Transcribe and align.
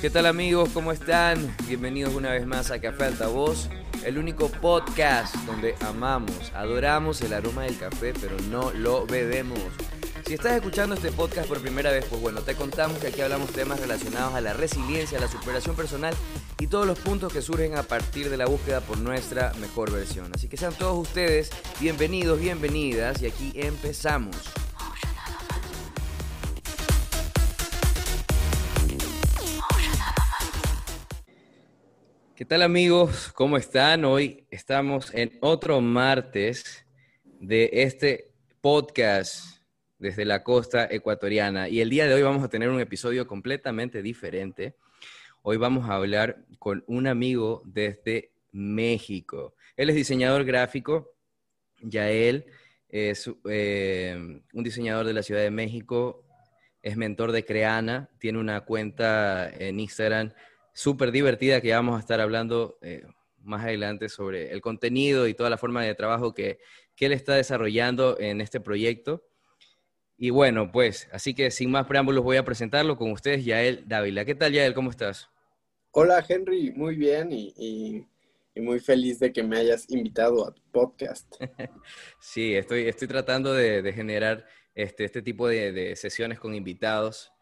¿Qué 0.00 0.08
tal 0.08 0.26
amigos? 0.26 0.70
¿Cómo 0.72 0.92
están? 0.92 1.54
Bienvenidos 1.66 2.14
una 2.14 2.30
vez 2.30 2.46
más 2.46 2.70
a 2.70 2.80
Café 2.80 3.04
Altavoz, 3.04 3.68
el 4.04 4.16
único 4.16 4.48
podcast 4.48 5.34
donde 5.46 5.74
amamos, 5.80 6.52
adoramos 6.54 7.20
el 7.20 7.34
aroma 7.34 7.64
del 7.64 7.76
café, 7.76 8.14
pero 8.18 8.36
no 8.50 8.70
lo 8.72 9.04
bebemos. 9.04 9.58
Si 10.30 10.34
estás 10.34 10.52
escuchando 10.52 10.94
este 10.94 11.10
podcast 11.10 11.48
por 11.48 11.60
primera 11.60 11.90
vez, 11.90 12.04
pues 12.08 12.22
bueno, 12.22 12.40
te 12.42 12.54
contamos 12.54 13.00
que 13.00 13.08
aquí 13.08 13.20
hablamos 13.20 13.50
temas 13.50 13.80
relacionados 13.80 14.32
a 14.32 14.40
la 14.40 14.52
resiliencia, 14.52 15.18
a 15.18 15.20
la 15.20 15.26
superación 15.26 15.74
personal 15.74 16.14
y 16.60 16.68
todos 16.68 16.86
los 16.86 17.00
puntos 17.00 17.32
que 17.32 17.42
surgen 17.42 17.76
a 17.76 17.82
partir 17.82 18.30
de 18.30 18.36
la 18.36 18.46
búsqueda 18.46 18.80
por 18.80 18.96
nuestra 18.98 19.52
mejor 19.54 19.90
versión. 19.90 20.30
Así 20.32 20.48
que 20.48 20.56
sean 20.56 20.72
todos 20.72 20.96
ustedes 20.96 21.50
bienvenidos, 21.80 22.38
bienvenidas 22.38 23.20
y 23.22 23.26
aquí 23.26 23.52
empezamos. 23.56 24.36
¿Qué 32.36 32.44
tal 32.44 32.62
amigos? 32.62 33.32
¿Cómo 33.34 33.56
están? 33.56 34.04
Hoy 34.04 34.46
estamos 34.52 35.12
en 35.12 35.36
otro 35.40 35.80
martes 35.80 36.86
de 37.40 37.68
este 37.72 38.30
podcast 38.60 39.49
desde 40.00 40.24
la 40.24 40.42
costa 40.42 40.88
ecuatoriana 40.90 41.68
y 41.68 41.80
el 41.80 41.90
día 41.90 42.06
de 42.06 42.14
hoy 42.14 42.22
vamos 42.22 42.42
a 42.42 42.48
tener 42.48 42.70
un 42.70 42.80
episodio 42.80 43.26
completamente 43.26 44.02
diferente. 44.02 44.74
Hoy 45.42 45.58
vamos 45.58 45.88
a 45.88 45.94
hablar 45.94 46.38
con 46.58 46.82
un 46.86 47.06
amigo 47.06 47.62
desde 47.66 48.32
México. 48.50 49.54
Él 49.76 49.90
es 49.90 49.96
diseñador 49.96 50.44
gráfico, 50.44 51.12
ya 51.82 52.10
él 52.10 52.46
es 52.88 53.30
eh, 53.48 54.40
un 54.52 54.64
diseñador 54.64 55.06
de 55.06 55.12
la 55.12 55.22
Ciudad 55.22 55.42
de 55.42 55.50
México, 55.50 56.24
es 56.82 56.96
mentor 56.96 57.30
de 57.30 57.44
Creana, 57.44 58.08
tiene 58.18 58.38
una 58.38 58.62
cuenta 58.62 59.50
en 59.50 59.80
Instagram 59.80 60.32
súper 60.72 61.12
divertida 61.12 61.60
que 61.60 61.72
vamos 61.72 61.98
a 61.98 62.00
estar 62.00 62.20
hablando 62.20 62.78
eh, 62.80 63.04
más 63.42 63.64
adelante 63.64 64.08
sobre 64.08 64.50
el 64.50 64.62
contenido 64.62 65.28
y 65.28 65.34
toda 65.34 65.50
la 65.50 65.58
forma 65.58 65.82
de 65.82 65.94
trabajo 65.94 66.32
que, 66.32 66.58
que 66.96 67.04
él 67.04 67.12
está 67.12 67.34
desarrollando 67.34 68.18
en 68.18 68.40
este 68.40 68.60
proyecto. 68.60 69.29
Y 70.22 70.28
bueno, 70.28 70.70
pues, 70.70 71.08
así 71.12 71.32
que 71.32 71.50
sin 71.50 71.70
más 71.70 71.86
preámbulos 71.86 72.22
voy 72.22 72.36
a 72.36 72.44
presentarlo 72.44 72.98
con 72.98 73.10
ustedes, 73.10 73.42
Yael 73.42 73.88
Dávila. 73.88 74.26
¿Qué 74.26 74.34
tal, 74.34 74.52
Yael? 74.52 74.74
¿Cómo 74.74 74.90
estás? 74.90 75.30
Hola, 75.92 76.22
Henry. 76.28 76.72
Muy 76.72 76.94
bien 76.96 77.32
y, 77.32 77.54
y, 77.56 78.60
muy 78.60 78.80
feliz 78.80 79.18
de 79.18 79.32
que 79.32 79.42
me 79.42 79.56
hayas 79.56 79.88
invitado 79.88 80.46
a 80.46 80.52
tu 80.52 80.60
podcast. 80.70 81.34
sí, 82.20 82.54
estoy, 82.54 82.86
estoy 82.86 83.08
tratando 83.08 83.54
de, 83.54 83.80
de 83.80 83.92
generar 83.94 84.44
este, 84.74 85.04
este 85.04 85.22
tipo 85.22 85.48
de, 85.48 85.72
de, 85.72 85.96
sesiones 85.96 86.38
con 86.38 86.54
invitados 86.54 87.32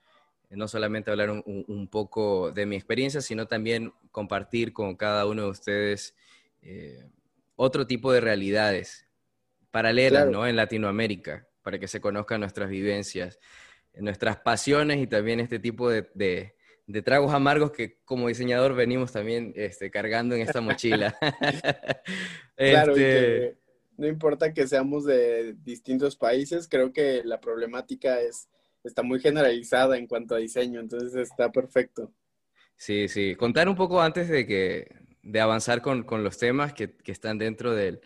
no 0.51 0.69
solamente 0.69 1.11
hablar 1.11 1.31
un, 1.31 1.89
poco 1.89 2.53
de 2.53 2.65
mi 2.65 2.77
experiencia, 2.77 3.21
sino 3.21 3.47
también 3.47 3.93
compartir 4.13 4.73
con 4.73 4.95
cada 4.95 5.27
uno 5.27 5.43
de 5.43 5.49
ustedes 5.51 6.15
eh, 6.63 7.05
otro 7.57 7.89
tipo 7.89 8.13
de 8.13 8.21
realidades 8.21 9.09
paralelas 9.71 10.29
¿no? 10.29 10.47
en 10.47 10.57
Latinoamérica, 10.57 11.48
para 11.69 11.79
que 11.79 11.87
se 11.87 12.01
conozcan 12.01 12.41
nuestras 12.41 12.71
vivencias, 12.71 13.39
nuestras 13.93 14.39
pasiones 14.39 15.03
y 15.03 15.07
también 15.07 15.39
este 15.39 15.59
tipo 15.59 15.91
de, 15.91 16.55
tragos 17.05 17.35
amargos 17.35 17.73
que 17.73 17.99
como 18.07 18.29
diseñador 18.29 18.75
venimos 18.75 19.13
también 19.13 19.53
este, 19.55 19.91
cargando 19.91 20.35
en 20.35 20.41
esta 20.41 20.63
mochila. 20.63 21.15
claro, 22.57 22.93
este 22.97 23.59
no 23.99 24.07
importa 24.07 24.55
que 24.55 24.67
seamos 24.67 25.05
de 25.05 25.57
distintos 25.63 26.17
países, 26.17 26.69
creo 26.69 26.91
que 26.91 27.21
la 27.23 27.39
problemática 27.39 28.19
es 28.19 28.49
está 28.83 29.03
muy 29.03 29.21
generalizada 29.21 29.99
en 29.99 30.07
cuanto 30.07 30.37
a 30.37 30.39
diseño, 30.39 30.81
entonces 30.81 31.15
está 31.17 31.53
perfecto. 31.53 32.11
Sí, 32.79 33.09
sí. 33.09 33.35
Contar 33.35 33.69
un 33.69 33.77
poco 33.77 34.01
antes 34.01 34.27
de 34.31 34.47
que 34.47 34.91
de 35.23 35.41
avanzar 35.41 35.83
con, 35.83 36.05
con 36.05 36.25
los 36.25 36.39
temas 36.39 36.73
que, 36.73 36.97
que 36.97 37.13
están 37.13 37.37
dentro 37.37 37.75
del, 37.75 38.01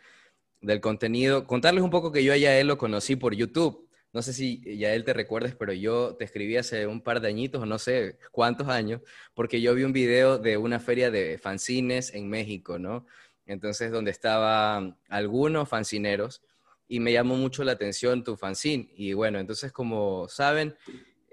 del, 0.63 0.81
contenido. 0.81 1.47
Contarles 1.47 1.85
un 1.85 1.91
poco 1.91 2.13
que 2.13 2.25
yo 2.25 2.33
a 2.33 2.37
Yael 2.37 2.67
lo 2.67 2.79
conocí 2.79 3.17
por 3.17 3.35
YouTube. 3.35 3.89
No 4.13 4.23
sé 4.23 4.33
si 4.33 4.63
Yael 4.79 5.05
te 5.05 5.13
recuerdes, 5.13 5.55
pero 5.55 5.73
yo 5.73 6.17
te 6.17 6.25
escribí 6.25 6.57
hace 6.57 6.87
un 6.87 7.03
par 7.03 7.21
de 7.21 7.29
añitos, 7.29 7.63
o 7.63 7.67
no 7.67 7.79
sé 7.79 8.19
cuántos 8.31 8.69
años, 8.69 9.01
porque 9.35 9.61
yo 9.61 9.75
vi 9.75 9.85
un 9.85 9.93
video 9.93 10.39
de 10.39 10.57
una 10.57 10.81
feria 10.81 11.11
de 11.11 11.39
fanzines 11.39 12.15
en 12.15 12.29
México, 12.29 12.79
¿no? 12.79 13.07
Entonces, 13.47 13.91
donde 13.91 14.11
estaban 14.11 14.99
algunos 15.09 15.69
fanzineros 15.69 16.43
y 16.89 17.01
me 17.01 17.13
llamó 17.13 17.37
mucho 17.37 17.65
la 17.65 17.73
atención 17.73 18.23
tu 18.23 18.37
fanzine. 18.37 18.91
Y 18.95 19.15
bueno, 19.15 19.39
entonces 19.39 19.73
como 19.73 20.29
saben, 20.29 20.77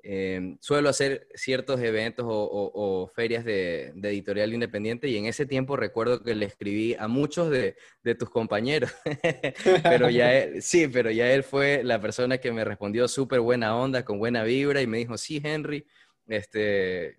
eh, 0.03 0.57
suelo 0.59 0.89
hacer 0.89 1.27
ciertos 1.33 1.79
eventos 1.81 2.25
o, 2.27 3.11
ferias 3.13 3.43
de, 3.45 3.93
editorial 4.03 4.53
independiente 4.53 5.07
y 5.07 5.17
en 5.17 5.25
ese 5.25 5.45
tiempo 5.45 5.75
recuerdo 5.75 6.23
que 6.23 6.35
le 6.35 6.45
escribí 6.45 6.95
a 6.95 7.07
muchos 7.07 7.49
de, 7.49 7.75
tus 8.17 8.29
compañeros, 8.29 8.91
pero 9.83 10.09
ya 10.09 10.33
él, 10.37 10.61
sí, 10.61 10.87
pero 10.87 11.11
ya 11.11 11.31
él 11.31 11.43
fue 11.43 11.83
la 11.83 12.01
persona 12.01 12.37
que 12.37 12.51
me 12.51 12.65
respondió 12.65 13.07
súper 13.07 13.39
buena 13.39 13.75
onda, 13.75 14.03
con 14.03 14.19
buena 14.19 14.43
vibra 14.43 14.81
y 14.81 14.87
me 14.87 14.97
dijo, 14.97 15.17
sí, 15.17 15.41
Henry, 15.43 15.85
este, 16.27 17.17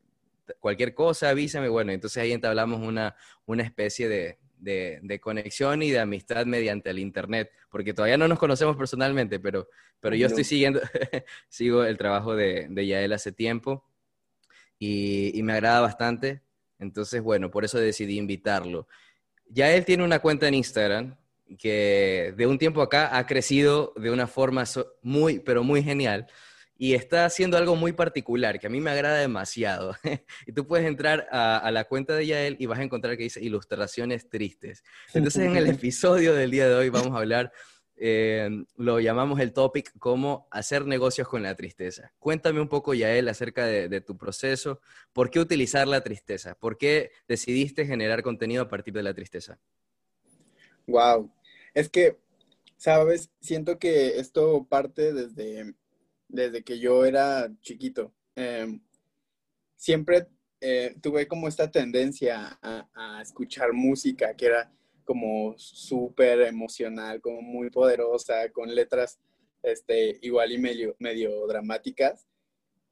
cualquier 0.58 0.94
cosa 0.94 1.30
avísame, 1.30 1.68
bueno, 1.68 1.92
entonces 1.92 2.22
ahí 2.22 2.32
entablamos 2.32 2.80
una, 2.86 3.14
una 3.46 3.62
especie 3.62 4.08
de, 4.08 4.38
de, 4.60 5.20
conexión 5.20 5.82
y 5.82 5.90
de 5.90 5.98
amistad 5.98 6.46
mediante 6.46 6.90
el 6.90 6.98
Internet, 6.98 7.50
porque 7.70 7.94
todavía 7.94 8.18
no 8.18 8.28
nos 8.28 8.38
conocemos 8.38 8.76
personalmente, 8.76 9.40
pero, 9.40 9.68
pero 10.00 10.14
yo 10.16 10.26
estoy 10.26 10.44
siguiendo, 10.44 10.80
sigo 11.48 11.84
el 11.84 11.96
trabajo 11.98 12.34
de, 12.34 12.66
de 12.68 12.86
Yael 12.86 13.12
hace 13.12 13.32
tiempo 13.32 13.84
y, 14.78 15.38
y, 15.38 15.42
me 15.42 15.54
agrada 15.54 15.80
bastante. 15.80 16.42
Entonces, 16.78 17.22
bueno, 17.22 17.50
por 17.50 17.64
eso 17.64 17.78
decidí 17.78 18.16
invitarlo. 18.16 18.86
Yael 19.48 19.84
tiene 19.84 20.04
una 20.04 20.20
cuenta 20.20 20.48
en 20.48 20.54
Instagram 20.54 21.16
que 21.58 22.32
de 22.36 22.46
un 22.46 22.58
tiempo 22.58 22.80
acá 22.80 23.16
ha 23.16 23.26
crecido 23.26 23.92
de 23.96 24.10
una 24.10 24.26
forma 24.26 24.64
muy, 25.02 25.40
pero 25.40 25.64
muy 25.64 25.82
genial 25.82 26.26
y 26.80 26.94
está 26.94 27.26
haciendo 27.26 27.58
algo 27.58 27.76
muy 27.76 27.92
particular 27.92 28.58
que 28.58 28.66
a 28.66 28.70
mí 28.70 28.80
me 28.80 28.90
agrada 28.90 29.18
demasiado. 29.18 29.94
y 30.46 30.52
tú 30.52 30.66
puedes 30.66 30.86
entrar 30.86 31.28
a, 31.30 31.70
la 31.70 31.84
cuenta 31.84 32.16
de 32.16 32.26
Yael 32.26 32.56
y 32.58 32.64
vas 32.64 32.78
a 32.78 32.82
encontrar 32.82 33.18
que 33.18 33.24
dice 33.24 33.44
ilustraciones 33.44 34.30
tristes. 34.30 34.82
Entonces 35.12 35.44
en 35.44 35.56
el 35.58 35.66
episodio 35.66 36.32
del 36.32 36.50
día 36.50 36.66
de 36.66 36.74
hoy 36.74 36.88
vamos 36.88 37.14
a 37.14 37.18
hablar, 37.18 37.52
eh, 37.96 38.48
lo 38.78 38.98
llamamos 38.98 39.40
el 39.40 39.52
topic 39.52 39.92
como 39.98 40.48
hacer 40.50 40.86
negocios 40.86 41.28
con 41.28 41.42
la 41.42 41.54
tristeza. 41.54 42.14
Cuéntame 42.18 42.62
un 42.62 42.68
poco, 42.68 42.94
Yael, 42.94 43.28
acerca 43.28 43.66
de, 43.66 43.90
de 43.90 44.00
tu 44.00 44.16
proceso. 44.16 44.80
¿Por 45.12 45.30
qué 45.30 45.38
utilizar 45.38 45.86
la 45.86 46.00
tristeza? 46.02 46.54
¿Por 46.54 46.78
qué 46.78 47.10
decidiste 47.28 47.84
generar 47.84 48.22
contenido 48.22 48.62
a 48.62 48.68
partir 48.70 48.94
de 48.94 49.02
la 49.02 49.12
tristeza? 49.12 49.58
Wow. 50.86 51.30
Es 51.74 51.90
que, 51.90 52.16
sabes, 52.78 53.28
siento 53.38 53.78
que 53.78 54.18
esto 54.18 54.66
parte 54.66 55.12
desde 55.12 55.74
desde 56.32 56.62
que 56.62 56.78
yo 56.78 57.04
era 57.04 57.50
chiquito. 57.60 58.12
Em, 58.34 58.80
siempre 59.76 60.28
eh, 60.60 60.96
tuve 61.00 61.26
como 61.26 61.48
esta 61.48 61.70
tendencia 61.70 62.58
a, 62.62 63.20
escuchar 63.22 63.72
música 63.72 64.34
que 64.34 64.46
era 64.46 64.72
como 65.04 65.54
súper 65.58 66.42
emocional, 66.42 67.20
como 67.20 67.42
muy 67.42 67.70
poderosa, 67.70 68.50
con 68.52 68.74
letras 68.74 69.18
este, 69.62 70.18
igual 70.22 70.52
y 70.52 70.58
medio, 70.58 70.96
medio 70.98 71.46
dramáticas. 71.46 72.26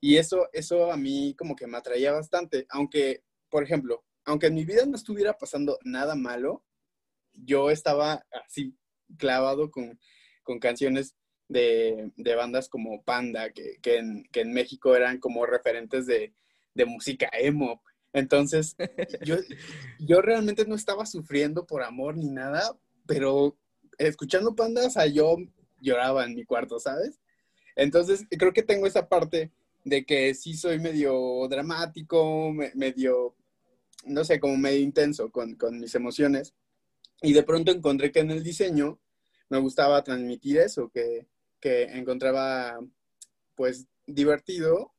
Y 0.00 0.16
eso, 0.16 0.48
eso 0.52 0.92
a 0.92 0.96
mí 0.96 1.34
como 1.36 1.56
que 1.56 1.66
me 1.66 1.78
atraía 1.78 2.12
bastante, 2.12 2.66
aunque, 2.70 3.22
por 3.48 3.62
ejemplo, 3.62 4.04
aunque 4.24 4.46
en 4.46 4.54
mi 4.54 4.64
vida 4.64 4.84
no 4.86 4.96
estuviera 4.96 5.36
pasando 5.36 5.78
nada 5.84 6.14
malo, 6.14 6.62
yo 7.32 7.70
estaba 7.70 8.24
así 8.46 8.74
clavado 9.16 9.70
con, 9.70 9.98
con 10.42 10.58
canciones 10.58 11.16
de, 11.48 12.34
bandas 12.36 12.68
como 12.68 13.02
Panda, 13.02 13.50
que, 13.50 13.78
en, 13.84 14.52
México 14.52 14.94
eran 14.94 15.18
como 15.18 15.46
referentes 15.46 16.06
de, 16.06 16.32
música 16.86 17.28
emo. 17.32 17.82
Entonces, 18.12 18.76
yo, 19.24 19.36
yo 19.98 20.22
realmente 20.22 20.64
no 20.64 20.76
estaba 20.76 21.06
sufriendo 21.06 21.66
por 21.66 21.82
amor 21.82 22.16
ni 22.16 22.30
nada, 22.30 22.78
pero 23.06 23.58
escuchando 23.98 24.54
Panda, 24.54 24.86
o 24.86 24.90
sea, 24.90 25.06
yo 25.06 25.36
lloraba 25.80 26.24
en 26.24 26.34
mi 26.34 26.44
cuarto, 26.44 26.78
¿sabes? 26.78 27.20
Entonces, 27.74 28.26
creo 28.30 28.52
que 28.52 28.62
tengo 28.62 28.86
esa 28.86 29.08
parte 29.08 29.52
de 29.84 30.04
que 30.04 30.34
sí 30.34 30.54
soy 30.54 30.78
medio 30.78 31.46
dramático, 31.48 32.52
medio, 32.74 33.34
no 34.04 34.24
sé, 34.24 34.38
como 34.38 34.56
medio 34.56 34.80
intenso 34.80 35.30
con, 35.30 35.54
con 35.54 35.80
mis 35.80 35.94
emociones. 35.94 36.54
Y 37.22 37.32
de 37.32 37.42
pronto 37.42 37.72
encontré 37.72 38.12
que 38.12 38.20
en 38.20 38.30
el 38.30 38.44
diseño 38.44 39.00
me 39.48 39.58
gustaba 39.58 40.04
transmitir 40.04 40.58
eso, 40.58 40.90
que, 40.90 41.26
que 41.60 41.82
encontraba 41.84 42.78
pues 43.54 43.86
divertido 44.06 44.92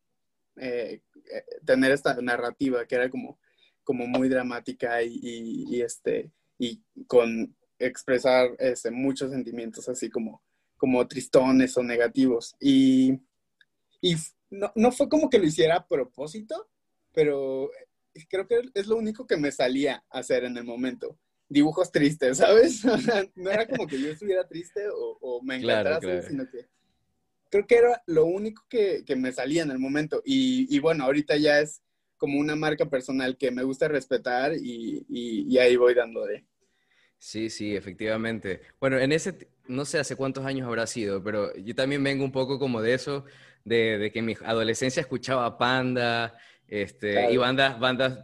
eh, 0.57 1.01
eh, 1.31 1.45
tener 1.65 1.91
esta 1.91 2.15
narrativa 2.21 2.85
que 2.85 2.95
era 2.95 3.09
como 3.09 3.39
como 3.89 4.05
muy 4.05 4.29
dramática 4.29 5.01
y, 5.01 5.81
este, 5.81 6.31
y 6.59 6.79
con 7.07 7.55
expresar 7.79 8.51
este, 8.59 8.91
muchos 8.91 9.31
sentimientos 9.31 9.89
así 9.89 10.11
como, 10.11 10.43
como 10.77 11.07
tristones 11.07 11.75
o 11.75 11.81
negativos. 11.81 12.55
Y, 12.59 13.19
y 13.99 14.15
no, 14.51 14.71
no 14.75 14.91
fue 14.91 15.09
como 15.09 15.27
que 15.27 15.39
lo 15.39 15.45
hiciera 15.45 15.77
a 15.77 15.87
propósito, 15.87 16.69
pero 17.13 17.71
creo 18.29 18.47
que 18.47 18.61
es 18.75 18.85
lo 18.85 18.95
único 18.95 19.25
que 19.25 19.37
me 19.37 19.51
salía 19.51 20.03
a 20.11 20.19
hacer 20.19 20.43
en 20.43 20.55
el 20.57 20.65
momento. 20.65 21.17
Dibujos 21.49 21.91
tristes, 21.91 22.37
¿sabes? 22.37 22.83
no 23.35 23.49
era 23.49 23.67
como 23.67 23.87
que 23.87 23.99
yo 23.99 24.09
estuviera 24.09 24.47
triste 24.47 24.83
o, 24.93 25.41
me 25.43 25.55
encantara, 25.55 26.21
sino 26.21 26.47
que 26.49 26.67
creo 27.49 27.65
que 27.65 27.75
era 27.75 28.01
lo 28.05 28.25
único 28.25 28.63
que, 28.69 29.03
me 29.17 29.31
salía 29.31 29.63
en 29.63 29.71
el 29.71 29.79
momento. 29.79 30.21
Y, 30.23 30.79
bueno, 30.79 31.03
ahorita 31.05 31.35
ya 31.37 31.59
es 31.59 31.81
como 32.17 32.39
una 32.39 32.55
marca 32.55 32.89
personal 32.89 33.37
que 33.37 33.51
me 33.51 33.63
gusta 33.63 33.87
respetar 33.87 34.53
y, 34.55 35.57
ahí 35.57 35.75
voy 35.75 35.93
dando 35.93 36.25
de. 36.25 36.45
Sí, 37.17 37.49
sí, 37.49 37.75
efectivamente. 37.75 38.61
Bueno, 38.79 38.97
en 38.97 39.11
ese, 39.11 39.49
no 39.67 39.83
sé 39.83 39.99
hace 39.99 40.15
cuántos 40.15 40.45
años 40.45 40.67
habrá 40.67 40.87
sido, 40.87 41.21
pero 41.21 41.53
yo 41.57 41.75
también 41.75 42.01
vengo 42.01 42.23
un 42.23 42.31
poco 42.31 42.59
como 42.59 42.81
de 42.81 42.93
eso, 42.93 43.25
de, 43.65 43.97
de 43.97 44.11
que 44.11 44.19
en 44.19 44.25
mi 44.25 44.35
adolescencia 44.45 45.01
escuchaba 45.01 45.57
Panda, 45.57 46.37
este, 46.65 47.31
y 47.31 47.37
bandas, 47.37 47.77
bandas 47.79 48.19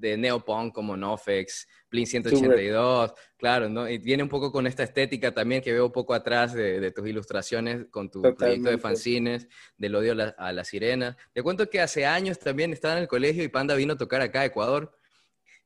de 0.00 0.16
neopunk 0.16 0.74
como 0.74 0.96
Nofex, 0.96 1.68
Blink 1.90 2.06
182, 2.06 3.12
claro, 3.36 3.68
¿no? 3.68 3.88
Y 3.88 3.98
viene 3.98 4.22
un 4.22 4.28
poco 4.28 4.52
con 4.52 4.66
esta 4.66 4.82
estética 4.82 5.32
también 5.32 5.60
que 5.60 5.72
veo 5.72 5.86
un 5.86 5.92
poco 5.92 6.14
atrás 6.14 6.54
de, 6.54 6.90
tus 6.92 7.08
ilustraciones 7.08 7.86
con 7.90 8.10
tu 8.10 8.22
proyecto 8.22 8.70
de 8.70 8.78
fanzines, 8.78 9.48
del 9.76 9.94
odio 9.94 10.14
a 10.36 10.52
la, 10.52 10.64
sirena. 10.64 11.16
Te 11.32 11.42
cuento 11.42 11.68
que 11.68 11.80
hace 11.80 12.06
años 12.06 12.38
también 12.38 12.72
estaba 12.72 12.94
en 12.94 13.02
el 13.02 13.08
colegio 13.08 13.42
y 13.42 13.48
Panda 13.48 13.74
vino 13.74 13.94
a 13.94 13.96
tocar 13.96 14.20
acá 14.20 14.42
a 14.42 14.44
Ecuador 14.46 14.92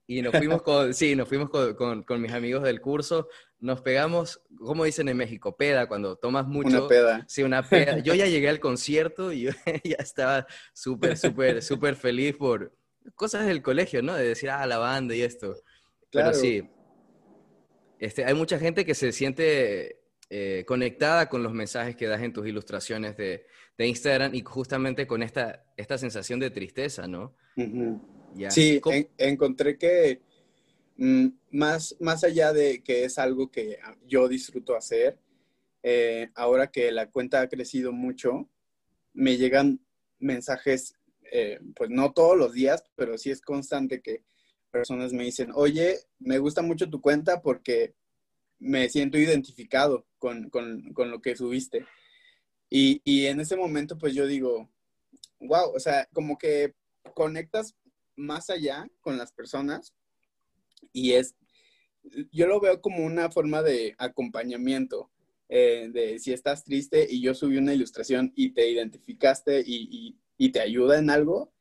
y 0.06 0.22
nos 0.22 0.36
fuimos 0.36 0.62
con, 0.62 0.94
sí, 0.94 1.16
nos 1.16 1.28
fuimos 1.28 1.50
con, 1.50 2.02
con, 2.02 2.20
mis 2.20 2.32
amigos 2.32 2.62
del 2.62 2.80
curso, 2.80 3.28
nos 3.58 3.80
pegamos, 3.80 4.40
como 4.58 4.84
dicen 4.84 5.08
en 5.08 5.16
México, 5.16 5.56
peda, 5.56 5.86
cuando 5.88 6.16
tomas 6.16 6.46
mucho. 6.46 6.68
Una 6.68 6.88
peda. 6.88 7.24
Sí, 7.28 7.42
una 7.42 7.62
peda. 7.62 7.98
Yo 8.02 8.14
ya 8.14 8.26
llegué 8.26 8.48
al 8.48 8.60
concierto 8.60 9.32
y 9.32 9.42
yo 9.42 9.50
ya 9.84 9.96
estaba 9.98 10.46
súper, 10.72 11.16
súper, 11.16 11.62
súper 11.62 11.96
feliz 11.96 12.36
por 12.36 12.74
cosas 13.14 13.46
del 13.46 13.62
colegio, 13.62 14.02
¿no? 14.02 14.14
De 14.14 14.28
decir, 14.28 14.50
ah, 14.50 14.66
la 14.66 14.78
banda 14.78 15.14
y 15.14 15.22
esto. 15.22 15.54
Claro. 16.14 16.30
Pero 16.30 16.40
sí, 16.40 16.62
este, 17.98 18.24
hay 18.24 18.34
mucha 18.34 18.58
gente 18.58 18.84
que 18.84 18.94
se 18.94 19.10
siente 19.10 20.00
eh, 20.30 20.64
conectada 20.64 21.28
con 21.28 21.42
los 21.42 21.52
mensajes 21.52 21.96
que 21.96 22.06
das 22.06 22.22
en 22.22 22.32
tus 22.32 22.46
ilustraciones 22.46 23.16
de, 23.16 23.46
de 23.76 23.86
Instagram 23.88 24.32
y 24.32 24.42
justamente 24.42 25.08
con 25.08 25.24
esta, 25.24 25.64
esta 25.76 25.98
sensación 25.98 26.38
de 26.38 26.50
tristeza, 26.50 27.08
¿no? 27.08 27.34
Sí, 28.48 28.80
encontré 29.18 29.76
que 29.76 30.20
mm, 30.98 31.26
más, 31.50 31.96
más 31.98 32.22
allá 32.22 32.52
de 32.52 32.82
que 32.84 33.04
es 33.04 33.18
algo 33.18 33.50
que 33.50 33.78
yo 34.06 34.28
disfruto 34.28 34.76
hacer, 34.76 35.18
eh, 35.82 36.30
ahora 36.36 36.70
que 36.70 36.92
la 36.92 37.10
cuenta 37.10 37.40
ha 37.40 37.48
crecido 37.48 37.90
mucho, 37.90 38.48
me 39.12 39.36
llegan 39.36 39.80
mensajes, 40.20 40.94
eh, 41.32 41.58
pues 41.74 41.90
no 41.90 42.12
todos 42.12 42.36
los 42.36 42.52
días, 42.52 42.84
pero 42.94 43.18
sí 43.18 43.32
es 43.32 43.40
constante 43.40 44.00
que 44.00 44.22
personas 44.74 45.12
me 45.12 45.22
dicen, 45.22 45.52
oye, 45.54 46.00
me 46.18 46.38
gusta 46.38 46.60
mucho 46.60 46.90
tu 46.90 47.00
cuenta 47.00 47.40
porque 47.40 47.94
me 48.58 48.88
siento 48.88 49.16
identificado 49.16 50.04
con, 50.18 50.50
lo 50.96 51.22
que 51.22 51.36
subiste. 51.36 51.86
Y, 52.68 53.00
y, 53.04 53.26
en 53.26 53.38
ese 53.38 53.56
momento, 53.56 53.96
pues 53.96 54.14
yo 54.14 54.26
digo, 54.26 54.68
wow, 55.38 55.70
o 55.72 55.78
sea, 55.78 56.08
como 56.12 56.36
que 56.36 56.74
conectas 57.14 57.76
más 58.16 58.50
allá 58.50 58.88
con 59.00 59.16
las 59.16 59.30
personas 59.30 59.94
y 60.92 61.12
es, 61.12 61.36
yo 62.32 62.46
lo 62.48 62.60
veo 62.60 62.80
como 62.80 63.04
una 63.04 63.30
forma 63.30 63.62
de 63.62 63.94
acompañamiento, 63.98 65.10
eh, 65.48 65.88
de 65.92 66.18
si 66.18 66.32
estás 66.32 66.64
triste 66.64 67.06
y 67.08 67.20
yo 67.20 67.34
subí 67.34 67.58
una 67.58 67.74
ilustración 67.74 68.32
y 68.34 68.50
te 68.50 68.68
identificaste 68.68 69.62
y, 69.64 70.16
te 70.52 70.60
ayuda 70.60 70.98
en 70.98 71.10
algo, 71.10 71.53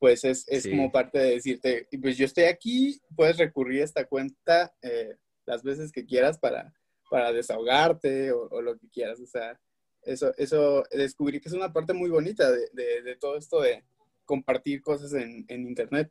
pues 0.00 0.24
es, 0.24 0.44
como 0.68 0.90
parte 0.90 1.20
de 1.20 1.30
decirte, 1.30 1.86
pues 2.02 2.18
yo 2.18 2.24
estoy 2.24 2.44
aquí, 2.44 3.00
puedes 3.14 3.36
recurrir 3.36 3.82
a 3.82 3.84
esta 3.84 4.04
cuenta 4.06 4.74
eh, 4.82 5.14
las 5.46 5.62
veces 5.62 5.92
que 5.92 6.04
quieras 6.04 6.38
para, 6.38 6.74
para 7.08 7.32
desahogarte 7.32 8.32
o, 8.32 8.60
lo 8.60 8.76
que 8.76 8.88
quieras. 8.88 9.20
O 9.20 9.26
sea, 9.26 9.60
eso, 10.02 10.34
eso 10.36 10.82
descubrí 10.90 11.40
que 11.40 11.48
es 11.48 11.54
una 11.54 11.72
parte 11.72 11.92
muy 11.92 12.10
bonita 12.10 12.50
de 12.50 13.16
todo 13.20 13.36
esto 13.36 13.60
de, 13.60 13.84
compartir 14.30 14.80
cosas 14.80 15.12
en, 15.14 15.44
internet. 15.48 16.08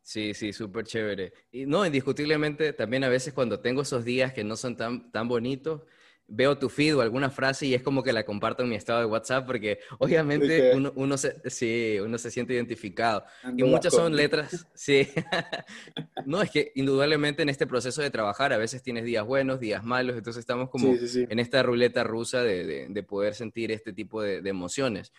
Sí, 0.00 0.32
sí, 0.32 0.50
súper 0.54 0.86
chévere. 0.86 1.34
Y 1.52 1.66
no, 1.66 1.84
indiscutiblemente, 1.84 2.72
también 2.72 3.04
a 3.04 3.10
veces 3.10 3.34
cuando 3.34 3.60
tengo 3.60 3.82
esos 3.82 4.02
días 4.02 4.32
que 4.32 4.44
no 4.44 4.56
son 4.56 4.74
tan, 4.74 5.12
tan 5.12 5.28
bonitos, 5.28 5.82
veo 6.26 6.56
tu 6.56 6.68
feed 6.68 6.96
o 6.96 7.00
alguna 7.00 7.30
frase 7.30 7.66
y 7.66 7.74
es 7.74 7.82
como 7.82 8.02
que 8.02 8.12
la 8.12 8.24
comparto 8.24 8.62
en 8.62 8.70
mi 8.70 8.76
estado 8.76 9.00
de 9.00 9.06
WhatsApp 9.06 9.46
porque 9.46 9.78
obviamente 9.98 10.72
uno, 10.74 11.18
se, 11.18 11.50
sí, 11.50 11.98
uno 12.00 12.18
se 12.18 12.30
siente 12.30 12.54
identificado. 12.54 13.24
y 13.56 13.62
muchas 13.62 13.94
son 13.94 14.16
letras, 14.16 14.66
sí. 14.74 15.08
no, 16.26 16.42
es 16.42 16.50
que 16.50 16.72
indudablemente 16.74 17.42
en 17.42 17.48
este 17.48 17.66
proceso 17.66 18.02
de 18.02 18.10
trabajar 18.10 18.52
a 18.52 18.58
veces 18.58 18.82
tienes 18.82 19.04
días 19.04 19.26
buenos, 19.26 19.60
días 19.60 19.84
malos, 19.84 20.16
entonces 20.16 20.40
estamos 20.40 20.70
como 20.70 20.94
en 20.94 21.38
esta 21.38 21.62
ruleta 21.62 22.04
rusa 22.04 22.42
de, 22.42 23.04
poder 23.06 23.34
sentir 23.34 23.70
este 23.70 23.92
tipo 23.92 24.22
de, 24.22 24.38
emociones. 24.48 25.12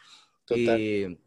Total. 0.46 1.18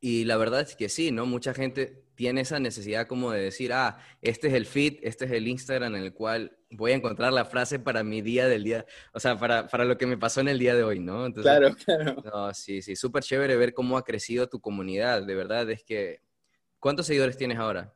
Y 0.00 0.24
la 0.24 0.36
verdad 0.38 0.62
es 0.62 0.76
que 0.76 0.88
sí, 0.88 1.10
¿no? 1.10 1.26
Mucha 1.26 1.52
gente 1.52 2.04
tiene 2.20 2.42
esa 2.42 2.60
necesidad 2.60 3.06
como 3.06 3.30
de 3.30 3.40
decir, 3.40 3.72
ah, 3.72 3.96
este 4.20 4.48
es 4.48 4.52
el 4.52 4.66
feed, 4.66 4.98
este 5.00 5.24
es 5.24 5.30
el 5.30 5.48
Instagram 5.48 5.94
en 5.94 6.02
el 6.02 6.12
cual 6.12 6.54
voy 6.70 6.92
a 6.92 6.96
encontrar 6.96 7.32
la 7.32 7.46
frase 7.46 7.78
para 7.78 8.04
mi 8.04 8.20
día 8.20 8.46
del 8.46 8.62
día, 8.62 8.84
o 9.14 9.20
sea, 9.20 9.38
para, 9.38 9.68
para 9.68 9.86
lo 9.86 9.96
que 9.96 10.04
me 10.04 10.18
pasó 10.18 10.42
en 10.42 10.48
el 10.48 10.58
día 10.58 10.74
de 10.74 10.82
hoy, 10.82 11.00
¿no? 11.00 11.32
claro, 11.32 11.74
claro. 11.82 12.22
No, 12.22 12.52
sí, 12.52 12.82
sí, 12.82 12.94
súper 12.94 13.22
chévere 13.22 13.56
ver 13.56 13.72
cómo 13.72 13.96
ha 13.96 14.04
crecido 14.04 14.50
tu 14.50 14.60
comunidad, 14.60 15.24
de 15.24 15.34
verdad, 15.34 15.70
es 15.70 15.82
que, 15.82 16.20
¿cuántos 16.78 17.06
seguidores 17.06 17.38
tienes 17.38 17.56
ahora? 17.56 17.90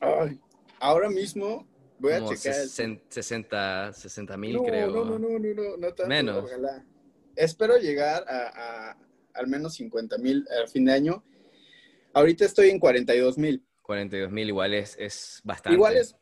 Ay, 0.00 0.40
ahora 0.78 1.10
mismo 1.10 1.68
voy 1.98 2.14
a 2.14 2.24
checar. 2.24 2.66
60 3.92 4.36
mil, 4.38 4.58
creo. 4.62 4.86
No, 4.86 5.04
no, 5.04 5.18
no, 5.18 5.38
no, 5.38 5.38
no, 5.38 5.76
no 5.76 5.88
tanto, 5.88 6.06
Menos. 6.06 6.44
Ojalá. 6.44 6.82
Espero 7.36 7.76
llegar 7.76 8.24
a 8.26 8.96
al 9.34 9.46
menos 9.48 9.74
50 9.74 10.18
mil 10.18 10.46
al 10.58 10.68
fin 10.68 10.86
de 10.86 10.92
año. 10.92 11.22
Ahorita 12.12 12.44
estoy 12.44 12.70
en 12.70 12.78
42 12.78 13.38
mil. 13.38 13.64
42 13.82 14.30
mil 14.30 14.48
igual 14.48 14.74
es, 14.74 14.96
es 14.98 15.40
bastante. 15.44 15.74
Igual 15.74 15.96
es, 15.96 16.16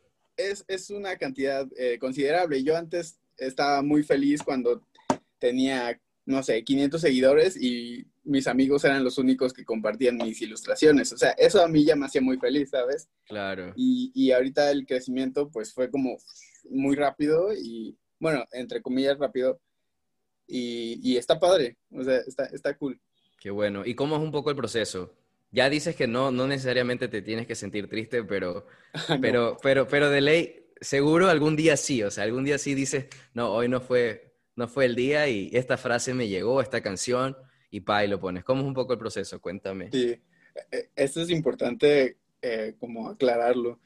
es, 0.67 0.89
una 0.89 1.17
cantidad 1.17 1.67
eh, 1.77 1.97
considerable. 1.99 2.63
Yo 2.63 2.75
antes 2.75 3.19
estaba 3.37 3.81
muy 3.81 4.03
feliz 4.03 4.41
cuando 4.43 4.83
tenía, 5.37 5.99
no 6.25 6.43
sé, 6.43 6.63
500 6.63 7.01
seguidores 7.01 7.57
y 7.61 8.05
mis 8.23 8.47
amigos 8.47 8.83
eran 8.85 9.03
los 9.03 9.17
únicos 9.17 9.53
que 9.53 9.65
compartían 9.65 10.17
mis 10.17 10.41
ilustraciones. 10.41 11.11
O 11.13 11.17
sea, 11.17 11.31
eso 11.31 11.63
a 11.63 11.67
mí 11.67 11.83
ya 11.83 11.95
me 11.95 12.05
hacía 12.05 12.21
muy 12.21 12.37
feliz, 12.37 12.69
¿sabes? 12.69 13.09
Claro. 13.25 13.73
Y, 13.75 14.11
y 14.13 14.31
ahorita 14.31 14.71
el 14.71 14.85
crecimiento 14.85 15.49
pues 15.49 15.73
fue 15.73 15.89
como 15.89 16.17
muy 16.69 16.95
rápido 16.95 17.53
y, 17.53 17.97
bueno, 18.19 18.43
entre 18.51 18.81
comillas 18.81 19.17
rápido, 19.17 19.59
y, 20.49 21.17
está 21.17 21.39
padre, 21.39 21.77
o 21.91 22.03
sea, 22.03 22.17
está, 22.17 22.45
está 22.45 22.75
cool. 22.77 22.99
Qué 23.39 23.51
bueno. 23.51 23.85
¿Y 23.85 23.95
cómo 23.95 24.15
es 24.15 24.21
un 24.21 24.31
poco 24.31 24.49
el 24.49 24.55
proceso? 24.55 25.13
Ya 25.51 25.69
dices 25.69 25.95
que 25.95 26.07
no, 26.07 26.31
no 26.31 26.47
necesariamente 26.47 27.07
te 27.07 27.21
tienes 27.21 27.47
que 27.47 27.55
sentir 27.55 27.89
triste, 27.89 28.23
pero, 28.23 28.67
pero, 29.21 29.57
pero, 29.61 29.87
pero 29.87 30.09
de 30.09 30.21
ley, 30.21 30.65
seguro 30.79 31.29
algún 31.29 31.55
día 31.55 31.77
sí, 31.77 32.03
o 32.03 32.11
sea, 32.11 32.23
algún 32.23 32.43
día 32.43 32.57
sí 32.57 32.75
dices, 32.75 33.07
no, 33.33 33.51
hoy 33.51 33.67
no 33.67 33.81
fue, 33.81 34.35
no 34.55 34.67
fue 34.67 34.85
el 34.85 34.95
día 34.95 35.27
y 35.27 35.49
esta 35.53 35.77
frase 35.77 36.13
me 36.13 36.27
llegó, 36.27 36.61
esta 36.61 36.81
canción, 36.81 37.35
y 37.71 37.81
pa, 37.81 38.03
y 38.03 38.07
lo 38.07 38.19
pones. 38.19 38.43
¿Cómo 38.43 38.61
es 38.61 38.67
un 38.67 38.73
poco 38.73 38.93
el 38.93 38.99
proceso? 38.99 39.39
Cuéntame. 39.41 39.89
Sí, 39.91 40.09
e, 40.09 40.21
e, 40.71 40.89
esto 40.95 41.21
es 41.21 41.29
importante 41.29 42.17
eh, 42.41 42.75
como 42.79 43.09
aclararlo, 43.09 43.79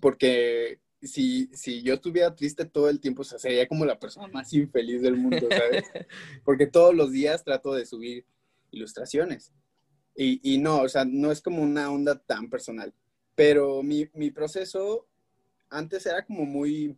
porque 0.00 0.80
si, 1.02 1.48
si 1.52 1.82
yo 1.82 1.94
estuviera 1.94 2.34
triste 2.34 2.64
todo 2.64 2.88
el 2.88 3.00
tiempo, 3.00 3.22
o 3.22 3.24
sea, 3.24 3.38
sería 3.38 3.66
como 3.68 3.84
la 3.84 3.98
persona 3.98 4.28
más 4.28 4.52
infeliz 4.52 5.02
del 5.02 5.16
mundo, 5.16 5.48
¿sabes? 5.50 5.84
Porque 6.44 6.66
todos 6.66 6.94
los 6.94 7.12
días 7.12 7.44
trato 7.44 7.74
de 7.74 7.86
subir 7.86 8.24
ilustraciones. 8.70 9.52
Y, 10.16 10.40
y 10.54 10.58
no, 10.58 10.82
o 10.82 10.88
sea, 10.88 11.04
no 11.04 11.30
es 11.30 11.40
como 11.40 11.62
una 11.62 11.90
onda 11.90 12.18
tan 12.18 12.48
personal. 12.48 12.92
Pero 13.34 13.82
mi, 13.82 14.08
mi 14.14 14.30
proceso 14.30 15.06
antes 15.70 16.06
era 16.06 16.24
como 16.24 16.44
muy 16.44 16.96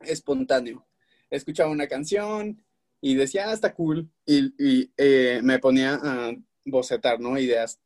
espontáneo. 0.00 0.86
Escuchaba 1.30 1.70
una 1.70 1.88
canción 1.88 2.62
y 3.00 3.14
decía, 3.14 3.48
ah, 3.48 3.52
está 3.52 3.74
cool. 3.74 4.08
Y, 4.24 4.90
eh, 4.96 5.40
me 5.42 5.58
ponía 5.58 5.98
a 6.02 6.34
bocetar, 6.64 7.20
¿no? 7.20 7.38
Ideas, 7.38 7.80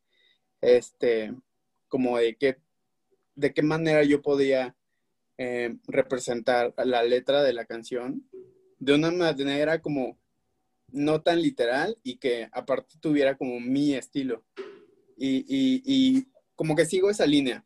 este, 0.61 1.33
como 1.87 2.17
de 2.17 2.35
qué, 2.35 2.57
de 3.35 3.53
qué 3.53 3.61
manera 3.61 4.03
yo 4.03 4.21
podía 4.21 4.75
eh, 5.37 5.75
representar 5.87 6.73
la 6.85 7.03
letra 7.03 7.43
de 7.43 7.53
la 7.53 7.65
canción 7.65 8.27
de 8.79 8.93
una 8.95 9.11
manera 9.11 9.79
como 9.81 10.17
no 10.91 11.21
tan 11.21 11.41
literal 11.41 11.97
y 12.03 12.17
que 12.17 12.49
aparte 12.51 12.95
tuviera 12.99 13.37
como 13.37 13.59
mi 13.59 13.93
estilo. 13.93 14.43
Y, 15.17 16.27
como 16.55 16.75
que 16.75 16.85
sigo 16.85 17.09
esa 17.09 17.25
línea. 17.25 17.65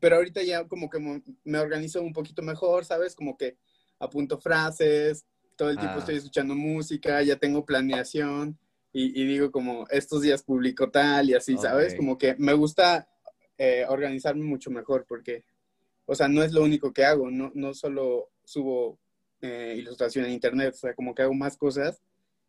Pero 0.00 0.16
ahorita 0.16 0.42
ya 0.42 0.68
como 0.68 0.90
que 0.90 0.98
me 1.44 1.58
organizo 1.58 2.02
un 2.02 2.12
poquito 2.12 2.42
mejor, 2.42 2.84
¿sabes? 2.84 3.14
Como 3.14 3.38
que 3.38 3.56
apunto 3.98 4.38
frases, 4.38 5.24
todo 5.56 5.70
el 5.70 5.78
tiempo 5.78 5.96
ah. 5.96 6.00
estoy 6.00 6.16
escuchando 6.16 6.54
música, 6.54 7.22
ya 7.22 7.36
tengo 7.36 7.64
planeación 7.64 8.58
y, 8.92 9.24
digo 9.24 9.50
como 9.50 9.86
estos 9.90 10.22
días 10.22 10.44
publico 10.44 10.88
tal 10.88 11.28
y 11.28 11.34
así, 11.34 11.56
¿sabes? 11.58 11.96
Como 11.96 12.16
que 12.16 12.36
me 12.38 12.52
gusta 12.52 13.08
eh, 13.58 13.84
organizarme 13.88 14.44
mucho 14.44 14.70
mejor 14.70 15.04
porque, 15.08 15.44
o 16.06 16.14
sea, 16.14 16.28
no 16.28 16.44
es 16.44 16.52
lo 16.52 16.62
único 16.62 16.92
que 16.92 17.04
hago, 17.04 17.28
no, 17.28 17.50
no 17.54 17.74
solo 17.74 18.30
subo 18.44 19.00
eh, 19.40 19.74
ilustración 19.76 20.26
en 20.26 20.32
internet, 20.32 20.74
o 20.74 20.78
sea, 20.78 20.94
como 20.94 21.12
que 21.12 21.22
hago 21.22 21.34
más 21.34 21.56
cosas 21.56 22.02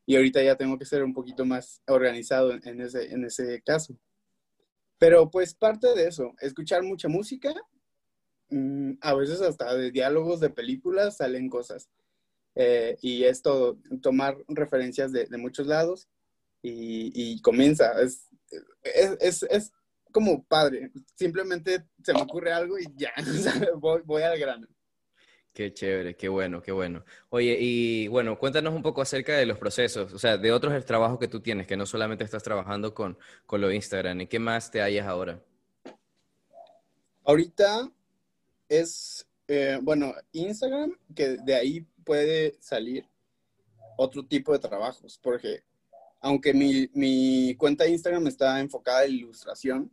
y 0.05 0.15
ahorita 0.15 0.41
ya 0.43 0.55
tengo 0.55 0.77
que 0.77 0.85
ser 0.85 1.03
un 1.03 1.13
poquito 1.13 1.45
más 1.45 1.81
organizado 1.87 2.51
en 2.51 2.81
ese, 2.81 3.11
en 3.11 3.25
ese 3.25 3.61
caso. 3.63 3.97
Pero 4.97 5.29
pues 5.29 5.53
parte 5.53 5.93
de 5.95 6.07
eso, 6.07 6.33
escuchar 6.39 6.83
mucha 6.83 7.07
música, 7.07 7.53
mm, 8.49 8.93
a 9.01 9.13
veces 9.15 9.41
hasta 9.41 9.75
de 9.75 9.91
diálogos 9.91 10.39
de 10.39 10.49
películas 10.49 11.17
salen 11.17 11.49
cosas. 11.49 11.89
Eh, 12.55 12.97
y 13.01 13.23
es 13.25 13.41
todo, 13.41 13.77
tomar 14.01 14.37
referencias 14.47 15.11
de, 15.11 15.27
muchos 15.37 15.67
lados 15.67 16.07
y, 16.61 17.41
comienza. 17.41 18.01
Es, 18.01 18.29
es, 18.83 19.43
es, 19.43 19.71
como 20.11 20.45
padre, 20.45 20.91
simplemente 21.15 21.83
se 22.01 22.13
me 22.13 22.21
ocurre 22.21 22.53
algo 22.53 22.79
y 22.79 22.85
ya, 22.95 23.11
voy 24.05 24.21
al 24.21 24.39
grano. 24.39 24.67
Qué 25.55 25.73
chévere, 25.73 26.17
qué 26.17 26.27
bueno, 26.27 26.61
qué 26.61 26.73
bueno. 26.73 27.05
Oye, 27.29 27.57
y 27.57 28.09
bueno, 28.09 28.37
cuéntanos 28.37 28.73
un 28.73 28.81
poco 28.83 29.01
acerca 29.01 29.37
de 29.37 29.45
los 29.45 29.57
procesos, 29.57 30.11
o 30.11 30.19
sea, 30.19 30.37
de 30.37 30.51
otros 30.51 30.83
trabajos 30.83 31.17
que 31.17 31.29
tú 31.29 31.39
tienes, 31.39 31.65
que 31.65 31.77
no 31.77 31.85
solamente 31.85 32.25
estás 32.25 32.43
trabajando 32.43 32.93
con, 32.93 33.17
con 33.45 33.61
lo 33.61 33.71
Instagram. 33.71 34.19
¿Y 34.19 34.27
qué 34.27 34.37
más 34.37 34.69
te 34.69 34.81
hallas 34.81 35.07
ahora? 35.07 35.41
Ahorita 37.23 37.89
es, 38.67 39.25
eh, 39.47 39.79
bueno, 39.81 40.13
Instagram, 40.33 40.97
que 41.15 41.37
de 41.37 41.55
ahí 41.55 41.87
puede 42.03 42.57
salir 42.59 43.07
otro 43.95 44.25
tipo 44.25 44.51
de 44.51 44.59
trabajos, 44.59 45.17
porque 45.23 45.63
aunque 46.19 46.53
mi, 46.53 46.89
mi 46.93 47.55
cuenta 47.55 47.85
de 47.85 47.91
Instagram 47.91 48.27
está 48.27 48.59
enfocada 48.59 49.05
en 49.05 49.13
ilustración, 49.13 49.89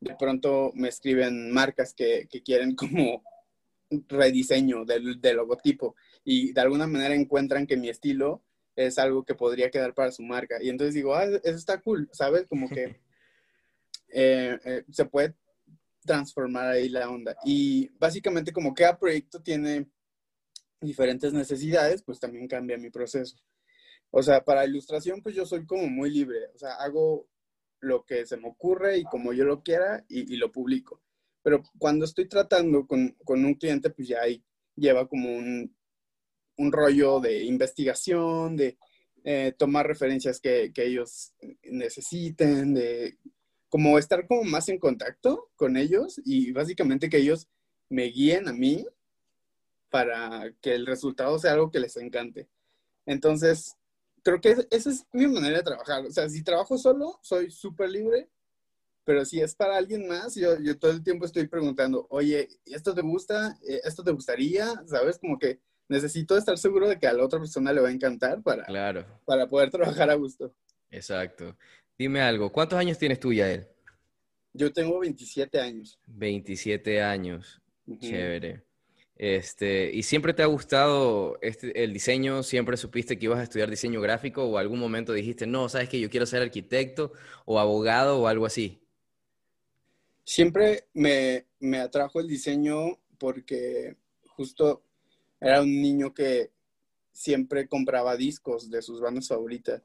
de 0.00 0.16
pronto 0.16 0.72
me 0.74 0.88
escriben 0.88 1.52
marcas 1.52 1.94
que, 1.94 2.26
que 2.28 2.42
quieren 2.42 2.74
como 2.74 3.22
rediseño 4.08 4.84
del, 4.84 5.20
logotipo 5.36 5.94
y 6.24 6.52
de 6.52 6.60
alguna 6.60 6.86
manera 6.86 7.14
encuentran 7.14 7.66
que 7.66 7.76
mi 7.76 7.88
estilo 7.88 8.42
es 8.76 8.98
algo 8.98 9.24
que 9.24 9.34
podría 9.34 9.70
quedar 9.70 9.94
para 9.94 10.10
su 10.10 10.22
marca. 10.22 10.62
Y 10.62 10.68
entonces 10.68 10.94
digo, 10.94 11.14
ah, 11.14 11.24
eso 11.24 11.56
está 11.56 11.80
cool, 11.80 12.08
¿sabes? 12.12 12.46
Como 12.48 12.68
que 12.68 13.00
eh, 14.12 14.58
eh, 14.64 14.84
se 14.90 15.04
puede 15.04 15.34
transformar 16.04 16.70
ahí 16.70 16.88
la 16.88 17.08
onda. 17.08 17.36
Y 17.44 17.88
básicamente 17.98 18.52
como 18.52 18.74
cada 18.74 18.98
proyecto 18.98 19.40
tiene 19.40 19.86
diferentes 20.80 21.32
necesidades, 21.32 22.02
pues 22.02 22.18
también 22.20 22.48
cambia 22.48 22.78
mi 22.78 22.90
proceso. 22.90 23.36
O 24.10 24.22
sea, 24.22 24.44
para 24.44 24.66
ilustración, 24.66 25.22
pues 25.22 25.34
yo 25.34 25.46
soy 25.46 25.66
como 25.66 25.86
muy 25.88 26.10
libre. 26.10 26.46
O 26.54 26.58
sea, 26.58 26.74
hago 26.74 27.28
lo 27.80 28.04
que 28.04 28.26
se 28.26 28.36
me 28.36 28.48
ocurre 28.48 28.98
y 28.98 29.04
como 29.04 29.32
yo 29.32 29.44
lo 29.44 29.62
quiera 29.62 30.04
y 30.08 30.36
lo 30.36 30.50
publico. 30.50 31.03
Pero 31.44 31.62
cuando 31.78 32.06
estoy 32.06 32.26
tratando 32.26 32.86
con, 32.86 33.14
un 33.26 33.54
cliente, 33.54 33.90
pues 33.90 34.08
ya 34.08 34.22
ahí 34.22 34.42
lleva 34.74 35.06
como 35.06 35.28
un, 35.28 35.70
rollo 36.56 37.20
de 37.20 37.44
investigación, 37.44 38.56
de 38.56 38.78
eh, 39.24 39.52
tomar 39.58 39.86
referencias 39.86 40.40
que, 40.40 40.72
ellos 40.74 41.34
necesiten, 41.64 42.72
de 42.72 43.18
como 43.68 43.98
estar 43.98 44.26
como 44.26 44.42
más 44.44 44.70
en 44.70 44.78
contacto 44.78 45.50
con 45.54 45.76
ellos 45.76 46.18
y 46.24 46.50
básicamente 46.52 47.10
que 47.10 47.18
ellos 47.18 47.46
me 47.90 48.04
guíen 48.04 48.48
a 48.48 48.54
mí 48.54 48.86
para 49.90 50.50
que 50.62 50.74
el 50.74 50.86
resultado 50.86 51.38
sea 51.38 51.52
algo 51.52 51.70
que 51.70 51.80
les 51.80 51.94
encante. 51.98 52.48
Entonces, 53.04 53.76
creo 54.22 54.40
que 54.40 54.56
esa 54.70 54.90
es 54.90 55.04
mi 55.12 55.26
manera 55.26 55.58
de 55.58 55.64
trabajar. 55.64 56.06
O 56.06 56.10
sea, 56.10 56.26
si 56.30 56.42
trabajo 56.42 56.78
solo, 56.78 57.18
soy 57.22 57.50
súper 57.50 57.90
libre 57.90 58.30
pero 59.04 59.24
si 59.24 59.40
es 59.40 59.54
para 59.54 59.76
alguien 59.76 60.08
más, 60.08 60.34
yo, 60.34 60.58
yo 60.60 60.78
todo 60.78 60.90
el 60.90 61.02
tiempo 61.02 61.26
estoy 61.26 61.46
preguntando, 61.46 62.06
oye, 62.10 62.48
¿esto 62.66 62.94
te 62.94 63.02
gusta? 63.02 63.58
Eh, 63.66 63.80
¿Esto 63.84 64.02
te 64.02 64.12
gustaría? 64.12 64.82
¿Sabes? 64.86 65.18
Como 65.18 65.38
que 65.38 65.60
necesito 65.88 66.36
estar 66.36 66.56
seguro 66.58 66.88
de 66.88 66.98
que 66.98 67.06
a 67.06 67.12
la 67.12 67.24
otra 67.24 67.38
persona 67.38 67.72
le 67.72 67.80
va 67.80 67.88
a 67.88 67.92
encantar 67.92 68.42
para, 68.42 68.64
claro. 68.64 69.06
para 69.24 69.46
poder 69.48 69.70
trabajar 69.70 70.10
a 70.10 70.14
gusto. 70.14 70.54
Exacto. 70.90 71.56
Dime 71.98 72.20
algo, 72.20 72.50
¿cuántos 72.50 72.78
años 72.78 72.98
tienes 72.98 73.20
tú, 73.20 73.32
Yael? 73.32 73.68
Yo 74.52 74.72
tengo 74.72 75.00
27 75.00 75.60
años. 75.60 75.98
27 76.06 77.02
años. 77.02 77.60
Chévere. 77.98 78.62
Este, 79.16 79.90
¿Y 79.92 80.02
siempre 80.02 80.32
te 80.32 80.42
ha 80.42 80.46
gustado 80.46 81.38
este, 81.42 81.84
el 81.84 81.92
diseño? 81.92 82.42
¿Siempre 82.42 82.76
supiste 82.76 83.18
que 83.18 83.26
ibas 83.26 83.38
a 83.38 83.44
estudiar 83.44 83.70
diseño 83.70 84.00
gráfico 84.00 84.44
o 84.44 84.58
algún 84.58 84.78
momento 84.78 85.12
dijiste, 85.12 85.46
no, 85.46 85.68
sabes 85.68 85.88
que 85.88 86.00
yo 86.00 86.10
quiero 86.10 86.26
ser 86.26 86.42
arquitecto 86.42 87.12
o 87.44 87.60
abogado 87.60 88.20
o 88.20 88.26
algo 88.26 88.46
así? 88.46 88.83
Siempre 90.24 90.88
me, 90.94 91.46
atrajo 91.78 92.18
el 92.18 92.26
diseño 92.26 92.98
porque 93.18 93.96
justo 94.26 94.82
era 95.38 95.60
un 95.60 95.82
niño 95.82 96.14
que 96.14 96.50
siempre 97.12 97.68
compraba 97.68 98.16
discos 98.16 98.70
de 98.70 98.80
sus 98.80 99.00
bandas 99.00 99.28
favoritas. 99.28 99.82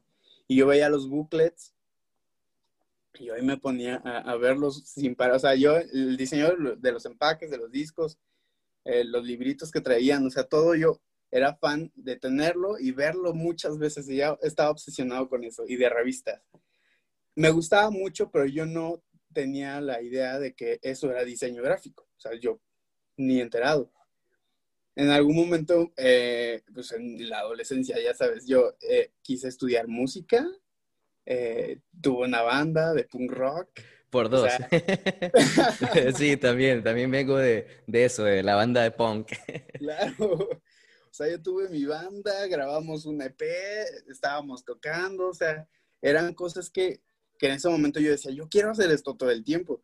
Y 0.48 0.56
yo 0.56 0.66
veía 0.66 0.88
los 0.88 1.08
booklets 1.08 1.74
y 3.14 3.26
yo 3.26 3.34
ahí 3.34 3.42
me 3.42 3.58
ponía 3.58 3.96
a, 3.96 4.34
verlos 4.36 4.82
sin 4.86 5.14
parar. 5.14 5.36
O 5.36 5.38
sea, 5.38 5.54
yo, 5.54 5.76
el 5.76 6.16
diseño 6.16 6.48
de 6.78 6.92
los 6.92 7.04
empaques, 7.04 7.50
de 7.50 7.58
los 7.58 7.70
discos, 7.70 8.18
eh, 8.84 9.04
los 9.04 9.24
libritos 9.24 9.70
que 9.70 9.82
traían, 9.82 10.26
o 10.26 10.30
sea, 10.30 10.44
todo 10.44 10.74
yo 10.74 11.00
era 11.30 11.54
fan 11.54 11.92
de 11.94 12.16
tenerlo 12.16 12.78
y 12.78 12.92
verlo 12.92 13.34
muchas 13.34 13.78
veces 13.78 14.08
y 14.08 14.16
ya 14.16 14.36
estaba 14.42 14.70
obsesionado 14.70 15.28
con 15.28 15.44
eso 15.44 15.64
y 15.66 15.76
de 15.76 15.88
revistas. 15.88 16.42
Me 17.36 17.50
gustaba 17.50 17.90
mucho, 17.90 18.30
pero 18.30 18.46
yo 18.46 18.66
no 18.66 19.02
tenía 19.32 19.80
la 19.80 20.02
idea 20.02 20.38
de 20.38 20.54
que 20.54 20.78
eso 20.82 21.10
era 21.10 21.24
diseño 21.24 21.62
gráfico. 21.62 22.08
O 22.16 22.20
sea, 22.20 22.32
yo 22.38 22.60
ni 23.16 23.40
enterado. 23.40 23.92
En 24.96 25.10
algún 25.10 25.36
momento, 25.36 25.92
eh, 25.96 26.62
pues 26.74 26.92
en 26.92 27.28
la 27.28 27.38
adolescencia, 27.38 27.96
ya 28.02 28.12
sabes, 28.14 28.46
yo 28.46 28.76
eh, 28.82 29.12
quise 29.22 29.48
estudiar 29.48 29.88
música, 29.88 30.46
eh, 31.24 31.80
tuve 32.00 32.26
una 32.26 32.42
banda 32.42 32.92
de 32.92 33.04
punk 33.04 33.30
rock. 33.30 33.80
Por 34.10 34.28
dos. 34.28 34.50
sí, 36.16 36.36
también, 36.36 36.82
también 36.82 37.10
vengo 37.10 37.36
de, 37.36 37.66
de, 37.86 38.04
eso, 38.04 38.24
de 38.24 38.42
la 38.42 38.56
banda 38.56 38.82
de 38.82 38.90
punk. 38.90 39.32
claro. 39.78 40.48
O 41.10 41.12
sea, 41.12 41.28
yo 41.28 41.40
tuve 41.40 41.68
mi 41.68 41.84
banda, 41.84 42.46
grabamos 42.48 43.06
un 43.06 43.22
EP, 43.22 43.42
estábamos 44.08 44.64
tocando, 44.64 45.28
o 45.28 45.34
sea, 45.34 45.68
eran 46.02 46.34
cosas 46.34 46.70
que 46.70 47.00
que 47.40 47.46
en 47.46 47.54
ese 47.54 47.70
momento 47.70 47.98
yo 47.98 48.10
decía, 48.10 48.30
yo 48.32 48.48
quiero 48.50 48.70
hacer 48.70 48.90
esto 48.90 49.16
todo 49.16 49.30
el 49.30 49.42
tiempo. 49.42 49.82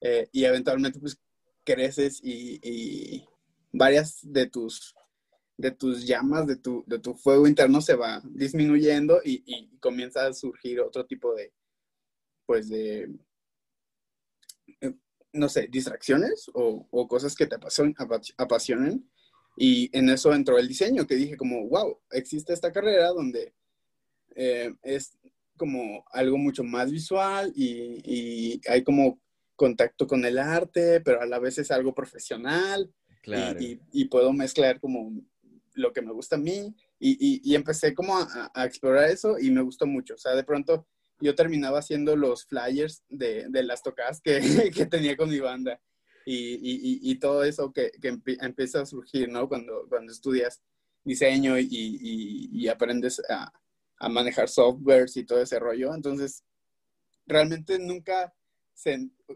Eh, 0.00 0.28
y 0.30 0.44
eventualmente 0.44 1.00
pues 1.00 1.18
creces 1.64 2.20
y, 2.22 3.24
varias 3.72 4.20
de 4.22 4.46
tus, 4.46 4.94
de 5.56 5.70
tus 5.70 6.06
llamas, 6.06 6.46
de 6.46 6.56
tu, 6.56 6.84
de 6.86 6.98
tu 6.98 7.14
fuego 7.14 7.48
interno 7.48 7.80
se 7.80 7.94
va 7.94 8.20
disminuyendo 8.24 9.20
y, 9.24 9.70
comienza 9.80 10.26
a 10.26 10.32
surgir 10.34 10.80
otro 10.80 11.06
tipo 11.06 11.34
de, 11.34 11.52
pues 12.44 12.68
de, 12.68 13.10
eh, 14.82 14.94
no 15.32 15.48
sé, 15.48 15.66
distracciones 15.70 16.50
o, 16.52 17.08
cosas 17.08 17.34
que 17.34 17.46
te 17.46 17.54
apasionen, 17.54 17.94
apasionen. 18.36 19.10
Y 19.56 19.90
en 19.96 20.10
eso 20.10 20.32
entró 20.34 20.58
el 20.58 20.68
diseño, 20.68 21.06
que 21.06 21.16
dije 21.16 21.36
como, 21.36 21.66
wow, 21.68 21.98
existe 22.10 22.52
esta 22.52 22.70
carrera 22.70 23.08
donde 23.08 23.54
eh, 24.36 24.72
es 24.82 25.17
como 25.58 26.04
algo 26.12 26.38
mucho 26.38 26.64
más 26.64 26.90
visual 26.90 27.52
y, 27.54 28.60
hay 28.66 28.82
como 28.82 29.20
contacto 29.56 30.06
con 30.06 30.24
el 30.24 30.38
arte, 30.38 31.00
pero 31.00 31.20
a 31.20 31.26
la 31.26 31.38
vez 31.38 31.58
es 31.58 31.70
algo 31.70 31.94
profesional. 31.94 32.90
Y, 33.92 34.04
puedo 34.06 34.32
mezclar 34.32 34.80
como 34.80 35.12
lo 35.74 35.92
que 35.92 36.00
me 36.00 36.12
gusta 36.12 36.36
a 36.36 36.38
mí. 36.38 36.74
Y, 36.98 37.54
empecé 37.54 37.94
como 37.94 38.16
a, 38.16 38.64
explorar 38.64 39.10
eso 39.10 39.38
y 39.38 39.50
me 39.50 39.60
gustó 39.60 39.86
mucho. 39.86 40.14
O 40.14 40.18
sea, 40.18 40.34
de 40.34 40.44
pronto 40.44 40.86
yo 41.20 41.34
terminaba 41.34 41.80
haciendo 41.80 42.16
los 42.16 42.46
flyers 42.46 43.02
de, 43.08 43.48
las 43.50 43.82
tocadas 43.82 44.20
que, 44.22 44.40
que, 44.74 44.86
tenía 44.86 45.16
con 45.16 45.28
mi 45.28 45.40
banda. 45.40 45.78
Y, 46.24 47.14
todo 47.16 47.44
eso 47.44 47.72
que, 47.72 47.90
que, 48.00 48.16
empieza 48.40 48.82
a 48.82 48.86
surgir, 48.86 49.28
¿no? 49.28 49.48
Cuando, 49.48 49.86
cuando 49.88 50.12
estudias 50.12 50.62
diseño 51.04 51.58
y 51.58 52.68
aprendes 52.68 53.20
a, 53.28 53.52
a 53.98 54.08
manejar 54.08 54.48
softwares 54.48 55.16
y 55.16 55.24
todo 55.24 55.40
ese 55.40 55.58
rollo. 55.58 55.94
Entonces, 55.94 56.44
realmente 57.26 57.78
nunca, 57.78 58.34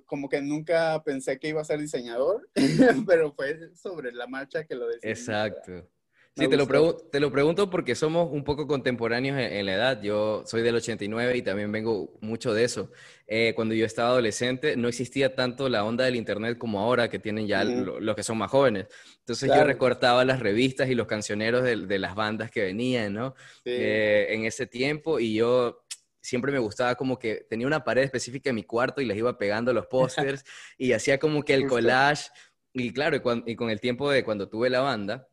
como 0.07 0.29
que 0.29 0.41
nunca 0.41 1.03
pensé 1.05 1.39
que 1.39 1.49
iba 1.49 1.61
a 1.61 1.65
ser 1.65 1.81
diseñador, 1.81 2.49
pero 3.07 3.33
fue 3.33 3.75
sobre 3.75 4.13
la 4.13 4.27
marcha 4.27 4.65
que 4.65 4.75
lo 4.75 4.87
decidí. 4.87 5.11
Exacto. 5.11 5.89
Sí, 6.35 6.49
te 6.49 6.57
lo, 6.57 6.97
te 6.97 7.21
lo, 7.21 7.31
pregunto 7.31 7.69
porque 7.69 7.95
somos 7.95 8.31
un 8.33 8.43
poco 8.43 8.67
contemporáneos 8.67 9.39
en, 9.39 9.67
la 9.67 9.75
edad. 9.75 10.03
Yo 10.03 10.45
soy 10.47 10.63
del 10.63 10.77
89 10.77 11.37
y 11.37 11.43
también 11.43 11.71
vengo 11.71 12.17
mucho 12.23 12.55
de 12.55 12.65
eso. 12.65 12.91
Eh, 13.27 13.53
cuando 13.55 13.75
yo 13.75 13.85
estaba 13.85 14.09
adolescente 14.11 14.75
no 14.77 14.89
existía 14.89 15.35
tanto 15.35 15.69
la 15.69 15.85
onda 15.85 16.05
del 16.07 16.17
Internet 16.17 16.57
como 16.57 16.81
ahora, 16.81 17.11
que 17.11 17.19
tienen 17.19 17.47
ya 17.47 17.65
los 17.65 18.17
que 18.17 18.23
son 18.23 18.39
más 18.39 18.51
jóvenes. 18.51 18.87
Entonces 19.19 19.51
yo 19.55 19.63
recortaba 19.63 20.25
las 20.25 20.41
revistas 20.41 20.89
y 20.89 20.95
los 20.95 21.07
cancioneros 21.07 21.65
de, 21.65 21.99
las 21.99 22.15
bandas 22.15 22.51
que 22.51 22.63
venían, 22.63 23.13
¿no? 23.13 23.35
Eh, 23.67 24.29
en 24.31 24.47
ese 24.47 24.67
tiempo 24.67 25.21
y 25.21 25.35
yo 25.35 25.85
siempre 26.23 26.51
me 26.51 26.61
gustaba 26.61 26.95
como 26.95 27.19
que 27.19 27.47
tenía 27.51 27.67
una 27.67 27.85
pared 27.85 28.05
específica 28.05 28.49
en 28.49 28.57
mi 28.57 28.65
cuarto 28.65 29.03
y 29.03 29.05
les 29.05 29.19
iba 29.19 29.37
pegando 29.37 29.75
los 29.75 29.87
pósters 29.87 30.45
y 30.79 30.93
hacía 30.93 31.19
como 31.19 31.43
que 31.43 31.53
el 31.53 31.67
collage. 31.67 32.31
Y 32.73 32.91
claro, 32.95 33.21
y 33.45 33.55
con 33.55 33.69
el 33.69 33.81
tiempo 33.81 34.11
de 34.11 34.25
cuando 34.25 34.49
tuve 34.49 34.71
la 34.71 34.81
banda, 34.81 35.29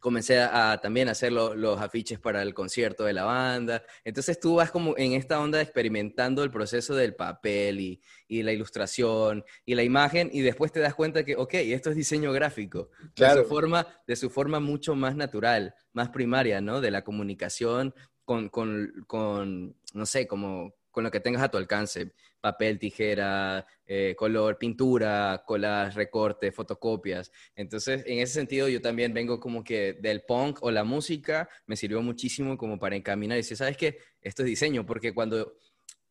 comencé 0.00 0.40
a, 0.40 0.78
también 0.80 1.08
hacer 1.08 1.32
los 1.32 1.80
afiches 1.80 2.18
para 2.18 2.42
el 2.42 2.54
concierto 2.54 3.04
de 3.04 3.12
la 3.12 3.24
banda. 3.24 3.82
Entonces 4.04 4.38
tú 4.38 4.56
vas 4.56 4.70
como 4.70 4.96
en 4.96 5.12
esta 5.12 5.40
onda 5.40 5.60
experimentando 5.60 6.42
el 6.42 6.50
proceso 6.50 6.94
del 6.94 7.14
papel 7.14 7.80
y, 7.80 8.00
y, 8.26 8.42
la 8.42 8.52
ilustración 8.52 9.44
y 9.64 9.74
la 9.74 9.82
imagen 9.82 10.30
y 10.32 10.40
después 10.40 10.72
te 10.72 10.80
das 10.80 10.94
cuenta 10.94 11.24
que, 11.24 11.36
ok, 11.36 11.54
esto 11.54 11.90
es 11.90 11.96
diseño 11.96 12.32
gráfico. 12.32 12.90
De, 13.16 13.30
su 13.30 13.44
forma, 13.44 13.86
de 14.06 14.16
su 14.16 14.30
forma 14.30 14.60
mucho 14.60 14.94
más 14.94 15.16
natural, 15.16 15.74
más 15.92 16.10
primaria, 16.10 16.60
¿no? 16.60 16.80
De 16.80 16.90
la 16.90 17.02
comunicación 17.02 17.94
con, 18.24 18.48
con, 18.48 18.92
con 19.06 19.76
no 19.94 20.06
sé, 20.06 20.26
como 20.26 20.74
con 20.90 21.04
lo 21.04 21.10
que 21.10 21.20
tengas 21.20 21.42
a 21.42 21.48
tu 21.48 21.58
alcance 21.58 22.12
papel, 22.40 22.78
tijera, 22.78 23.66
eh, 23.86 24.14
color, 24.16 24.58
pintura, 24.58 25.42
colas, 25.46 25.94
recortes, 25.94 26.54
fotocopias. 26.54 27.32
Entonces, 27.56 28.02
en 28.06 28.18
ese 28.20 28.34
sentido, 28.34 28.68
yo 28.68 28.80
también 28.80 29.12
vengo 29.12 29.40
como 29.40 29.64
que 29.64 29.94
del 29.94 30.22
punk 30.22 30.58
o 30.62 30.70
la 30.70 30.84
música 30.84 31.48
me 31.66 31.76
sirvió 31.76 32.02
muchísimo 32.02 32.56
como 32.56 32.78
para 32.78 32.96
encaminar 32.96 33.36
y 33.36 33.40
decir, 33.40 33.56
¿sabes 33.56 33.76
qué? 33.76 33.98
Esto 34.20 34.42
es 34.42 34.46
diseño, 34.46 34.86
porque 34.86 35.14
cuando, 35.14 35.56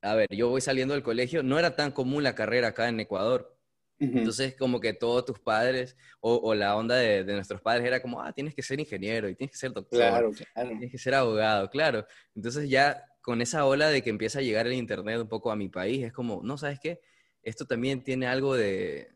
a 0.02 0.16
ver, 0.16 0.28
yo 0.32 0.50
voy 0.50 0.62
saliendo 0.62 0.94
del 0.94 1.04
colegio, 1.04 1.44
no 1.44 1.60
era 1.60 1.76
tan 1.76 1.92
común 1.92 2.24
la 2.24 2.36
carrera 2.36 2.70
acá 2.70 2.90
en 2.90 3.00
Ecuador. 3.00 3.58
Entonces, 4.00 4.56
como 4.56 4.80
que 4.80 4.94
todos 4.94 5.26
tus 5.26 5.40
padres 5.40 5.98
o, 6.20 6.54
la 6.54 6.76
onda 6.76 6.96
de, 6.96 7.24
nuestros 7.24 7.62
padres 7.62 7.88
era 7.88 8.00
como, 8.00 8.22
ah, 8.22 8.32
tienes 8.32 8.54
que 8.54 8.62
ser 8.62 8.80
ingeniero 8.80 9.28
y 9.28 9.36
tienes 9.36 9.52
que 9.52 9.58
ser 9.58 9.72
doctor, 9.72 9.98
claro, 10.00 10.32
claro. 10.54 10.70
tienes 10.70 10.92
que 10.92 10.98
ser 11.00 11.16
abogado, 11.16 11.68
claro. 11.70 12.06
Entonces 12.36 12.70
ya 12.70 13.04
con 13.28 13.42
esa 13.42 13.66
ola 13.66 13.90
de 13.90 14.02
que 14.02 14.10
empieza 14.10 14.40
a 14.40 14.42
llegar 14.42 14.68
el 14.68 14.74
Internet 14.74 15.20
un 15.20 15.28
poco 15.28 15.52
a 15.52 15.58
mi 15.58 15.68
país, 15.68 16.02
es 16.02 16.14
como, 16.14 16.40
no, 16.46 16.58
¿sabes 16.58 16.80
qué? 16.80 17.02
Esto 17.44 17.66
también 17.66 18.02
tiene 18.02 18.26
algo 18.26 18.56
de, 18.56 19.10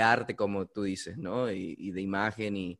arte, 0.00 0.36
como 0.36 0.66
tú 0.66 0.84
dices, 0.84 1.18
¿no? 1.18 1.50
Y, 1.50 1.90
de 1.90 2.00
imagen 2.00 2.56
y, 2.56 2.78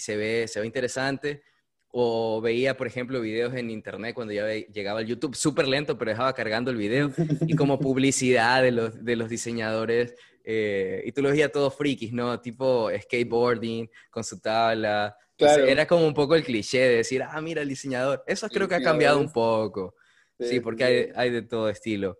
se, 0.00 0.16
ve, 0.16 0.48
se 0.48 0.58
ve 0.58 0.66
interesante. 0.66 1.44
O 1.92 2.40
veía, 2.40 2.76
por 2.76 2.88
ejemplo, 2.88 3.20
videos 3.20 3.54
en 3.54 3.70
internet 3.70 4.12
cuando 4.12 4.32
ya 4.32 4.48
llegaba 4.48 4.98
al 4.98 5.06
YouTube, 5.06 5.36
súper 5.36 5.68
lento, 5.68 5.96
pero 5.96 6.10
dejaba 6.10 6.34
cargando 6.34 6.72
el 6.72 6.78
video, 6.78 7.12
y 7.46 7.54
como 7.54 7.78
publicidad 7.78 8.64
de 8.64 8.72
los, 8.72 9.28
diseñadores, 9.28 10.16
eh, 10.42 11.00
y 11.06 11.12
tú 11.12 11.22
los 11.22 11.30
veías 11.30 11.52
todos 11.52 11.76
frikis, 11.76 12.12
¿no? 12.12 12.40
Tipo 12.40 12.90
skateboarding, 12.90 13.88
con 14.10 14.24
su 14.24 14.40
tabla, 14.40 15.16
era 15.38 15.86
como 15.86 16.06
un 16.06 16.14
poco 16.14 16.34
el 16.34 16.44
cliché 16.44 16.80
de 16.80 16.96
decir, 16.96 17.22
ah, 17.22 17.40
mira 17.40 17.62
el 17.62 17.68
diseñador. 17.68 18.24
Eso 18.26 18.48
creo 18.48 18.68
que 18.68 18.74
ha 18.74 18.82
cambiado 18.82 19.18
un 19.18 19.30
poco. 19.30 19.94
Sí, 20.38 20.60
porque 20.60 20.84
hay, 20.84 21.08
hay, 21.14 21.30
de 21.30 21.42
todo 21.42 21.68
estilo. 21.68 22.18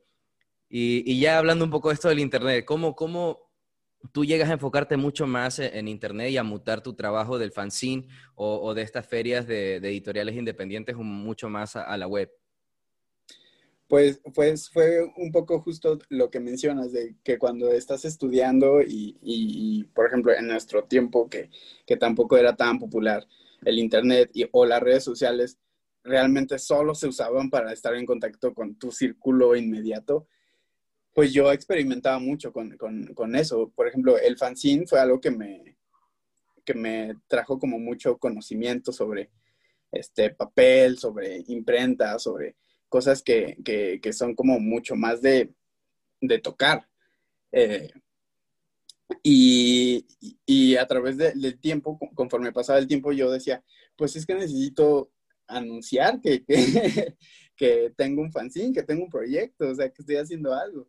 Y, 0.68 1.02
y, 1.11 1.20
ya 1.20 1.38
hablando 1.38 1.64
un 1.64 1.70
poco 1.70 1.88
de 1.88 1.94
esto 1.94 2.08
del 2.08 2.18
Internet, 2.18 2.64
¿cómo, 2.64 2.96
cómo 2.96 3.50
tú 4.12 4.25
llegas 4.25 4.49
a 4.49 4.54
enfocarte 4.54 4.96
mucho 4.96 5.26
más 5.26 5.58
en, 5.58 5.87
Internet 5.87 6.30
y 6.30 6.37
a 6.38 6.42
mutar 6.42 6.82
tu 6.82 6.94
trabajo 6.94 7.38
del 7.38 7.52
fanzine 7.52 8.08
o, 8.35 8.61
o 8.62 8.75
de 8.75 8.82
estas 8.82 9.06
ferias 9.06 9.46
de, 9.46 9.80
de, 9.80 9.88
editoriales 9.88 10.35
independientes 10.35 10.96
mucho 10.96 11.49
más 11.49 11.76
a 11.76 11.96
la 11.96 12.06
web? 12.06 12.30
Pues, 13.88 14.21
pues 14.35 14.69
fue 14.69 15.05
un 15.16 15.31
poco 15.31 15.61
justo 15.61 15.99
lo 16.09 16.31
que 16.31 16.40
mencionas, 16.40 16.93
de 16.93 17.14
que 17.23 17.38
cuando 17.38 17.71
estás 17.71 18.05
estudiando 18.05 18.81
y, 18.83 19.88
por 19.95 20.09
ejemplo, 20.09 20.33
en 20.33 20.49
nuestro 20.49 20.85
tiempo, 20.85 21.28
que, 21.31 21.51
que, 21.87 21.96
tampoco 21.96 22.37
era 22.37 22.57
tan 22.57 22.81
popular 22.81 23.27
el 23.64 23.79
Internet 23.79 24.31
y, 24.35 24.49
o 24.51 24.66
las 24.66 24.83
redes 24.83 25.05
sociales, 25.05 25.59
realmente 26.03 26.59
solo 26.59 26.94
se 26.94 27.09
usaban 27.09 27.49
para 27.51 27.72
estar 27.72 27.94
en 27.94 28.07
contacto 28.07 28.55
con 28.55 28.77
tu 28.77 28.90
círculo 28.90 29.55
inmediato, 29.55 30.27
pues 31.14 31.33
yo 31.33 31.53
experimentaba 31.53 32.18
mucho 32.18 32.53
con, 32.53 32.77
con, 32.77 33.14
con 33.14 33.37
eso. 33.37 33.72
Por 33.75 33.88
ejemplo, 33.88 34.18
el 34.18 34.37
fanzine 34.37 34.87
fue 34.87 35.01
algo 35.01 35.20
que 35.20 35.31
me, 35.31 35.77
que 36.64 36.75
me 36.75 37.14
trajo 37.29 37.59
como 37.59 37.79
mucho 37.79 38.18
conocimiento 38.18 38.92
sobre 38.92 39.31
este 39.90 40.31
papel, 40.31 40.99
sobre 40.99 41.42
imprenta, 41.46 42.18
sobre 42.18 42.57
cosas 42.88 43.22
que, 43.22 43.57
que, 43.64 44.12
son 44.12 44.35
como 44.35 44.59
mucho 44.61 44.94
más 44.96 45.20
de, 45.20 45.53
de 46.20 46.38
tocar. 46.38 46.88
Eh, 47.53 47.90
y, 49.22 50.07
y, 50.44 50.77
a 50.77 50.87
través 50.87 51.16
del 51.16 51.61
tiempo, 51.61 51.99
conforme 52.14 52.53
pasaba 52.53 52.79
el 52.79 52.87
tiempo, 52.88 53.12
yo 53.12 53.31
decía, 53.31 53.62
pues 53.96 54.16
es 54.16 54.27
que 54.27 54.35
necesito 54.35 55.11
anunciar 55.46 56.20
que, 56.22 56.44
que, 57.57 57.92
tengo 57.96 58.22
un 58.22 58.33
fanzine, 58.33 58.72
que 58.72 58.83
tengo 58.83 59.05
un 59.05 59.11
proyecto, 59.11 59.68
o 59.68 59.75
sea, 59.75 59.90
que 59.90 60.03
estoy 60.03 60.16
haciendo 60.16 60.55
algo. 60.55 60.88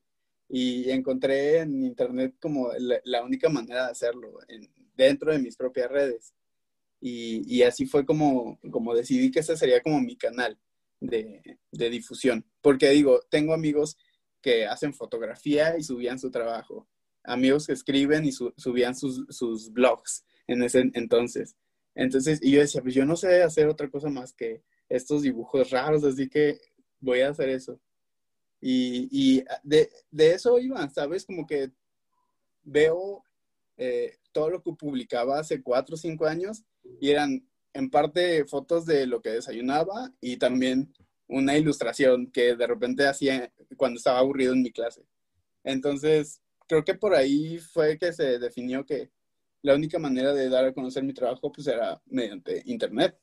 Y 0.50 0.90
encontré 0.92 1.60
en 1.60 1.84
internet 1.84 2.36
como 2.40 2.72
la, 3.04 3.24
única 3.24 3.50
manera 3.50 3.86
de 3.86 3.92
hacerlo, 3.92 4.40
dentro 4.96 5.32
de 5.32 5.40
mis 5.40 5.58
propias 5.58 5.92
redes. 5.92 6.34
Y, 7.00 7.44
y, 7.54 7.64
así 7.64 7.86
fue 7.86 8.06
como, 8.06 8.60
como 8.72 8.96
decidí 8.96 9.30
que 9.30 9.42
ese 9.42 9.56
sería 9.58 9.82
como 9.82 10.02
mi 10.02 10.18
canal 10.18 10.58
de, 11.00 11.60
difusión. 11.72 12.46
Porque 12.62 12.90
digo, 12.90 13.22
tengo 13.30 13.54
amigos 13.54 13.98
que 14.42 14.66
hacen 14.66 14.94
fotografía 14.94 15.78
y 15.78 15.84
subían 15.84 16.20
su 16.20 16.32
trabajo, 16.32 16.88
amigos 17.24 17.68
que 17.68 17.74
escriben 17.74 18.26
y 18.26 18.32
subían 18.32 18.96
sus, 18.96 19.72
blogs 19.72 20.26
en 20.48 20.64
ese 20.64 20.90
entonces. 20.94 21.56
Entonces, 21.96 22.40
y 22.42 22.52
yo 22.52 22.62
decía, 22.62 22.82
pues 22.82 22.94
yo 22.94 23.06
no 23.06 23.16
sé 23.16 23.42
hacer 23.42 23.68
otra 23.68 23.90
cosa 23.90 24.10
más 24.10 24.34
que 24.34 24.62
estos 24.88 25.24
dibujos 25.24 25.72
raros, 25.72 26.04
así 26.04 26.30
que 26.30 26.60
voy 27.00 27.22
a 27.22 27.30
hacer 27.30 27.50
eso. 27.50 27.80
Y, 28.62 29.44
de, 29.64 29.90
eso 30.12 30.60
iba, 30.60 30.88
¿sabes? 30.90 31.26
Como 31.26 31.46
que 31.46 31.72
veo 32.64 33.24
eh, 33.78 34.18
todo 34.32 34.50
lo 34.50 34.62
que 34.62 34.74
publicaba 34.74 35.40
hace 35.40 35.62
cuatro 35.62 35.96
o 35.96 35.98
cinco 35.98 36.26
años 36.26 36.64
y 37.00 37.10
eran 37.12 37.48
en 37.74 37.90
parte 37.90 38.46
fotos 38.46 38.86
de 38.86 39.06
lo 39.06 39.22
que 39.22 39.30
desayunaba 39.30 40.12
y 40.22 40.38
también 40.38 40.94
una 41.28 41.58
ilustración 41.58 42.32
que 42.32 42.56
de 42.56 42.68
repente 42.68 43.06
hacía 43.06 43.52
cuando 43.76 43.98
estaba 43.98 44.20
aburrido 44.20 44.54
en 44.54 44.64
mi 44.64 44.72
clase. 44.72 45.04
Entonces, 45.64 46.42
creo 46.68 46.84
que 46.84 46.96
por 46.96 47.14
ahí 47.14 47.60
fue 47.60 47.98
que 47.98 48.14
se 48.14 48.40
definió 48.40 48.86
que 48.86 49.12
la 49.62 49.76
única 49.76 50.00
manera 50.00 50.34
de 50.34 50.50
dar 50.50 50.66
a 50.66 50.74
conocer 50.74 51.04
mi 51.04 51.14
trabajo 51.14 51.52
pues 51.52 51.68
era 51.68 52.02
mediante 52.06 52.62
internet. 52.66 53.18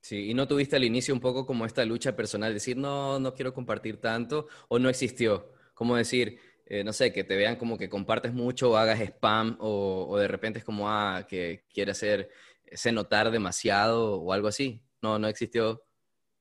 Sí, 0.00 0.30
y 0.30 0.34
no 0.34 0.48
tuviste 0.48 0.74
al 0.74 0.84
inicio 0.84 1.14
un 1.14 1.20
poco 1.20 1.46
como 1.46 1.64
esta 1.64 1.84
lucha 1.84 2.16
personal, 2.16 2.52
decir, 2.52 2.76
no, 2.76 3.20
no 3.20 3.34
quiero 3.34 3.54
compartir 3.54 4.00
tanto, 4.00 4.48
o 4.68 4.80
no 4.80 4.88
existió, 4.88 5.52
como 5.74 5.94
decir, 5.94 6.40
eh, 6.66 6.82
no 6.82 6.92
sé, 6.92 7.12
que 7.12 7.22
te 7.22 7.36
vean 7.36 7.54
como 7.54 7.78
que 7.78 7.88
compartes 7.88 8.32
mucho 8.32 8.72
o 8.72 8.76
hagas 8.76 9.00
spam, 9.00 9.56
o, 9.60 10.08
o 10.08 10.18
de 10.18 10.26
repente 10.26 10.58
es 10.58 10.64
como, 10.64 10.90
ah, 10.90 11.24
que 11.28 11.66
quiere 11.72 11.92
hacer 11.92 12.30
se 12.74 12.92
notar 12.92 13.30
demasiado 13.30 14.20
o 14.20 14.32
algo 14.32 14.48
así? 14.48 14.82
No, 15.00 15.18
no 15.18 15.28
existió. 15.28 15.82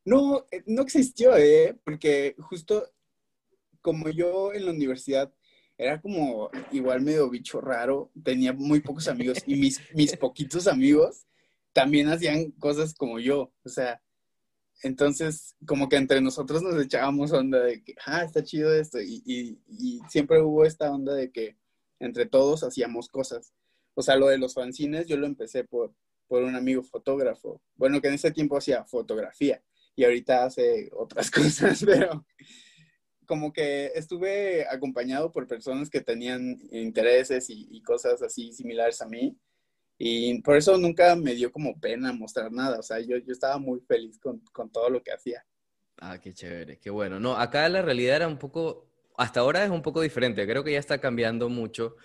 No, 0.06 0.46
eh, 0.52 0.64
no 0.66 0.82
existió, 0.82 1.36
¿eh? 1.38 1.78
Porque 1.84 2.36
justo 2.40 2.92
como 3.82 4.10
yo 4.10 4.54
en 4.54 4.66
la 4.66 4.72
universidad 4.72 5.34
era 5.78 6.00
como 6.00 6.52
igual 6.72 7.02
medio 7.02 7.30
bicho 7.30 7.60
raro, 7.60 8.12
tenía 8.24 8.54
muy 8.54 8.82
pocos 8.82 9.08
amigos 9.08 9.40
y 9.48 9.56
mis, 9.56 9.82
mis 9.96 10.16
poquitos 10.16 10.68
amigos 10.68 11.26
también 11.74 12.08
hacían 12.10 12.52
cosas 12.52 12.94
como 12.94 13.20
yo, 13.20 13.52
o 13.64 13.70
sea, 13.70 14.02
entonces 14.84 15.56
como 15.66 15.90
que 15.90 15.96
entre 15.96 16.22
nosotros 16.22 16.62
nos 16.62 16.80
echábamos 16.84 17.32
onda 17.32 17.60
de 17.60 17.84
que, 17.84 17.96
ah, 18.06 18.24
está 18.24 18.44
chido 18.44 18.74
esto, 18.74 19.02
y, 19.02 19.24
y, 19.26 19.60
y 19.68 20.00
siempre 20.10 20.42
hubo 20.42 20.66
esta 20.66 20.92
onda 20.92 21.14
de 21.14 21.32
que 21.32 21.58
entre 22.00 22.26
todos 22.26 22.64
hacíamos 22.64 23.08
cosas. 23.08 23.54
O 23.94 24.02
sea, 24.02 24.16
lo 24.16 24.28
de 24.28 24.38
los 24.38 24.54
fanzines 24.54 25.08
yo 25.08 25.18
lo 25.18 25.28
empecé 25.28 25.64
por, 25.64 25.94
por 26.32 26.44
un 26.44 26.56
amigo 26.56 26.82
fotógrafo. 26.82 27.62
Bueno, 27.76 28.00
que 28.00 28.08
en 28.08 28.14
ese 28.14 28.32
tiempo 28.32 28.56
hacía 28.56 28.86
fotografía 28.86 29.62
y 29.98 30.06
ahorita 30.06 30.46
hace 30.46 30.90
otras 30.94 31.30
cosas, 31.60 31.84
pero 31.86 32.26
como 33.26 33.52
que 33.52 33.88
estuve 33.96 34.66
acompañado 34.66 35.30
por 35.30 35.46
personas 35.46 35.90
que 35.90 36.00
tenían 36.00 36.58
intereses 36.72 37.48
y, 37.50 37.82
cosas 37.84 38.22
así 38.22 38.54
similares 38.54 39.02
a 39.02 39.10
mí. 39.10 39.38
Y 39.98 40.42
por 40.42 40.56
eso 40.56 40.78
nunca 40.78 41.18
me 41.18 41.36
dio 41.36 41.52
como 41.52 41.78
pena 41.78 42.14
mostrar 42.14 42.50
nada. 42.50 42.80
O 42.80 42.84
sea, 42.84 43.02
yo, 43.02 43.18
yo 43.18 43.34
estaba 43.34 43.58
muy 43.58 43.82
feliz 43.82 44.18
con, 44.18 44.40
con 44.54 44.72
todo 44.72 44.90
lo 44.90 45.04
que 45.04 45.12
hacía. 45.12 45.46
Ah, 45.98 46.18
qué 46.18 46.34
chévere, 46.34 46.80
qué 46.80 46.90
bueno. 46.90 47.20
No, 47.20 47.36
acá 47.36 47.68
la 47.68 47.82
realidad 47.82 48.16
era 48.16 48.28
un 48.30 48.38
poco, 48.40 48.88
hasta 49.18 49.42
ahora 49.42 49.66
es 49.66 49.70
un 49.70 49.82
poco 49.82 50.00
diferente. 50.00 50.48
Creo 50.48 50.64
que 50.64 50.72
ya 50.72 50.80
está 50.80 51.02
cambiando 51.02 51.50
mucho 51.50 51.98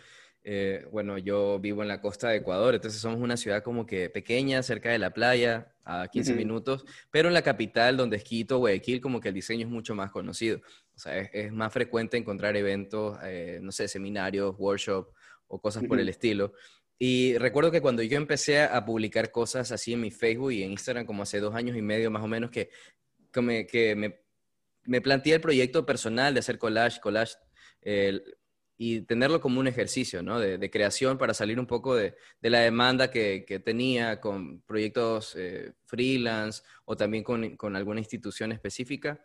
eh, 0.48 0.86
bueno, 0.92 1.18
yo 1.18 1.58
vivo 1.58 1.82
en 1.82 1.88
la 1.88 2.00
costa 2.00 2.28
de 2.28 2.36
Ecuador, 2.36 2.76
entonces 2.76 3.00
somos 3.00 3.18
una 3.18 3.36
ciudad 3.36 3.64
como 3.64 3.84
que 3.84 4.08
pequeña, 4.10 4.62
cerca 4.62 4.90
de 4.90 4.98
la 5.00 5.10
playa, 5.10 5.74
a 5.84 6.06
15 6.06 6.34
minutos, 6.34 6.84
pero 7.10 7.26
en 7.26 7.34
la 7.34 7.42
capital, 7.42 7.96
donde 7.96 8.16
es 8.16 8.22
Quito, 8.22 8.58
Guayaquil, 8.58 9.00
como 9.00 9.20
que 9.20 9.28
el 9.28 9.34
diseño 9.34 9.66
es 9.66 9.72
mucho 9.72 9.96
más 9.96 10.12
conocido. 10.12 10.60
O 10.94 10.98
sea, 11.00 11.18
es, 11.18 11.50
más 11.50 11.72
frecuente 11.72 12.16
encontrar 12.16 12.56
eventos, 12.56 13.18
eh, 13.24 13.58
no 13.60 13.72
sé, 13.72 13.88
seminarios, 13.88 14.54
workshops 14.56 15.10
o 15.48 15.60
cosas 15.60 15.82
por 15.82 15.98
el 15.98 16.08
estilo. 16.08 16.52
Y 16.96 17.36
recuerdo 17.38 17.72
que 17.72 17.80
cuando 17.80 18.04
yo 18.04 18.16
empecé 18.16 18.62
a 18.62 18.84
publicar 18.84 19.32
cosas 19.32 19.72
así 19.72 19.94
en 19.94 20.00
mi 20.00 20.12
Facebook 20.12 20.52
y 20.52 20.62
en 20.62 20.70
Instagram, 20.70 21.06
como 21.06 21.24
hace 21.24 21.40
dos 21.40 21.56
años 21.56 21.76
y 21.76 21.82
medio 21.82 22.08
más 22.08 22.22
o 22.22 22.28
menos, 22.28 22.52
que, 22.52 22.70
que, 23.32 23.40
me, 23.40 23.66
que 23.66 23.96
me, 23.96 24.20
me 24.84 25.00
planteé 25.00 25.34
el 25.34 25.40
proyecto 25.40 25.84
personal 25.84 26.34
de 26.34 26.40
hacer 26.40 26.56
collage, 26.56 27.00
collage, 27.00 27.34
y 28.78 29.02
tenerlo 29.02 29.40
como 29.40 29.60
un 29.60 29.68
ejercicio 29.68 30.22
¿no? 30.22 30.38
de, 30.38 30.70
creación 30.70 31.18
para 31.18 31.34
salir 31.34 31.58
un 31.58 31.66
poco 31.66 31.94
de, 31.94 32.14
la 32.42 32.60
demanda 32.60 33.10
que, 33.10 33.62
tenía 33.64 34.20
con 34.20 34.60
proyectos 34.62 35.34
eh, 35.36 35.72
freelance 35.86 36.62
o 36.84 36.96
también 36.96 37.24
con, 37.24 37.76
alguna 37.76 38.00
institución 38.00 38.52
específica. 38.52 39.20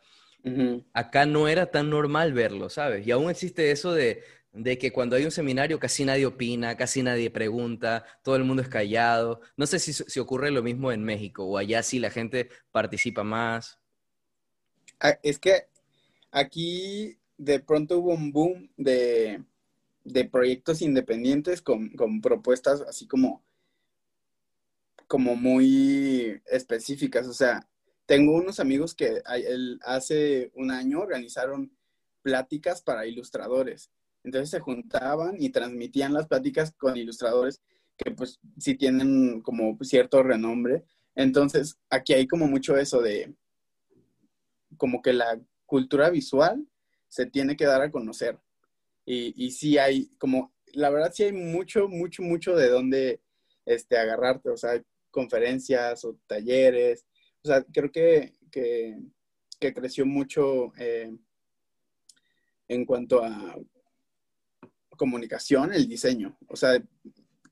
Acá 0.94 1.26
no 1.26 1.48
era 1.48 1.70
tan 1.70 1.90
normal 1.90 2.34
verlo, 2.34 2.70
¿sabes? 2.70 3.06
Y 3.06 3.12
aún 3.12 3.30
existe 3.30 3.70
eso 3.70 3.94
de, 3.94 4.24
que 4.80 4.92
cuando 4.92 5.16
hay 5.16 5.26
un 5.26 5.32
seminario 5.32 5.80
casi 5.80 6.04
nadie 6.04 6.26
opina, 6.26 6.76
casi 6.78 7.04
nadie 7.04 7.30
pregunta, 7.30 8.06
todo 8.24 8.38
el 8.38 8.44
mundo 8.44 8.64
es 8.64 8.70
callado. 8.70 9.42
No 9.58 9.68
sé 9.68 9.78
si, 9.80 9.94
si 9.94 10.20
ocurre 10.20 10.50
lo 10.50 10.64
mismo 10.64 10.92
en 10.92 11.04
México 11.04 11.46
o 11.46 11.58
allá 11.58 11.84
sí 11.84 12.00
la 12.00 12.10
gente 12.10 12.50
participa 12.72 13.24
más. 13.24 13.80
Ah, 15.00 15.20
es 15.22 15.38
que 15.38 15.66
aquí 16.32 17.18
de 17.42 17.60
pronto 17.60 17.98
hubo 17.98 18.14
un 18.14 18.32
boom 18.32 18.70
de, 18.78 19.44
proyectos 20.32 20.84
independientes 20.84 21.64
con, 21.64 21.92
propuestas 22.22 22.82
así 22.82 23.08
como, 23.08 23.44
como 25.08 25.36
muy 25.36 26.40
específicas. 26.46 27.28
O 27.28 27.34
sea, 27.34 27.68
tengo 28.06 28.34
unos 28.34 28.60
amigos 28.60 28.94
que 28.94 29.24
hace 29.84 30.52
un 30.54 30.70
año 30.70 31.00
organizaron 31.00 31.76
pláticas 32.22 32.84
para 32.84 33.08
ilustradores. 33.08 33.90
Entonces 34.24 34.52
se 34.52 34.60
juntaban 34.60 35.38
y 35.40 35.50
transmitían 35.50 36.14
las 36.14 36.28
pláticas 36.28 36.72
con 36.78 36.96
ilustradores 36.96 37.60
que 37.98 38.12
pues 38.12 38.40
sí 38.60 38.76
tienen 38.76 39.42
como 39.42 39.80
cierto 39.82 40.22
renombre. 40.22 40.84
Entonces 41.16 41.80
aquí 41.90 42.14
hay 42.14 42.28
como 42.28 42.46
mucho 42.46 42.78
eso 42.78 43.02
de 43.02 43.34
como 44.78 45.02
que 45.02 45.14
la 45.14 45.42
cultura 45.66 46.12
visual 46.12 46.68
se 47.12 47.26
tiene 47.26 47.58
que 47.58 47.66
dar 47.66 47.82
a 47.82 47.92
conocer. 47.92 48.40
Y, 49.06 49.34
y 49.36 49.52
sí 49.52 49.78
hay, 49.78 50.08
como, 50.18 50.54
la 50.68 50.90
verdad 50.90 51.12
sí 51.14 51.24
hay 51.24 51.34
mucho, 51.34 51.90
mucho, 51.90 52.24
mucho 52.24 52.56
de 52.56 52.70
dónde 52.70 53.22
este, 53.66 53.98
agarrarte, 53.98 54.50
o 54.50 54.56
sea, 54.56 54.82
conferencias 55.12 56.06
o 56.06 56.18
talleres. 56.26 57.06
O 57.44 57.50
sea, 57.50 57.64
creo 57.64 57.92
que, 57.92 58.34
que, 58.50 58.98
creció 59.60 60.06
mucho 60.06 60.72
eh, 60.78 61.14
en 62.70 62.86
cuanto 62.86 63.24
a 63.24 63.58
comunicación, 64.96 65.74
el 65.74 65.90
diseño. 65.90 66.38
O 66.48 66.56
sea, 66.56 66.82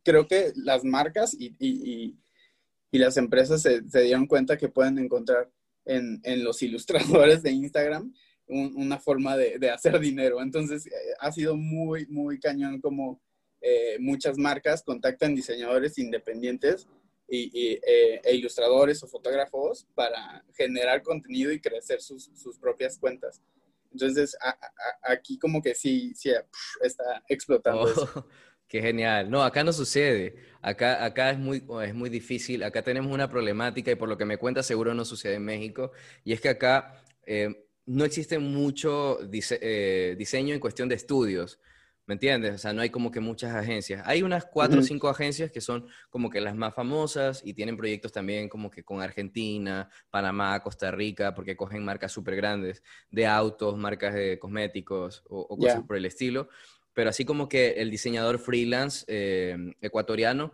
creo 0.04 0.26
que 0.26 0.54
las 0.56 0.86
marcas 0.86 1.34
y, 1.38 1.54
y, 1.60 2.18
y 2.92 2.98
las 2.98 3.18
empresas 3.18 3.62
se, 3.62 3.88
se, 3.90 4.02
dieron 4.04 4.26
cuenta 4.26 4.58
que 4.58 4.70
pueden 4.70 5.00
encontrar 5.00 5.52
en, 5.84 6.22
en 6.24 6.46
los 6.46 6.64
ilustradores 6.64 7.44
de 7.44 7.52
Instagram 7.52 8.14
una 8.50 9.00
forma 9.00 9.38
de, 9.38 9.70
hacer 9.70 10.00
dinero. 10.00 10.42
Entonces, 10.42 10.88
eh, 10.88 10.92
ha 11.20 11.32
sido 11.32 11.56
muy, 11.56 12.06
muy 12.08 12.40
cañón 12.40 12.82
como 12.82 13.22
eh, 13.62 13.98
muchas 14.00 14.38
marcas 14.38 14.84
contactan 14.84 15.36
diseñadores 15.36 15.98
independientes 15.98 16.88
y, 17.28 17.80
eh, 17.86 18.22
e 18.24 18.36
ilustradores 18.36 19.04
o 19.04 19.08
fotógrafos 19.08 19.86
para 19.94 20.44
generar 20.56 21.04
contenido 21.04 21.52
y 21.52 21.60
crecer 21.60 22.02
sus, 22.02 22.32
propias 22.60 22.98
cuentas. 22.98 23.42
Entonces, 23.92 24.36
aquí 25.04 25.38
como 25.38 25.62
que 25.62 25.76
sí, 25.76 26.14
sí 26.16 26.32
está 26.82 27.24
explotando. 27.28 27.82
Oh, 27.82 28.26
qué 28.68 28.82
genial. 28.82 29.30
No, 29.30 29.44
acá 29.44 29.64
no 29.64 29.74
sucede. 29.74 30.36
Acá, 30.62 31.04
acá 31.06 31.32
es, 31.32 31.40
muy, 31.40 31.64
es 31.84 31.94
muy 31.94 32.10
difícil. 32.10 32.64
Acá 32.64 32.84
tenemos 32.84 33.12
una 33.12 33.30
problemática 33.30 33.92
y 33.92 33.96
por 33.96 34.10
lo 34.10 34.18
que 34.18 34.26
me 34.26 34.38
cuenta 34.38 34.64
seguro 34.64 34.94
no 34.94 35.06
sucede 35.06 35.36
en 35.36 35.46
México. 35.46 35.92
Y 36.24 36.34
es 36.34 36.42
que 36.42 36.50
acá 36.50 37.04
no 37.90 38.06
existe 38.06 38.38
mucho 38.38 39.18
eh, 39.32 40.16
diseño 40.16 40.54
en 40.54 40.60
cuestión 40.60 40.88
de 40.88 40.94
estudios, 40.94 41.60
¿me 42.06 42.14
entiendes? 42.14 42.54
O 42.54 42.58
sea, 42.60 42.72
no 42.72 42.82
hay 42.82 42.92
como 42.92 43.10
que 43.10 43.20
muchas 43.20 43.56
agencias. 43.56 44.04
Hay 44.06 44.22
unas 44.22 44.46
cuatro 44.46 44.82
o 44.82 44.84
cinco 44.84 45.10
agencias 45.10 45.52
que 45.52 45.60
son 45.60 45.88
como 46.12 46.30
que 46.30 46.40
las 46.40 46.56
más 46.56 46.76
famosas 46.76 47.42
y 47.44 47.56
tienen 47.56 47.78
proyectos 47.78 48.12
también 48.12 48.48
como 48.48 48.70
que 48.70 48.84
con 48.84 49.02
Argentina, 49.02 49.90
Panamá, 50.12 50.60
Costa 50.62 50.92
Rica, 50.92 51.34
porque 51.34 51.58
cogen 51.58 51.84
marcas 51.84 52.12
súper 52.12 52.36
grandes 52.36 52.84
de 53.10 53.26
autos, 53.26 53.76
marcas 53.76 54.14
de 54.14 54.38
cosméticos 54.38 55.24
o, 55.28 55.58
cosas 55.58 55.82
por 55.82 55.98
el 55.98 56.06
estilo. 56.06 56.48
Pero 56.94 57.10
así 57.10 57.26
como 57.26 57.50
que 57.50 57.72
el 57.72 57.90
diseñador 57.90 58.38
freelance 58.38 59.04
eh, 59.08 59.58
ecuatoriano 59.82 60.54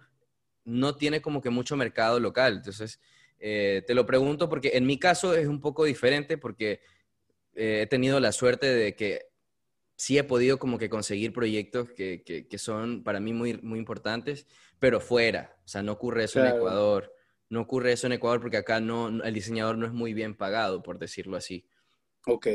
no 0.64 0.96
tiene 0.96 1.22
como 1.22 1.42
que 1.42 1.50
mucho 1.50 1.76
mercado 1.76 2.18
local. 2.22 2.56
Entonces, 2.56 3.02
eh, 3.40 3.84
te 3.86 3.94
lo 3.94 4.06
pregunto 4.06 4.48
porque 4.48 4.72
en 4.76 4.86
mi 4.86 4.98
caso 4.98 5.36
es 5.36 5.48
un 5.48 5.60
poco 5.60 5.84
diferente 5.84 6.38
porque 6.38 6.80
eh, 7.56 7.82
he 7.82 7.88
tenido 7.88 8.20
la 8.20 8.32
suerte 8.32 8.68
de 8.68 8.96
que 8.96 9.28
sí 9.96 10.18
he 10.18 10.24
podido 10.24 10.60
como 10.60 10.78
que 10.78 10.90
conseguir 10.90 11.34
proyectos 11.34 11.90
que, 11.92 12.24
que, 12.24 12.58
son 12.58 13.04
para 13.04 13.20
mí 13.20 13.34
muy, 13.34 13.60
muy 13.62 13.80
importantes, 13.80 14.46
pero 14.80 15.00
fuera. 15.00 15.58
O 15.66 15.68
sea, 15.68 15.82
no 15.82 15.94
ocurre 15.94 16.26
eso 16.26 16.42
en 16.42 16.54
Ecuador. 16.56 17.14
No 17.50 17.62
ocurre 17.62 17.94
eso 17.94 18.08
en 18.08 18.14
Ecuador 18.14 18.42
porque 18.42 18.58
acá 18.58 18.80
no, 18.80 19.24
el 19.24 19.34
diseñador 19.34 19.78
no 19.78 19.86
es 19.86 19.94
muy 19.94 20.14
bien 20.14 20.36
pagado, 20.36 20.84
por 20.84 21.00
decirlo 21.00 21.38
así. 21.38 21.66
Ok. 22.26 22.48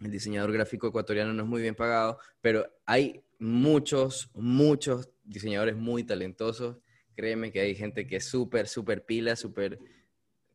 El 0.00 0.10
diseñador 0.10 0.52
gráfico 0.52 0.88
ecuatoriano 0.88 1.32
no 1.32 1.44
es 1.44 1.48
muy 1.48 1.62
bien 1.62 1.74
pagado, 1.74 2.18
pero 2.40 2.66
hay 2.84 3.22
muchos, 3.38 4.30
muchos 4.34 5.10
diseñadores 5.24 5.76
muy 5.76 6.04
talentosos. 6.04 6.78
Créeme 7.14 7.52
que 7.52 7.60
hay 7.60 7.74
gente 7.74 8.06
que 8.06 8.16
es 8.16 8.24
súper, 8.24 8.68
súper 8.68 9.04
pila, 9.04 9.36
súper 9.36 9.78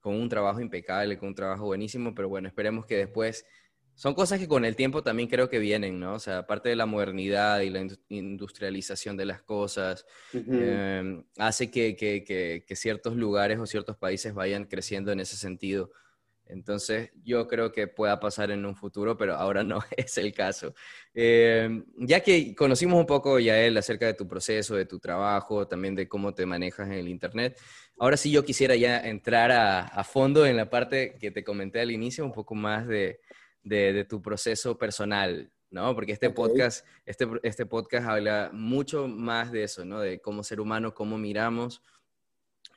con 0.01 0.15
un 0.15 0.29
trabajo 0.29 0.61
impecable, 0.61 1.17
con 1.17 1.29
un 1.29 1.35
trabajo 1.35 1.65
buenísimo, 1.65 2.13
pero 2.13 2.29
bueno, 2.29 2.47
esperemos 2.47 2.85
que 2.85 2.97
después 2.97 3.45
son 3.97 4.13
cosas 4.13 4.39
que 4.39 4.47
con 4.47 4.63
el 4.63 4.75
tiempo 4.75 5.01
también 5.01 5.27
creo 5.27 5.49
que 5.49 5.57
vienen, 5.57 5.99
¿no? 5.99 6.13
O 6.13 6.19
sea, 6.19 6.37
aparte 6.39 6.69
de 6.69 6.75
la 6.75 6.85
modernidad 6.85 7.61
y 7.61 7.71
la 7.71 7.83
industrialización 8.09 9.17
de 9.17 9.25
las 9.25 9.41
cosas, 9.41 10.05
em, 10.33 11.23
hace 11.39 11.71
que, 11.71 11.95
que, 11.95 12.23
que, 12.63 12.75
ciertos 12.75 13.15
lugares 13.15 13.57
o 13.57 13.65
ciertos 13.65 13.97
países 13.97 14.35
vayan 14.35 14.65
creciendo 14.65 15.11
en 15.11 15.19
ese 15.19 15.35
sentido. 15.35 15.91
Entonces, 16.45 17.09
yo 17.23 17.47
creo 17.47 17.71
que 17.71 17.87
pueda 17.87 18.19
pasar 18.19 18.51
en 18.51 18.67
un 18.67 18.75
futuro, 18.75 19.17
pero 19.17 19.33
ahora 19.33 19.63
no 19.63 19.79
es 19.97 20.15
el 20.19 20.31
caso. 20.31 20.75
Em, 21.15 21.83
ya 21.97 22.19
que 22.19 22.53
conocimos 22.53 22.99
un 22.99 23.07
poco, 23.07 23.39
Yael, 23.39 23.75
acerca 23.77 24.05
de 24.05 24.13
tu 24.13 24.27
proceso, 24.27 24.75
de 24.75 24.85
tu 24.85 24.99
trabajo, 24.99 25.67
también 25.67 25.95
de 25.95 26.07
cómo 26.07 26.35
te 26.35 26.45
manejas 26.45 26.85
en 26.85 26.93
el 26.93 27.07
Internet, 27.07 27.59
ahora 27.97 28.15
sí 28.15 28.29
yo 28.29 28.45
quisiera 28.45 28.75
ya 28.75 28.99
entrar 28.99 29.51
a, 29.51 29.79
a 29.87 30.03
fondo 30.03 30.45
en 30.45 30.55
la 30.55 30.69
parte 30.69 31.17
que 31.19 31.31
te 31.31 31.43
comenté 31.43 31.81
al 31.81 31.89
inicio, 31.89 32.23
un 32.23 32.31
poco 32.31 32.53
más 32.53 32.87
de 32.87 33.21
de, 33.67 34.05
tu 34.05 34.21
proceso 34.21 34.77
personal, 34.77 35.51
¿no? 35.69 35.93
Porque 35.95 36.13
este, 36.13 36.29
podcast, 36.29 36.85
este, 37.05 37.27
este 37.43 37.65
podcast 37.65 38.07
habla 38.07 38.49
mucho 38.53 39.07
más 39.07 39.51
de 39.51 39.63
eso, 39.63 39.85
¿no? 39.85 39.99
De 39.99 40.19
cómo 40.19 40.43
ser 40.43 40.59
humano, 40.59 40.93
cómo 40.93 41.17
miramos 41.17 41.81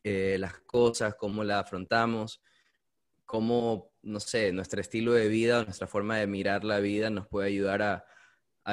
eh, 0.03 0.37
las 0.39 0.59
cosas, 0.61 1.15
cómo 1.15 1.45
las 1.45 1.65
afrontamos, 1.65 2.43
cómo, 3.25 3.93
no 4.03 4.19
sé, 4.19 4.53
nuestro 4.53 4.81
estilo 4.81 5.13
de 5.13 5.29
vida, 5.29 5.65
nuestra 5.65 5.87
forma 5.87 6.19
de 6.19 6.27
mirar 6.27 6.65
la 6.65 6.81
vida 6.81 7.11
nos 7.11 7.29
puede 7.29 7.49
ayudar 7.49 7.83
a, 7.83 8.05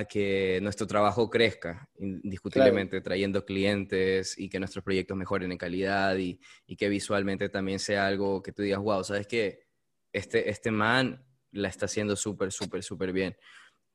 que 0.09 0.59
nuestro 0.61 0.85
trabajo 0.85 1.27
crezca 1.27 1.89
indiscutiblemente, 1.97 3.01
trayendo 3.01 3.43
clientes 3.45 4.37
y 4.37 4.47
que 4.47 4.59
nuestros 4.59 4.83
proyectos 4.83 5.17
mejoren 5.17 5.51
en 5.51 5.57
calidad 5.57 6.15
y, 6.17 6.39
y, 6.67 6.75
que 6.75 6.87
visualmente 6.87 7.49
también 7.49 7.79
sea 7.79 8.05
algo 8.05 8.43
que 8.43 8.51
tú 8.51 8.61
digas, 8.61 8.79
wow, 8.79 9.03
¿sabes 9.03 9.25
qué? 9.25 9.65
Este, 10.13 10.51
este 10.51 10.69
man 10.69 11.26
la 11.51 11.69
está 11.69 11.85
haciendo 11.85 12.15
súper, 12.15 12.51
súper, 12.51 12.83
súper 12.83 13.11
bien. 13.11 13.35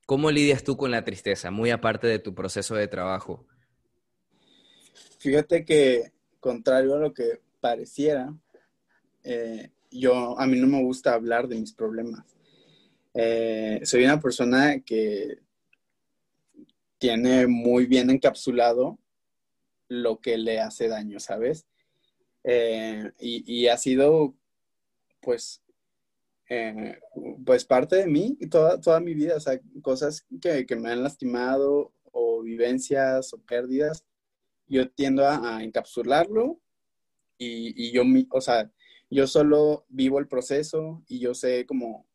¿Cómo 0.07 0.31
lidias 0.31 0.65
tú 0.65 0.77
con 0.77 0.91
la 0.91 1.05
tristeza, 1.05 1.51
muy 1.51 1.71
aparte 1.71 2.07
de 2.07 2.19
tu 2.19 2.35
proceso 2.35 2.75
de 2.75 2.89
trabajo? 2.89 3.47
Fíjate 5.19 5.65
que, 5.65 6.13
contrario 6.41 6.97
a 6.97 6.99
lo 6.99 7.15
que 7.15 7.41
pareciera, 7.61 8.35
eh, 9.23 9.71
yo, 9.91 10.39
a 10.39 10.47
mí 10.47 10.59
no 10.59 10.67
me 10.67 10.83
gusta 10.83 11.15
hablar 11.15 11.47
de 11.47 11.61
mis 11.61 11.73
problemas. 11.73 12.27
Eh, 13.15 13.81
soy 13.85 14.05
una 14.05 14.21
persona 14.21 14.81
que 14.81 15.39
tiene 16.99 17.47
muy 17.47 17.87
bien 17.87 18.11
encapsulado 18.11 18.99
lo 19.89 20.21
que 20.21 20.39
le 20.39 20.61
hace 20.61 20.89
daño, 20.89 21.21
¿sabes? 21.21 21.67
Eh, 22.45 23.13
y, 23.21 23.67
ha 23.69 23.77
sido, 23.77 24.35
pues, 25.21 25.62
eh, 26.55 27.01
pues 27.47 27.65
parte 27.65 27.97
de 27.97 28.07
mí 28.07 28.37
toda, 28.51 28.79
toda 28.79 29.01
mi 29.01 29.15
vida, 29.15 29.37
o 29.37 29.41
sea, 29.41 29.59
cosas 29.81 30.27
que, 30.39 30.67
que, 30.67 30.77
me 30.77 30.91
han 30.91 31.03
lastimado 31.03 31.95
o 32.11 32.43
vivencias 32.43 33.33
o 33.33 33.39
pérdidas, 33.39 34.05
yo 34.67 34.91
tiendo 34.91 35.27
a, 35.27 35.63
encapsularlo 35.65 36.61
y, 37.39 37.89
y, 37.89 37.93
yo, 37.93 38.03
o 38.31 38.41
sea, 38.43 38.71
yo 39.09 39.27
solo 39.27 39.87
vivo 39.89 40.19
el 40.19 40.29
proceso 40.29 41.03
y 41.09 41.21
yo 41.21 41.33
sé 41.33 41.65
como 41.65 42.07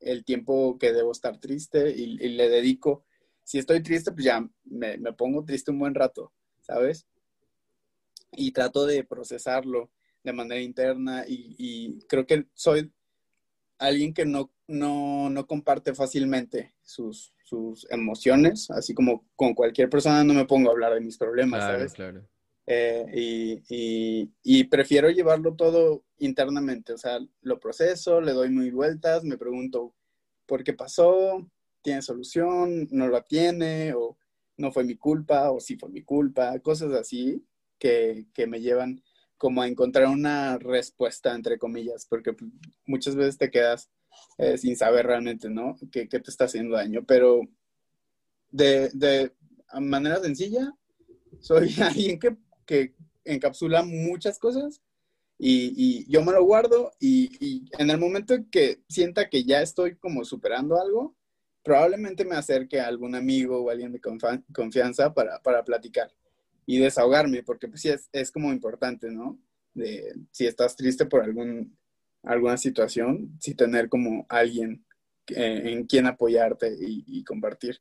el 0.00 0.24
tiempo 0.24 0.78
que 0.78 0.94
debo 0.94 1.12
estar 1.12 1.38
triste 1.38 1.90
y, 1.90 2.16
le 2.16 2.48
dedico. 2.48 3.04
Si 3.42 3.58
estoy 3.58 3.82
triste, 3.82 4.12
pues 4.12 4.24
ya 4.24 4.48
me, 4.64 4.96
me, 4.96 5.12
pongo 5.12 5.44
triste 5.44 5.70
un 5.70 5.78
buen 5.78 5.94
rato, 5.94 6.32
¿sabes? 6.62 7.06
Y 8.32 8.50
trato 8.52 8.86
de 8.86 9.04
procesarlo 9.04 9.90
de 10.22 10.32
manera 10.32 10.62
interna 10.62 11.26
y, 11.28 11.54
y 11.58 11.98
creo 12.06 12.24
que 12.24 12.46
soy 12.54 12.90
alguien 13.78 14.14
que 14.14 14.24
no, 14.24 14.52
no, 14.66 15.30
no 15.30 15.46
comparte 15.46 15.94
fácilmente 15.94 16.74
sus, 16.82 17.32
sus, 17.44 17.86
emociones, 17.90 18.70
así 18.70 18.94
como 18.94 19.26
con 19.36 19.54
cualquier 19.54 19.88
persona 19.88 20.24
no 20.24 20.34
me 20.34 20.46
pongo 20.46 20.68
a 20.68 20.72
hablar 20.72 20.94
de 20.94 21.00
mis 21.00 21.18
problemas, 21.18 21.62
¿sabes? 21.62 21.92
Claro. 21.92 22.26
Eh, 22.66 23.04
y, 23.12 23.62
y, 23.68 24.30
y, 24.42 24.64
prefiero 24.64 25.10
llevarlo 25.10 25.54
todo 25.54 26.04
internamente, 26.18 26.94
o 26.94 26.98
sea, 26.98 27.18
lo 27.42 27.60
proceso, 27.60 28.22
le 28.22 28.32
doy 28.32 28.48
muy 28.48 28.70
vueltas, 28.70 29.22
me 29.22 29.36
pregunto 29.36 29.94
por 30.46 30.64
qué 30.64 30.72
pasó, 30.72 31.46
tiene 31.82 32.00
solución, 32.00 32.88
no 32.90 33.08
la 33.08 33.22
tiene, 33.22 33.92
o 33.92 34.16
no 34.56 34.72
fue 34.72 34.84
mi 34.84 34.96
culpa, 34.96 35.50
o 35.50 35.60
sí 35.60 35.76
fue 35.76 35.90
mi 35.90 36.02
culpa, 36.02 36.58
cosas 36.60 36.92
así 36.94 37.44
que, 37.78 38.26
que 38.32 38.46
me 38.46 38.60
llevan 38.60 39.02
como 39.38 39.62
a 39.62 39.68
encontrar 39.68 40.08
una 40.08 40.58
respuesta, 40.58 41.34
entre 41.34 41.58
comillas, 41.58 42.06
porque 42.08 42.32
pues, 42.32 42.50
muchas 42.86 43.16
veces 43.16 43.38
te 43.38 43.50
quedas 43.50 43.90
eh, 44.38 44.58
sin 44.58 44.76
saber 44.76 45.06
realmente, 45.06 45.48
¿no? 45.48 45.76
¿Qué, 45.90 46.06
te 46.06 46.18
está 46.18 46.44
haciendo 46.44 46.76
daño? 46.76 47.04
Pero 47.06 47.42
de, 48.50 48.90
de 48.94 49.32
manera 49.80 50.20
sencilla, 50.20 50.72
soy 51.40 51.74
alguien 51.82 52.18
que, 52.18 52.36
que 52.64 52.94
encapsula 53.24 53.82
muchas 53.82 54.38
cosas 54.38 54.80
y, 55.38 55.72
y, 55.76 56.10
yo 56.10 56.24
me 56.24 56.32
lo 56.32 56.44
guardo 56.44 56.92
y, 57.00 57.30
y, 57.44 57.64
en 57.78 57.90
el 57.90 57.98
momento 57.98 58.34
que 58.50 58.82
sienta 58.88 59.28
que 59.28 59.44
ya 59.44 59.62
estoy 59.62 59.96
como 59.96 60.24
superando 60.24 60.80
algo, 60.80 61.16
probablemente 61.62 62.24
me 62.24 62.36
acerque 62.36 62.80
a 62.80 62.86
algún 62.86 63.14
amigo 63.14 63.58
o 63.58 63.70
alguien 63.70 63.92
de 63.92 64.00
confianza 64.52 65.12
para, 65.12 65.42
para 65.42 65.64
platicar 65.64 66.12
y 66.66 66.78
desahogarme, 66.78 67.42
porque 67.42 67.68
pues 67.68 67.82
sí 67.82 67.88
es, 67.88 68.08
es 68.12 68.30
como 68.30 68.52
importante, 68.52 69.10
¿no? 69.10 69.38
De, 69.74 70.14
si 70.30 70.46
estás 70.46 70.76
triste 70.76 71.06
por 71.06 71.22
algún, 71.22 71.76
alguna 72.22 72.56
situación, 72.56 73.36
sí 73.40 73.54
tener 73.54 73.88
como 73.88 74.26
alguien 74.28 74.84
en 75.28 75.86
quien 75.86 76.06
apoyarte 76.06 76.74
y, 76.78 77.24
compartir. 77.24 77.80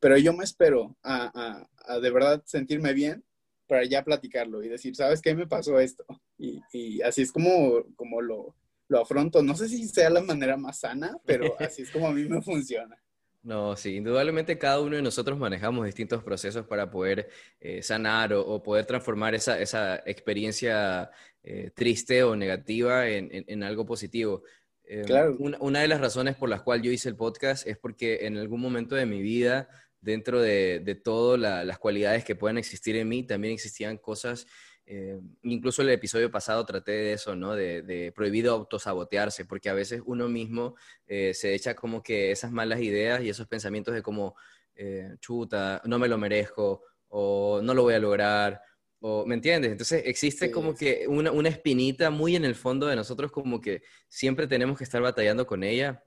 Pero 0.00 0.16
yo 0.16 0.32
me 0.32 0.44
espero 0.44 0.96
a, 1.02 1.66
a, 1.86 1.98
de 1.98 2.10
verdad 2.10 2.42
sentirme 2.46 2.92
bien 2.92 3.24
para 3.66 3.84
ya 3.84 4.04
platicarlo 4.04 4.62
y 4.62 4.68
decir, 4.68 4.94
¿sabes 4.94 5.20
qué 5.20 5.34
me 5.34 5.46
pasó 5.46 5.80
esto? 5.80 6.04
Y, 6.38 6.60
y 6.72 7.02
así 7.02 7.22
es 7.22 7.32
como, 7.32 7.84
como 7.96 8.20
lo, 8.20 8.54
lo 8.88 9.00
afronto. 9.00 9.42
No 9.42 9.56
sé 9.56 9.68
si 9.68 9.88
sea 9.88 10.10
la 10.10 10.20
manera 10.20 10.56
más 10.56 10.80
sana, 10.80 11.18
pero 11.24 11.54
así 11.60 11.82
es 11.82 11.90
como 11.90 12.08
a 12.08 12.12
mí 12.12 12.24
me 12.24 12.42
funciona. 12.42 12.96
No, 13.44 13.76
sí, 13.76 13.96
indudablemente 13.96 14.56
cada 14.56 14.80
uno 14.80 14.96
de 14.96 15.02
nosotros 15.02 15.38
manejamos 15.38 15.84
distintos 15.84 16.24
procesos 16.24 16.66
para 16.66 16.90
poder 16.90 17.28
eh, 17.60 17.82
sanar 17.82 18.32
o, 18.32 18.62
poder 18.62 18.86
transformar 18.86 19.34
esa, 19.34 19.60
esa 19.60 19.96
experiencia 20.06 21.10
eh, 21.42 21.70
triste 21.74 22.22
o 22.22 22.34
negativa 22.36 23.06
en, 23.06 23.28
en, 23.30 23.62
algo 23.62 23.84
positivo. 23.84 24.44
Em, 24.84 25.04
claro. 25.04 25.36
Una, 25.38 25.58
una, 25.60 25.80
de 25.80 25.88
las 25.88 26.00
razones 26.00 26.36
por 26.36 26.48
las 26.48 26.62
cuales 26.62 26.86
yo 26.86 26.90
hice 26.90 27.10
el 27.10 27.16
podcast 27.16 27.66
es 27.66 27.76
porque 27.76 28.26
en 28.26 28.38
algún 28.38 28.62
momento 28.62 28.94
de 28.94 29.04
mi 29.04 29.20
vida, 29.20 29.68
dentro 30.00 30.40
de, 30.40 30.80
de 30.80 30.94
todas 30.94 31.38
las 31.38 31.78
cualidades 31.78 32.24
que 32.24 32.36
pueden 32.36 32.56
existir 32.56 32.96
en 32.96 33.08
mí, 33.08 33.24
también 33.24 33.52
existían 33.52 33.98
cosas 33.98 34.46
eh, 34.86 35.18
incluso 35.42 35.82
el 35.82 35.88
episodio 35.90 36.30
pasado 36.30 36.64
traté 36.66 36.92
de 36.92 37.12
eso, 37.14 37.34
¿no? 37.34 37.54
De, 37.54 38.12
prohibido 38.14 38.52
autosabotearse, 38.52 39.44
porque 39.46 39.70
a 39.70 39.74
veces 39.74 40.02
uno 40.04 40.28
mismo 40.28 40.76
eh, 41.06 41.32
se 41.34 41.54
echa 41.54 41.74
como 41.74 42.02
que 42.02 42.30
esas 42.30 42.52
malas 42.52 42.80
ideas 42.80 43.22
y 43.22 43.30
esos 43.30 43.46
pensamientos 43.46 43.94
de 43.94 44.02
como, 44.02 44.36
eh, 44.74 45.14
chuta, 45.20 45.80
no 45.86 45.98
me 45.98 46.08
lo 46.08 46.18
merezco, 46.18 46.82
o 47.08 47.60
no 47.62 47.74
lo 47.74 47.82
voy 47.82 47.94
a 47.94 47.98
lograr, 47.98 48.60
o, 49.00 49.24
¿me 49.26 49.34
entiendes? 49.34 49.72
Entonces 49.72 50.02
existe 50.06 50.50
como 50.50 50.74
que 50.74 51.06
una, 51.08 51.30
una 51.30 51.48
espinita 51.48 52.10
muy 52.10 52.36
en 52.36 52.44
el 52.44 52.54
fondo 52.54 52.86
de 52.86 52.96
nosotros, 52.96 53.30
como 53.32 53.60
que 53.60 53.82
siempre 54.08 54.46
tenemos 54.46 54.76
que 54.78 54.84
estar 54.84 55.00
batallando 55.00 55.46
con 55.46 55.62
ella 55.62 56.02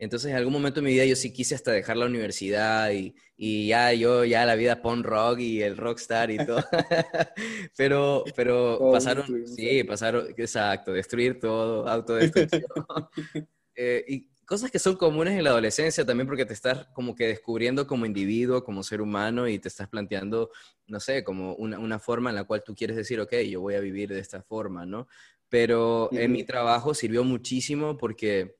entonces, 0.00 0.30
en 0.30 0.36
algún 0.38 0.54
momento 0.54 0.80
de 0.80 0.86
mi 0.86 0.94
vida 0.94 1.04
yo 1.04 1.14
sí 1.14 1.30
quise 1.30 1.54
hasta 1.54 1.72
dejar 1.72 1.98
la 1.98 2.06
universidad 2.06 2.90
y, 2.90 3.14
y 3.36 3.68
ya 3.68 3.92
yo, 3.92 4.24
ya 4.24 4.46
la 4.46 4.54
vida 4.54 4.80
punk 4.80 5.04
rock 5.04 5.40
y 5.40 5.60
el 5.60 5.76
rockstar 5.76 6.30
y 6.30 6.38
todo. 6.38 6.64
pero 7.76 8.24
pero 8.34 8.90
pasaron, 8.90 9.46
sí, 9.46 9.84
pasaron, 9.84 10.28
exacto, 10.38 10.92
destruir 10.92 11.38
todo, 11.38 11.86
autodestrucción. 11.86 12.62
eh, 13.76 14.04
y 14.08 14.30
cosas 14.46 14.70
que 14.70 14.78
son 14.78 14.96
comunes 14.96 15.36
en 15.36 15.44
la 15.44 15.50
adolescencia 15.50 16.06
también 16.06 16.26
porque 16.26 16.46
te 16.46 16.54
estás 16.54 16.86
como 16.94 17.14
que 17.14 17.26
descubriendo 17.26 17.86
como 17.86 18.06
individuo, 18.06 18.64
como 18.64 18.82
ser 18.82 19.02
humano 19.02 19.48
y 19.48 19.58
te 19.58 19.68
estás 19.68 19.86
planteando, 19.86 20.50
no 20.86 20.98
sé, 20.98 21.22
como 21.22 21.54
una, 21.56 21.78
una 21.78 21.98
forma 21.98 22.30
en 22.30 22.36
la 22.36 22.44
cual 22.44 22.62
tú 22.64 22.74
quieres 22.74 22.96
decir, 22.96 23.20
ok, 23.20 23.34
yo 23.48 23.60
voy 23.60 23.74
a 23.74 23.80
vivir 23.80 24.08
de 24.08 24.18
esta 24.18 24.42
forma, 24.42 24.86
¿no? 24.86 25.08
Pero 25.50 26.08
en 26.12 26.32
mi 26.32 26.44
trabajo 26.44 26.94
sirvió 26.94 27.22
muchísimo 27.22 27.96
porque 27.98 28.59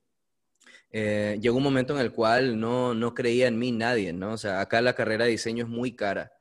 eh, 0.93 1.39
llegó 1.41 1.57
un 1.57 1.63
momento 1.63 1.95
en 1.95 2.01
el 2.01 2.13
cual 2.13 2.59
no, 2.59 2.95
no 2.95 3.15
creía 3.15 3.47
en 3.47 3.59
mí 3.59 3.73
nadie, 3.73 4.13
¿no? 4.13 4.33
O 4.33 4.37
sea, 4.39 4.61
acá 4.61 4.81
la 4.81 4.95
carrera 4.95 5.25
de 5.25 5.33
diseño 5.33 5.65
es 5.65 5.71
muy 5.71 5.95
cara. 5.95 6.33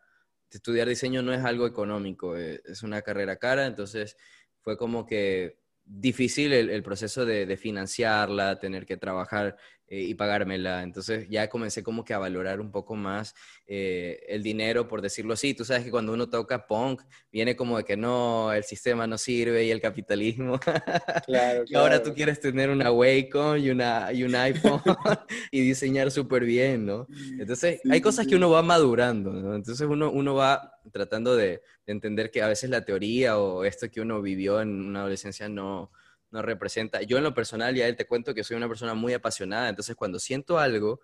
Estudiar 0.50 0.88
diseño 0.88 1.22
no 1.22 1.34
es 1.34 1.44
algo 1.46 1.68
económico, 1.68 2.36
eh, 2.36 2.62
es 2.66 2.82
una 2.82 3.02
carrera 3.02 3.38
cara, 3.38 3.68
entonces 3.68 4.18
fue 4.62 4.78
como 4.78 5.06
que 5.06 5.60
difícil 5.86 6.54
el, 6.54 6.84
proceso 6.84 7.26
de, 7.26 7.46
de, 7.46 7.58
financiarla, 7.58 8.60
tener 8.60 8.86
que 8.86 8.98
trabajar 8.98 9.58
eh, 9.92 10.02
y 10.04 10.14
pagármela. 10.14 10.84
Entonces 10.84 11.28
ya 11.32 11.50
comencé 11.50 11.82
como 11.82 12.06
que 12.06 12.14
a 12.14 12.20
valorar 12.20 12.62
un 12.62 12.72
poco 12.72 12.96
más 12.96 13.34
eh, 13.66 14.24
el 14.28 14.44
dinero, 14.44 14.88
por 14.88 15.02
decirlo 15.02 15.34
así. 15.34 15.56
Tú 15.56 15.66
sabes 15.66 15.84
que 15.84 15.90
cuando 15.90 16.14
uno 16.14 16.30
toca 16.30 16.68
punk, 16.68 17.02
viene 17.32 17.56
como 17.56 17.76
de 17.76 17.84
que 17.84 17.98
no, 17.98 18.54
el 18.54 18.64
sistema 18.64 19.08
no 19.08 19.18
sirve 19.18 19.66
y 19.66 19.72
el 19.72 19.82
capitalismo. 19.82 20.60
Claro, 21.26 21.64
y 21.68 21.76
ahora 21.76 22.02
tú 22.02 22.14
quieres 22.14 22.40
tener 22.40 22.70
una 22.70 22.92
Wacom 22.92 23.58
y, 23.58 23.70
una, 23.70 24.12
y 24.14 24.24
un 24.24 24.36
iPhone 24.36 24.82
y 25.52 25.62
diseñar 25.62 26.12
súper 26.12 26.44
bien, 26.44 26.86
¿no? 26.86 27.08
Entonces 27.40 27.82
hay 27.90 28.02
cosas 28.02 28.28
que 28.28 28.36
uno 28.36 28.50
va 28.50 28.62
madurando, 28.62 29.32
¿no? 29.32 29.56
Entonces 29.56 29.88
uno, 29.88 30.12
uno 30.12 30.36
va 30.36 30.80
tratando 30.92 31.36
de, 31.36 31.62
de 31.86 31.92
entender 31.92 32.32
que 32.32 32.42
a 32.42 32.48
veces 32.48 32.70
la 32.70 32.86
teoría 32.86 33.38
o 33.38 33.64
esto 33.64 33.90
que 33.90 34.02
uno 34.02 34.22
vivió 34.22 34.62
en 34.62 34.70
una 34.70 35.02
adolescencia 35.02 35.50
no 35.50 35.92
no 36.32 36.42
representa. 36.42 37.02
Yo 37.02 37.18
en 37.18 37.24
lo 37.24 37.34
personal, 37.34 37.76
ya 37.76 37.88
él 37.88 37.96
te 37.96 38.06
cuento 38.06 38.34
que 38.34 38.44
soy 38.44 38.58
una 38.58 38.68
persona 38.68 38.94
muy 38.94 39.14
apasionada, 39.14 39.70
entonces 39.70 39.96
cuando 39.96 40.20
siento 40.20 40.60
algo, 40.60 41.02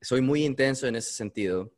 soy 0.00 0.20
muy 0.20 0.44
intenso 0.44 0.86
en 0.86 0.96
ese 0.96 1.12
sentido. 1.12 1.72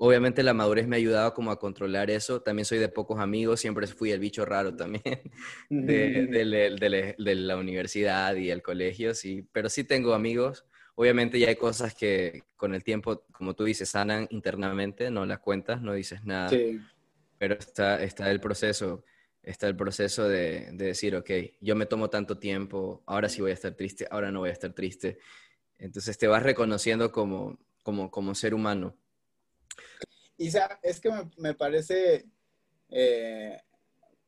Obviamente 0.00 0.44
la 0.44 0.54
madurez 0.54 0.86
me 0.86 0.94
ha 0.94 0.98
ayudado 0.98 1.34
como 1.34 1.50
a 1.50 1.58
controlar 1.58 2.08
eso. 2.08 2.40
También 2.40 2.64
soy 2.64 2.78
de 2.78 2.88
pocos 2.88 3.18
amigos, 3.18 3.60
siempre 3.60 3.86
fui 3.88 4.12
el 4.12 4.20
bicho 4.20 4.44
raro 4.44 4.74
también 4.74 5.02
de, 5.70 7.34
la 7.36 7.56
universidad 7.56 8.36
y 8.36 8.50
el 8.50 8.62
colegio, 8.62 9.14
sí. 9.14 9.48
Pero 9.52 9.68
sí 9.68 9.82
tengo 9.82 10.14
amigos. 10.14 10.64
Obviamente 10.94 11.38
ya 11.38 11.48
hay 11.48 11.56
cosas 11.56 11.94
que 11.94 12.44
con 12.56 12.74
el 12.74 12.84
tiempo, 12.84 13.24
como 13.32 13.54
tú 13.54 13.64
dices, 13.64 13.88
sanan 13.88 14.26
internamente, 14.30 15.10
no 15.10 15.26
las 15.26 15.40
cuentas, 15.40 15.82
no 15.82 15.92
dices 15.92 16.24
nada. 16.24 16.50
Pero 17.38 17.54
está, 17.54 18.02
está 18.02 18.30
el 18.30 18.40
proceso 18.40 19.04
está 19.42 19.66
el 19.66 19.76
proceso 19.76 20.28
de, 20.28 20.70
decir, 20.72 21.16
ok, 21.16 21.30
yo 21.60 21.76
me 21.76 21.86
tomo 21.86 22.10
tanto 22.10 22.38
tiempo, 22.38 23.02
ahora 23.06 23.28
sí 23.28 23.40
voy 23.40 23.50
a 23.50 23.54
estar 23.54 23.74
triste, 23.74 24.06
ahora 24.10 24.30
no 24.30 24.40
voy 24.40 24.50
a 24.50 24.52
estar 24.52 24.72
triste. 24.72 25.18
Entonces 25.78 26.18
te 26.18 26.26
vas 26.26 26.42
reconociendo 26.42 27.12
como, 27.12 27.58
como, 27.82 28.10
como 28.10 28.34
ser 28.34 28.54
humano. 28.54 28.96
Isa, 30.36 30.78
es 30.82 31.00
que 31.00 31.10
me, 31.36 31.54
parece 31.54 32.26
eh, 32.90 33.58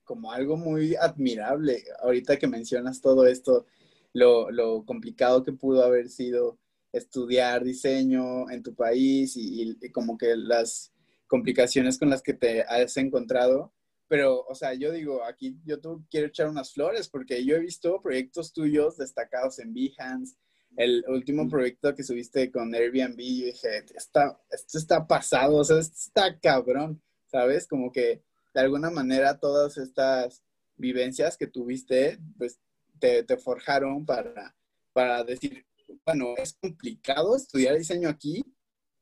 como 0.04 0.32
algo 0.32 0.56
muy 0.56 0.96
admirable 0.96 1.84
ahorita 2.00 2.38
que 2.38 2.46
mencionas 2.46 3.00
todo 3.00 3.26
esto, 3.26 3.66
lo, 4.12 4.84
complicado 4.86 5.44
que 5.44 5.52
pudo 5.52 5.84
haber 5.84 6.08
sido 6.08 6.58
estudiar 6.92 7.62
diseño 7.62 8.50
en 8.50 8.62
tu 8.62 8.74
país 8.74 9.34
y 9.36 9.78
como 9.92 10.18
que 10.18 10.34
las 10.34 10.92
complicaciones 11.28 11.96
con 11.96 12.10
las 12.10 12.22
que 12.22 12.34
te 12.34 12.62
has 12.62 12.96
encontrado 12.96 13.72
pero, 14.10 14.44
o 14.48 14.56
sea, 14.56 14.74
yo 14.74 14.90
digo, 14.90 15.22
aquí 15.22 15.56
yo 15.64 15.78
tú 15.80 16.04
quiero 16.10 16.26
echar 16.26 16.48
unas 16.48 16.72
flores 16.72 17.08
porque 17.08 17.44
yo 17.44 17.54
he 17.54 17.60
visto 17.60 18.02
proyectos 18.02 18.52
tuyos 18.52 18.96
destacados 18.96 19.60
en 19.60 19.72
Behance. 19.72 20.34
El 20.76 21.04
último 21.06 21.48
proyecto 21.48 21.94
que 21.94 22.02
subiste 22.02 22.50
con 22.50 22.74
Airbnb, 22.74 23.16
yo 23.20 23.46
dije, 23.46 23.84
está, 23.94 24.36
esto 24.50 24.78
está 24.78 25.06
pasado, 25.06 25.58
o 25.58 25.64
sea, 25.64 25.78
esto 25.78 25.94
está 25.96 26.40
cabrón, 26.40 27.00
¿sabes? 27.26 27.68
Como 27.68 27.92
que 27.92 28.24
de 28.52 28.60
alguna 28.60 28.90
manera 28.90 29.38
todas 29.38 29.78
estas 29.78 30.42
vivencias 30.76 31.36
que 31.36 31.46
tuviste, 31.46 32.18
pues 32.36 32.58
te, 32.98 33.22
te 33.22 33.36
forjaron 33.36 34.04
para, 34.04 34.56
para 34.92 35.22
decir, 35.22 35.64
bueno, 36.04 36.34
es 36.36 36.54
complicado 36.54 37.36
estudiar 37.36 37.78
diseño 37.78 38.08
aquí, 38.08 38.44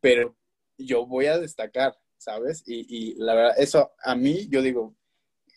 pero 0.03 0.37
yo 0.77 1.07
voy 1.07 1.29
a 1.29 1.39
destacar, 1.39 1.97
¿sabes? 2.19 2.65
Y, 2.67 3.15
la 3.15 3.35
verdad, 3.35 3.55
eso 3.59 3.93
a 4.05 4.15
mí, 4.15 4.49
yo 4.49 4.61
digo, 4.61 4.95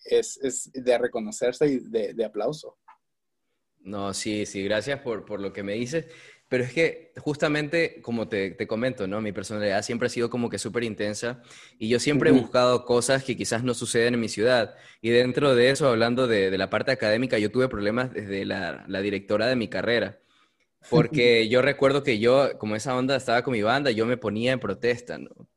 es, 0.05 0.71
de 0.73 0.97
reconocerse 0.97 1.67
y 1.67 1.79
de, 1.79 2.25
aplauso. 2.25 2.77
No, 3.79 4.13
sí, 4.13 4.45
sí, 4.45 4.63
gracias 4.63 4.99
por, 5.01 5.25
por, 5.25 5.39
lo 5.39 5.51
que 5.51 5.63
me 5.63 5.73
dices. 5.73 6.05
Pero 6.47 6.65
es 6.65 6.73
que 6.73 7.13
justamente, 7.17 8.01
como 8.01 8.27
te, 8.27 8.51
te 8.51 8.67
comento, 8.67 9.07
¿no? 9.07 9.21
Mi 9.21 9.31
personalidad 9.31 9.81
siempre 9.83 10.07
ha 10.07 10.09
sido 10.09 10.29
como 10.29 10.49
que 10.49 10.59
súper 10.59 10.83
intensa 10.83 11.41
y 11.79 11.87
yo 11.87 11.97
siempre 11.97 12.29
he 12.29 12.33
buscado 12.33 12.83
cosas 12.83 13.23
que 13.23 13.37
quizás 13.37 13.63
no 13.63 13.73
suceden 13.73 14.15
en 14.15 14.19
mi 14.19 14.27
ciudad. 14.27 14.75
Y 15.01 15.11
dentro 15.11 15.55
de 15.55 15.69
eso, 15.71 15.87
hablando 15.87 16.27
de, 16.27 16.51
de 16.51 16.57
la 16.57 16.69
parte 16.69 16.91
académica, 16.91 17.39
yo 17.39 17.51
tuve 17.51 17.69
problemas 17.69 18.13
desde 18.13 18.43
la, 18.43 18.83
la 18.87 19.01
directora 19.01 19.47
de 19.47 19.55
mi 19.55 19.69
carrera. 19.69 20.19
Porque 20.89 21.47
yo 21.49 21.61
recuerdo 21.61 22.03
que 22.03 22.19
yo, 22.19 22.57
como 22.57 22.75
esa 22.75 22.97
onda 22.97 23.15
estaba 23.15 23.43
con 23.43 23.53
mi 23.53 23.61
banda, 23.61 23.91
yo 23.91 24.05
me 24.05 24.17
ponía 24.17 24.51
en 24.51 24.59
protesta, 24.59 25.17
¿no? 25.17 25.47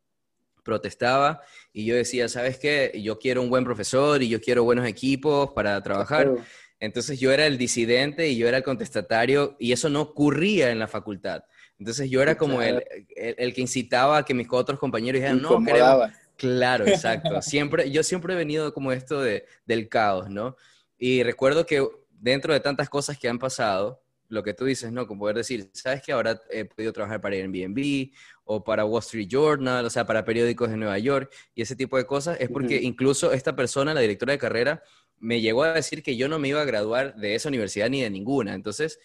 Protestaba 0.65 1.43
y 1.73 1.85
yo 1.85 1.95
decía, 1.95 2.29
¿sabes 2.29 2.59
qué? 2.59 3.01
Yo 3.03 3.19
quiero 3.19 3.43
un 3.43 3.51
buen 3.51 3.65
profesor 3.65 4.23
y 4.23 4.29
yo 4.29 4.41
quiero 4.41 4.65
buenos 4.65 4.87
equipos 4.87 5.51
para 5.53 5.81
trabajar. 5.83 6.33
Entonces 6.81 7.21
yo 7.21 7.33
era 7.33 7.47
el 7.47 7.57
disidente 7.59 8.29
y 8.29 8.37
yo 8.37 8.49
era 8.49 8.57
el 8.57 8.63
contestatario 8.65 9.57
y 9.59 9.73
eso 9.73 9.89
no 9.89 10.01
ocurría 10.01 10.71
en 10.71 10.79
la 10.79 10.89
facultad. 10.89 11.45
Entonces 11.79 12.11
yo 12.11 12.23
era 12.23 12.37
como 12.37 12.63
el, 12.63 12.83
el, 13.17 13.55
que 13.55 13.61
incitaba 13.61 14.19
a 14.19 14.25
que 14.25 14.35
mis 14.35 14.49
otros 14.51 14.79
compañeros 14.79 15.21
dijeran, 15.21 15.43
no, 15.43 15.63
queremos... 15.65 16.11
Claro, 16.37 16.87
exacto. 16.87 17.41
Siempre, 17.43 17.91
yo 17.91 18.03
siempre 18.03 18.35
he 18.35 18.37
venido 18.37 18.73
como 18.75 18.93
esto 18.93 19.21
de, 19.21 19.47
del 19.67 19.89
caos, 19.89 20.31
¿no? 20.31 20.57
Y 20.99 21.23
recuerdo 21.23 21.67
que 21.67 21.87
dentro 22.11 22.53
de 22.53 22.61
tantas 22.61 22.89
cosas 22.89 23.19
que 23.19 23.29
han 23.29 23.39
pasado, 23.39 24.03
lo 24.29 24.43
que 24.43 24.55
tú 24.55 24.65
dices, 24.65 24.91
¿no? 24.91 25.07
Como 25.07 25.21
poder 25.21 25.37
decir, 25.37 25.71
¿sabes 25.73 26.03
que 26.03 26.13
ahora 26.13 26.41
he 26.51 26.65
podido 26.65 26.93
trabajar 26.93 27.21
para 27.21 27.37
Airbnb 27.37 28.11
o 28.45 28.63
para 28.63 28.85
Wall 28.85 29.01
Street 29.01 29.29
Journal, 29.29 29.85
o 29.85 29.91
sea, 29.91 30.07
para 30.07 30.25
periódicos 30.25 30.71
de 30.71 30.77
Nueva 30.77 30.99
York 30.99 31.33
y 31.55 31.63
ese 31.63 31.77
tipo 31.77 31.97
de 31.97 32.07
cosas? 32.07 32.39
Es 32.41 32.51
porque 32.51 32.77
incluso 32.77 33.33
esta 33.33 33.57
persona, 33.57 33.95
la 33.95 34.01
directora 34.01 34.33
de 34.33 34.39
carrera, 34.39 34.83
me 35.19 35.41
llegó 35.41 35.65
a 35.65 35.73
decir 35.73 36.03
que 36.03 36.17
yo 36.17 36.29
no 36.29 36.39
me 36.39 36.49
iba 36.49 36.61
a 36.61 36.65
graduar 36.65 37.17
de 37.17 37.35
esa 37.35 37.49
universidad 37.49 37.89
ni 37.89 38.03
de 38.03 38.11
ninguna. 38.11 38.55
Entonces, 38.55 38.99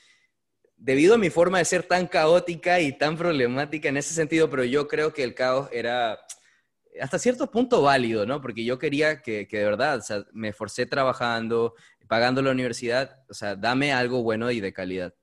debido 0.75 1.15
a 1.15 1.17
mi 1.17 1.29
forma 1.29 1.59
de 1.59 1.65
ser 1.65 1.83
tan 1.83 2.07
caótica 2.07 2.79
y 2.79 2.97
tan 2.97 3.17
problemática 3.17 3.89
en 3.89 3.97
ese 3.97 4.13
sentido, 4.13 4.49
pero 4.49 4.63
yo 4.63 4.87
creo 4.87 5.13
que 5.13 5.23
el 5.23 5.33
caos 5.35 5.69
era 5.71 6.19
hasta 6.99 7.19
cierto 7.19 7.49
punto 7.49 7.81
válido, 7.81 8.25
¿no? 8.25 8.41
Porque 8.41 8.65
yo 8.65 8.77
quería 8.77 9.21
que, 9.21 9.47
que 9.47 9.59
de 9.59 9.65
verdad, 9.65 9.97
o 9.99 10.01
sea, 10.01 10.25
me 10.33 10.49
esforcé 10.49 10.85
trabajando, 10.85 11.75
pagando 12.07 12.41
la 12.41 12.51
universidad, 12.51 13.23
o 13.29 13.33
sea, 13.33 13.55
dame 13.55 13.93
algo 13.93 14.23
bueno 14.23 14.49
y 14.51 14.59
de 14.59 14.73
calidad. 14.73 15.13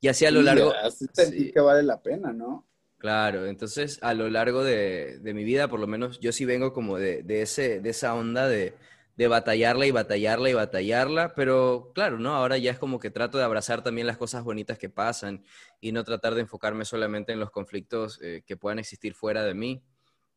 Y 0.00 0.08
así 0.08 0.26
a 0.26 0.30
lo 0.30 0.42
largo... 0.42 0.72
Sí, 0.90 1.52
que 1.52 1.60
vale 1.60 1.82
la 1.82 2.02
pena, 2.02 2.32
¿no? 2.32 2.66
Claro, 3.02 3.46
entonces 3.46 3.98
a 4.00 4.14
lo 4.14 4.30
largo 4.30 4.62
de, 4.62 5.18
de 5.18 5.34
mi 5.34 5.42
vida, 5.42 5.66
por 5.66 5.80
lo 5.80 5.88
menos 5.88 6.20
yo 6.20 6.30
sí 6.30 6.44
vengo 6.44 6.72
como 6.72 6.98
de, 6.98 7.24
de 7.24 7.42
ese, 7.42 7.80
de 7.80 7.90
esa 7.90 8.14
onda 8.14 8.46
de, 8.46 8.76
de 9.16 9.26
batallarla 9.26 9.86
y 9.86 9.90
batallarla 9.90 10.48
y 10.50 10.52
batallarla, 10.52 11.34
pero 11.34 11.90
claro, 11.96 12.20
¿no? 12.20 12.36
Ahora 12.36 12.58
ya 12.58 12.70
es 12.70 12.78
como 12.78 13.00
que 13.00 13.10
trato 13.10 13.38
de 13.38 13.44
abrazar 13.44 13.82
también 13.82 14.06
las 14.06 14.18
cosas 14.18 14.44
bonitas 14.44 14.78
que 14.78 14.88
pasan 14.88 15.42
y 15.80 15.90
no 15.90 16.04
tratar 16.04 16.36
de 16.36 16.42
enfocarme 16.42 16.84
solamente 16.84 17.32
en 17.32 17.40
los 17.40 17.50
conflictos 17.50 18.20
eh, 18.22 18.44
que 18.46 18.56
puedan 18.56 18.78
existir 18.78 19.14
fuera 19.14 19.42
de 19.42 19.54
mí. 19.54 19.82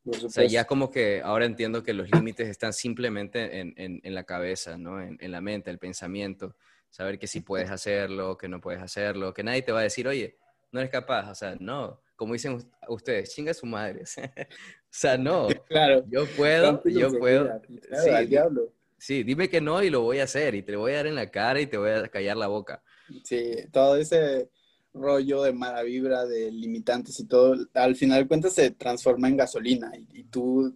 O 0.04 0.28
sea, 0.28 0.44
ya 0.44 0.64
como 0.64 0.90
que 0.90 1.22
ahora 1.22 1.44
entiendo 1.44 1.84
que 1.84 1.94
los 1.94 2.10
límites 2.10 2.48
están 2.48 2.72
simplemente 2.72 3.60
en, 3.60 3.74
en, 3.76 4.12
la 4.12 4.24
cabeza, 4.24 4.76
¿no? 4.76 5.00
En, 5.00 5.18
en, 5.20 5.30
la 5.30 5.40
mente, 5.40 5.70
el 5.70 5.78
pensamiento. 5.78 6.56
Saber 6.90 7.16
que 7.20 7.28
sí 7.28 7.42
puedes 7.42 7.70
hacerlo, 7.70 8.36
que 8.36 8.48
no 8.48 8.60
puedes 8.60 8.82
hacerlo, 8.82 9.32
que 9.32 9.44
nadie 9.44 9.62
te 9.62 9.70
va 9.70 9.78
a 9.78 9.84
decir, 9.84 10.08
oye, 10.08 10.36
no 10.72 10.80
eres 10.80 10.90
capaz. 10.90 11.30
O 11.30 11.34
sea, 11.36 11.56
no. 11.60 12.00
Como 12.16 12.32
dicen 12.32 12.58
ustedes, 12.88 13.34
chinga 13.34 13.54
su 13.54 13.66
madre. 13.66 14.02
O 14.88 14.98
sea, 14.98 15.18
no. 15.18 15.48
Claro. 15.68 16.04
Yo 16.08 16.24
puedo, 16.36 16.82
yo 16.84 17.18
puedo. 17.18 17.60
sí, 18.02 18.26
diablo. 18.26 18.72
Sí, 18.98 19.22
dime 19.22 19.50
que 19.50 19.60
no 19.60 19.82
y 19.82 19.90
lo 19.90 20.00
voy 20.00 20.20
a 20.20 20.24
hacer 20.24 20.54
y 20.54 20.62
te 20.62 20.72
lo 20.72 20.80
voy 20.80 20.92
a 20.92 20.96
dar 20.96 21.06
en 21.06 21.14
la 21.14 21.30
cara 21.30 21.60
y 21.60 21.66
te 21.66 21.76
voy 21.76 21.90
a 21.90 22.08
callar 22.08 22.38
la 22.38 22.46
boca. 22.46 22.82
Sí, 23.22 23.56
todo 23.70 23.96
ese 23.96 24.48
rollo 24.94 25.42
de 25.42 25.52
mala 25.52 25.82
vibra, 25.82 26.24
de 26.24 26.50
limitantes 26.50 27.20
y 27.20 27.26
todo, 27.26 27.56
al 27.74 27.94
final 27.94 28.22
de 28.22 28.28
cuentas 28.28 28.54
se 28.54 28.70
transforma 28.70 29.28
en 29.28 29.36
gasolina 29.36 29.92
y, 29.94 30.24
tú, 30.24 30.74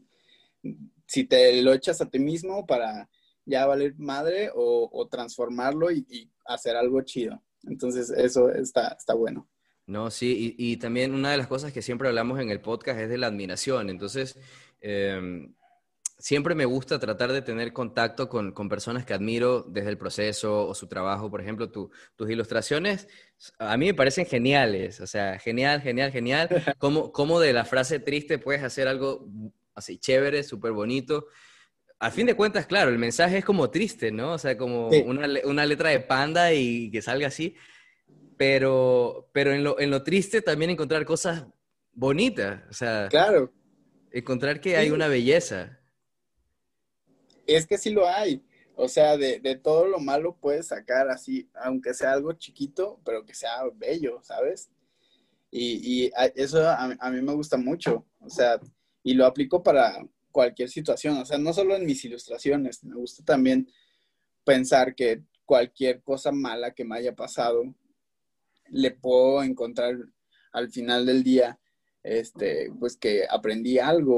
si 1.06 1.24
te 1.24 1.62
lo 1.62 1.72
echas 1.72 2.02
a 2.02 2.10
ti 2.10 2.18
mismo 2.18 2.66
para 2.66 3.08
ya 3.46 3.66
valer 3.66 3.94
madre 3.96 4.50
o, 4.54 5.08
transformarlo 5.10 5.90
y, 5.90 6.06
y, 6.10 6.30
hacer 6.44 6.76
algo 6.76 7.00
chido. 7.02 7.42
Entonces, 7.64 8.10
eso 8.10 8.50
está, 8.50 8.88
está 8.98 9.14
bueno. 9.14 9.48
No, 9.90 10.08
sí, 10.12 10.54
y, 10.56 10.76
también 10.76 11.12
una 11.14 11.32
de 11.32 11.36
las 11.36 11.48
cosas 11.48 11.72
que 11.72 11.82
siempre 11.82 12.06
hablamos 12.06 12.38
en 12.40 12.48
el 12.50 12.60
podcast 12.60 13.00
es 13.00 13.08
de 13.08 13.18
la 13.18 13.26
admiración. 13.26 13.90
Entonces, 13.90 14.38
em, 14.80 15.52
siempre 16.16 16.54
me 16.54 16.64
gusta 16.64 17.00
tratar 17.00 17.32
de 17.32 17.42
tener 17.42 17.72
contacto 17.72 18.28
con, 18.28 18.52
personas 18.68 19.04
que 19.04 19.14
admiro 19.14 19.62
desde 19.62 19.90
el 19.90 19.98
proceso 19.98 20.68
o 20.68 20.74
su 20.76 20.86
trabajo. 20.86 21.28
Por 21.28 21.40
ejemplo, 21.40 21.70
tus 21.70 22.30
ilustraciones 22.30 23.08
a 23.58 23.76
mí 23.76 23.86
me 23.86 23.94
parecen 23.94 24.26
geniales. 24.26 25.00
O 25.00 25.08
sea, 25.08 25.40
genial, 25.40 25.80
genial, 25.82 26.12
genial. 26.12 26.48
Cómo, 26.78 27.10
cómo 27.10 27.40
de 27.40 27.52
la 27.52 27.64
frase 27.64 27.98
triste 27.98 28.38
puedes 28.38 28.62
hacer 28.62 28.86
algo 28.86 29.28
así 29.74 29.98
chévere, 29.98 30.44
súper 30.44 30.70
bonito. 30.70 31.26
Al 31.98 32.12
fin 32.12 32.26
de 32.26 32.36
cuentas, 32.36 32.66
claro, 32.66 32.90
el 32.90 32.98
mensaje 32.98 33.38
es 33.38 33.44
como 33.44 33.70
triste, 33.70 34.12
¿no? 34.12 34.34
O 34.34 34.38
sea, 34.38 34.56
como 34.56 34.88
una, 34.88 35.28
una 35.44 35.66
letra 35.66 35.90
de 35.90 36.00
panda 36.00 36.52
y 36.52 36.92
que 36.92 37.02
salga 37.02 37.26
así 37.26 37.56
pero, 38.40 39.28
pero 39.32 39.52
en, 39.52 39.62
lo, 39.62 39.78
en 39.78 39.90
lo 39.90 40.02
triste 40.02 40.40
también 40.40 40.70
encontrar 40.70 41.04
cosas 41.04 41.44
bonitas, 41.92 42.62
o 42.70 42.72
sea, 42.72 43.06
claro. 43.10 43.52
encontrar 44.12 44.62
que 44.62 44.78
hay 44.78 44.90
una 44.90 45.08
belleza. 45.08 45.78
Es 47.46 47.66
que 47.66 47.76
sí 47.76 47.90
lo 47.90 48.08
hay, 48.08 48.42
o 48.76 48.88
sea, 48.88 49.18
de, 49.18 49.40
de, 49.40 49.56
todo 49.56 49.86
lo 49.86 49.98
malo 50.00 50.38
puedes 50.40 50.68
sacar 50.68 51.10
así, 51.10 51.50
aunque 51.52 51.92
sea 51.92 52.14
algo 52.14 52.32
chiquito, 52.32 52.98
pero 53.04 53.26
que 53.26 53.34
sea 53.34 53.60
bello, 53.74 54.22
¿sabes? 54.22 54.70
Y, 55.50 56.06
y 56.06 56.12
eso 56.34 56.66
a, 56.66 56.96
a, 56.98 57.10
mí 57.10 57.20
me 57.20 57.34
gusta 57.34 57.58
mucho, 57.58 58.06
o 58.20 58.30
sea, 58.30 58.58
y 59.02 59.12
lo 59.12 59.26
aplico 59.26 59.62
para 59.62 60.02
cualquier 60.32 60.70
situación, 60.70 61.18
o 61.18 61.26
sea, 61.26 61.36
no 61.36 61.52
solo 61.52 61.76
en 61.76 61.84
mis 61.84 62.02
ilustraciones, 62.06 62.82
me 62.84 62.94
gusta 62.94 63.22
también 63.22 63.68
pensar 64.44 64.94
que 64.94 65.24
cualquier 65.44 66.00
cosa 66.02 66.32
mala 66.32 66.70
que 66.70 66.86
me 66.86 66.96
haya 66.96 67.14
pasado, 67.14 67.64
le 68.70 68.92
puedo 68.92 69.42
encontrar 69.42 69.96
al 70.52 70.70
final 70.70 71.06
del 71.06 71.22
día, 71.22 71.58
este, 72.02 72.70
pues 72.78 72.96
que 72.96 73.24
aprendí 73.28 73.78
algo 73.78 74.16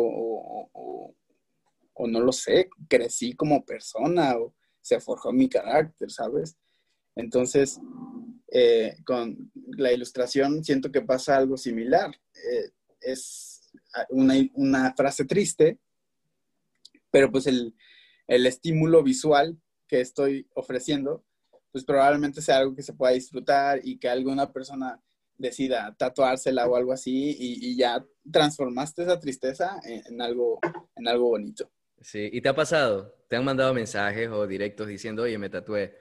o, 0.72 1.14
no 2.08 2.20
lo 2.20 2.32
sé, 2.32 2.68
crecí 2.88 3.34
como 3.34 3.64
persona 3.64 4.36
o 4.36 4.54
se 4.80 4.98
forjó 4.98 5.32
mi 5.32 5.48
carácter, 5.48 6.10
¿sabes? 6.10 6.56
Entonces, 7.14 7.78
eh, 8.50 8.96
con 9.04 9.52
la 9.76 9.92
ilustración 9.92 10.64
siento 10.64 10.90
que 10.90 11.02
pasa 11.02 11.36
algo 11.36 11.56
similar. 11.56 12.10
Eh, 12.34 12.70
es 13.00 13.70
una, 14.10 14.92
frase 14.94 15.24
triste, 15.26 15.78
pero 17.12 17.30
pues 17.30 17.46
el, 17.46 17.76
el 18.26 18.46
estímulo 18.46 19.04
visual 19.04 19.60
que 19.86 20.00
estoy 20.00 20.48
ofreciendo 20.54 21.24
pues 21.72 21.84
probablemente 21.84 22.42
sea 22.42 22.58
algo 22.58 22.76
que 22.76 22.82
se 22.82 22.92
pueda 22.92 23.12
disfrutar 23.14 23.80
y 23.82 23.98
que 23.98 24.08
alguna 24.08 24.52
persona 24.52 25.00
decida 25.38 25.94
tatuársela 25.98 26.66
o 26.66 26.76
algo 26.76 26.92
así 26.92 27.34
y, 27.38 27.76
ya 27.76 28.04
transformaste 28.30 29.02
esa 29.02 29.18
tristeza 29.18 29.80
en, 29.84 30.20
algo, 30.20 30.60
en 30.94 31.08
algo 31.08 31.30
bonito. 31.30 31.70
Sí, 32.00 32.28
¿y 32.32 32.40
te 32.40 32.48
ha 32.48 32.54
pasado? 32.54 33.16
¿Te 33.28 33.36
han 33.36 33.44
mandado 33.44 33.74
mensajes 33.74 34.28
o 34.28 34.46
directos 34.46 34.86
diciendo, 34.86 35.22
oye, 35.22 35.38
me 35.38 35.48
tatué 35.48 35.96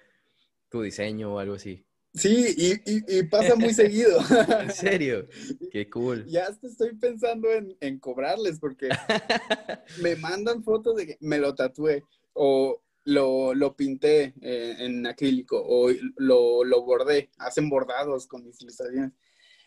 tu 0.69 0.81
diseño 0.81 1.35
o 1.35 1.39
algo 1.39 1.55
así? 1.55 1.85
Sí, 2.13 2.53
y, 2.85 3.17
y, 3.17 3.23
pasa 3.23 3.55
muy 3.55 3.73
seguido. 3.73 4.19
¿En 4.59 4.71
serio? 4.71 5.27
Qué 5.71 5.89
cool. 5.89 6.25
Ya 6.27 6.49
estoy 6.61 6.95
pensando 6.97 7.49
en, 7.49 7.75
en 7.79 7.99
cobrarles 7.99 8.59
porque 8.59 8.89
me 10.01 10.17
mandan 10.17 10.61
fotos 10.63 10.97
de 10.97 11.07
que 11.07 11.17
me 11.21 11.37
lo 11.37 11.55
tatué 11.55 12.03
o 12.33 12.81
lo, 13.03 13.53
lo 13.53 13.75
pinté 13.75 14.33
eh, 14.41 14.75
en 14.79 15.05
acrílico 15.07 15.61
o 15.63 15.89
lo, 16.17 16.63
lo, 16.63 16.83
bordé, 16.83 17.29
hacen 17.37 17.69
bordados 17.69 18.27
con 18.27 18.43
mis 18.43 18.61
ilustraciones. 18.61 19.11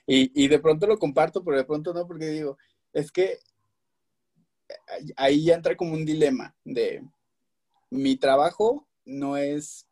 Y, 0.07 0.31
y, 0.45 0.49
de 0.49 0.59
pronto 0.59 0.87
lo 0.87 0.99
comparto, 0.99 1.43
pero 1.43 1.57
de 1.57 1.65
pronto 1.65 1.95
no, 1.95 2.07
porque 2.07 2.27
digo, 2.27 2.59
es 2.93 3.11
que 3.11 3.39
ahí 5.17 5.45
ya 5.45 5.55
entra 5.55 5.77
como 5.77 5.95
un 5.95 6.05
dilema 6.05 6.55
de 6.65 7.03
mi 7.91 8.17
trabajo 8.17 8.87
no 9.05 9.37
es, 9.37 9.87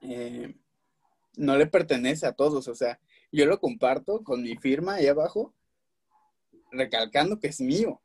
eh, 0.00 0.54
no 1.36 1.56
le 1.56 1.66
pertenece 1.66 2.26
a 2.26 2.32
todos, 2.32 2.68
o 2.68 2.74
sea, 2.74 3.00
yo 3.32 3.46
lo 3.46 3.60
comparto 3.60 4.22
con 4.22 4.42
mi 4.42 4.56
firma 4.56 4.94
ahí 4.94 5.06
abajo, 5.06 5.54
recalcando 6.70 7.38
que 7.38 7.48
es 7.48 7.60
mío, 7.60 8.00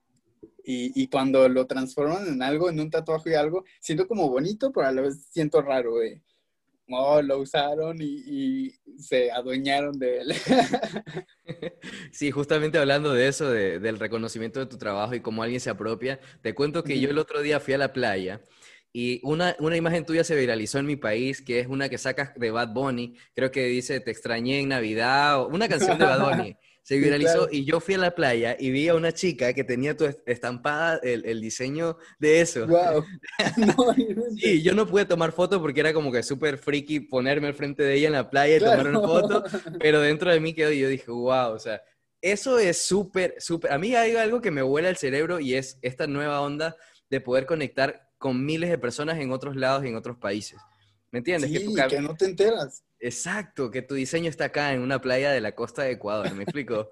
y, 0.64 1.08
cuando 1.08 1.48
lo 1.50 1.66
transforman 1.68 2.28
en 2.28 2.42
algo, 2.42 2.70
en 2.70 2.80
un 2.80 2.90
tatuaje 2.90 3.32
y 3.32 3.34
algo, 3.36 3.64
siento 3.80 4.08
como 4.08 4.30
bonito, 4.30 4.72
pero 4.72 4.88
a 4.88 4.92
la 4.92 5.02
vez 5.02 5.26
siento 5.30 5.62
raro. 5.62 5.96
oh, 6.90 7.22
lo 7.22 7.40
usaron 7.40 7.98
y, 8.00 8.72
se 8.98 9.32
adueñaron 9.32 9.98
de 9.98 10.22
él. 10.22 10.34
Sí, 12.12 12.30
justamente 12.32 12.78
hablando 12.78 13.14
de 13.14 13.28
eso, 13.28 13.50
del 13.50 14.00
reconocimiento 14.00 14.60
de 14.60 14.66
tu 14.66 14.78
trabajo 14.78 15.16
y 15.16 15.22
cómo 15.22 15.44
alguien 15.44 15.60
se 15.60 15.70
apropia, 15.70 16.20
te 16.42 16.54
cuento 16.54 16.84
que 16.84 17.00
yo 17.00 17.10
el 17.10 17.18
otro 17.18 17.42
día 17.42 17.60
fui 17.60 17.74
a 17.74 17.78
la 17.78 17.94
playa 17.94 18.42
y 18.94 19.22
una, 19.24 19.56
una 19.60 19.78
imagen 19.78 20.06
tuya 20.06 20.24
se 20.24 20.36
viralizó 20.36 20.80
en 20.80 20.86
mi 20.86 20.98
país, 20.98 21.42
que 21.42 21.62
es 21.62 21.68
una 21.68 21.88
que 21.88 21.98
sacas 21.98 22.34
de 22.36 22.52
Bad 22.52 22.74
Bunny, 22.74 23.16
creo 23.34 23.52
que 23.52 23.66
dice 23.66 24.02
Te 24.02 24.12
extrañé 24.12 24.60
en 24.60 24.70
Navidad, 24.70 25.42
o 25.42 25.48
una 25.48 25.70
canción 25.70 25.98
de 25.98 26.06
Bad 26.06 26.38
Bunny. 26.38 26.58
se 26.84 26.98
viralizó 26.98 27.48
y 27.52 27.64
yo 27.64 27.80
fui 27.80 27.94
a 27.94 28.00
la 28.00 28.16
playa 28.16 28.58
y 28.60 28.72
vi 28.72 28.88
a 28.88 28.96
una 28.96 29.12
chica 29.12 29.54
que 29.54 29.64
tenía 29.64 29.96
tu 29.96 30.06
estampada 30.26 31.00
el, 31.04 31.24
el 31.26 31.40
diseño 31.40 31.98
de 32.20 32.42
eso. 32.42 32.68
Wow. 32.68 33.06
sí, 34.38 34.62
yo 34.64 34.74
no 34.74 34.88
pude 34.88 35.06
tomar 35.06 35.32
foto 35.32 35.62
porque 35.62 35.80
era 35.80 35.94
como 35.94 36.12
que 36.12 36.24
súper 36.24 36.58
freaky 36.58 37.02
ponerme 37.02 37.48
al 37.48 37.54
frente 37.54 37.84
de 37.84 37.94
ella 37.94 38.08
en 38.08 38.14
la 38.14 38.30
playa 38.30 38.58
y 38.58 38.60
tomar 38.60 38.88
una 38.88 39.00
foto, 39.00 39.44
pero 39.80 40.02
dentro 40.02 40.32
de 40.32 40.40
mí 40.40 40.54
quedó 40.54 40.72
y 40.72 40.80
yo 40.80 40.90
dije, 40.90 41.12
wow, 41.12 41.54
o 41.54 41.60
sea, 41.60 41.82
eso 42.22 42.60
es 42.60 42.82
súper, 42.82 43.36
súper, 43.40 43.72
a 43.72 43.78
mí 43.78 43.96
hay 43.96 44.16
algo 44.16 44.42
que 44.42 44.52
me 44.52 44.62
vuela 44.62 44.90
el 44.90 44.98
cerebro 44.98 45.40
y 45.40 45.56
es 45.56 45.78
esta 45.82 46.08
nueva 46.08 46.42
onda 46.42 46.76
de 47.10 47.22
poder 47.22 47.46
conectar 47.46 48.10
con 48.18 48.46
miles 48.46 48.70
de 48.70 48.78
personas 48.78 49.20
en 49.20 49.32
otros 49.32 49.56
lados 49.56 49.84
y 49.84 49.90
en 49.90 49.96
otros 49.96 50.18
países. 50.18 50.60
¿Me 51.12 51.20
entiendes? 51.20 51.52
Sí, 51.52 51.76
que, 51.90 52.00
no 52.00 52.16
te 52.16 52.26
enteras. 52.26 52.84
Exacto, 53.02 53.72
que 53.72 53.82
tu 53.82 53.96
diseño 53.96 54.30
está 54.30 54.46
acá 54.46 54.74
en 54.74 54.82
una 54.82 55.02
playa 55.02 55.32
de 55.32 55.42
la 55.42 55.56
costa 55.56 55.82
de 55.84 55.92
Ecuador, 55.92 56.34
¿me 56.36 56.44
explico? 56.44 56.92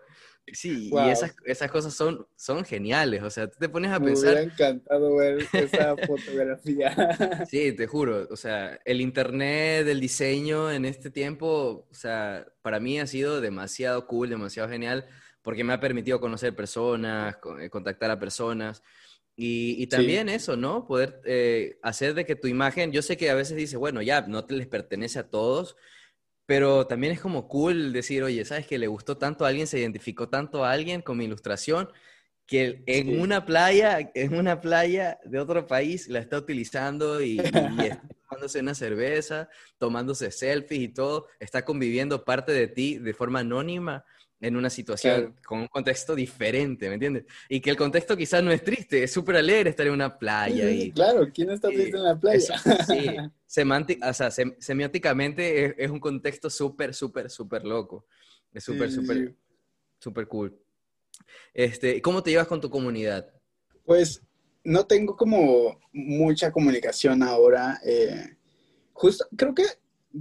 Sí, 0.52 0.90
y 0.92 1.10
esas, 1.10 1.36
esas 1.46 1.70
cosas 1.70 1.94
son, 1.94 2.26
son 2.36 2.66
geniales, 2.66 3.22
o 3.22 3.30
sea, 3.30 3.48
tú 3.48 3.60
te 3.60 3.70
pones 3.70 3.92
a 3.92 4.00
pensar... 4.00 4.34
Me 4.34 4.42
hubiera 4.42 4.54
encantado 4.54 5.16
ver 5.16 5.46
esa 5.54 5.96
fotografía. 5.96 7.46
Sí, 7.48 7.74
te 7.74 7.86
juro, 7.86 8.28
o 8.32 8.36
sea, 8.36 8.80
el 8.86 9.02
internet, 9.02 9.88
el 9.88 10.00
diseño 10.00 10.72
en 10.72 10.86
este 10.86 11.12
tiempo, 11.12 11.88
o 11.88 11.94
sea, 11.94 12.48
para 12.64 12.80
mí 12.80 13.00
ha 13.00 13.06
sido 13.06 13.40
demasiado 13.40 14.08
cool, 14.08 14.30
demasiado 14.30 14.68
genial, 14.68 15.06
porque 15.44 15.64
me 15.64 15.74
ha 15.74 15.80
permitido 15.80 16.20
conocer 16.20 16.56
personas, 16.56 17.38
eh, 17.62 17.70
contactar 17.70 18.10
a 18.10 18.20
personas, 18.20 18.82
y, 19.42 19.88
también 19.88 20.28
eso, 20.28 20.58
¿no? 20.58 20.86
Poder 20.86 21.22
eh, 21.24 21.80
hacer 21.82 22.14
de 22.14 22.26
que 22.26 22.36
tu 22.36 22.50
imagen, 22.50 22.92
yo 22.92 23.02
sé 23.02 23.16
que 23.16 23.30
a 23.30 23.36
veces 23.36 23.56
dices, 23.56 23.80
bueno, 23.80 24.02
ya, 24.02 24.20
no 24.20 24.44
te 24.44 24.54
les 24.54 24.68
pertenece 24.68 25.18
a 25.18 25.30
todos, 25.30 25.78
pero 26.50 26.88
también 26.88 27.14
es 27.14 27.22
como 27.22 27.48
cool 27.48 27.94
decir, 27.94 28.24
oye, 28.24 28.44
¿sabes 28.44 28.66
que 28.66 28.80
le 28.80 28.88
gustó 28.88 29.18
tanto 29.18 29.46
a 29.46 29.50
alguien, 29.50 29.68
se 29.68 29.78
identificó 29.78 30.30
tanto 30.30 30.66
a 30.66 30.72
alguien 30.72 31.04
con 31.04 31.16
mi 31.16 31.26
ilustración, 31.26 31.90
que 32.48 32.82
en 32.88 33.22
una 33.22 33.46
playa, 33.46 34.10
en 34.16 34.34
una 34.34 34.60
playa 34.60 35.20
de 35.26 35.40
otro 35.40 35.68
país 35.68 36.08
la 36.08 36.18
está 36.18 36.40
utilizando 36.40 37.22
y, 37.22 37.36
y 37.36 37.40
está 37.40 38.02
tomándose 38.28 38.62
una 38.62 38.74
cerveza, 38.74 39.48
tomándose 39.78 40.32
selfies 40.32 40.82
y 40.82 40.88
todo, 40.88 41.28
está 41.40 41.64
conviviendo 41.64 42.26
parte 42.26 42.52
de 42.52 42.68
ti 42.68 42.98
de 42.98 43.14
forma 43.14 43.42
anónima 43.42 44.04
en 44.42 44.56
una 44.56 44.70
situación 44.70 45.36
con 45.46 45.60
un 45.60 45.68
contexto 45.68 46.16
diferente, 46.16 46.88
¿me 46.88 46.94
entiendes? 46.94 47.26
Y 47.50 47.60
que 47.60 47.70
el 47.72 47.78
contexto 47.78 48.16
quizás 48.16 48.42
no 48.44 48.52
es 48.52 48.64
triste, 48.64 49.04
es 49.04 49.12
súper 49.12 49.36
alegre 49.36 49.70
estar 49.70 49.86
en 49.86 49.94
una 49.94 50.18
playa. 50.18 50.70
y, 50.70 50.92
claro, 50.92 51.28
¿quién 51.34 51.50
está 51.50 51.68
triste 51.68 51.98
en 51.98 52.04
la 52.04 52.18
playa? 52.18 52.58
sí, 52.88 53.08
o 54.04 54.14
sea, 54.14 54.32
semióticamente 54.32 55.84
es, 55.84 55.90
un 55.92 56.00
contexto 56.00 56.50
súper, 56.50 56.94
súper, 56.94 57.30
súper 57.30 57.66
loco. 57.66 58.06
Es 58.54 58.64
súper, 58.64 58.92
súper, 58.92 59.36
súper 60.00 60.28
cool. 60.28 60.58
Este, 61.54 62.02
¿Cómo 62.02 62.24
te 62.24 62.32
llevas 62.32 62.48
con 62.48 62.62
tu 62.62 62.70
comunidad? 62.70 63.30
Pues 63.84 64.22
no 64.64 64.86
tengo 64.86 65.16
como 65.18 65.80
mucha 65.92 66.52
comunicación 66.52 67.24
ahora. 67.24 67.80
Eh, 67.86 68.38
justo, 68.94 69.28
creo 69.36 69.54
que 69.54 69.66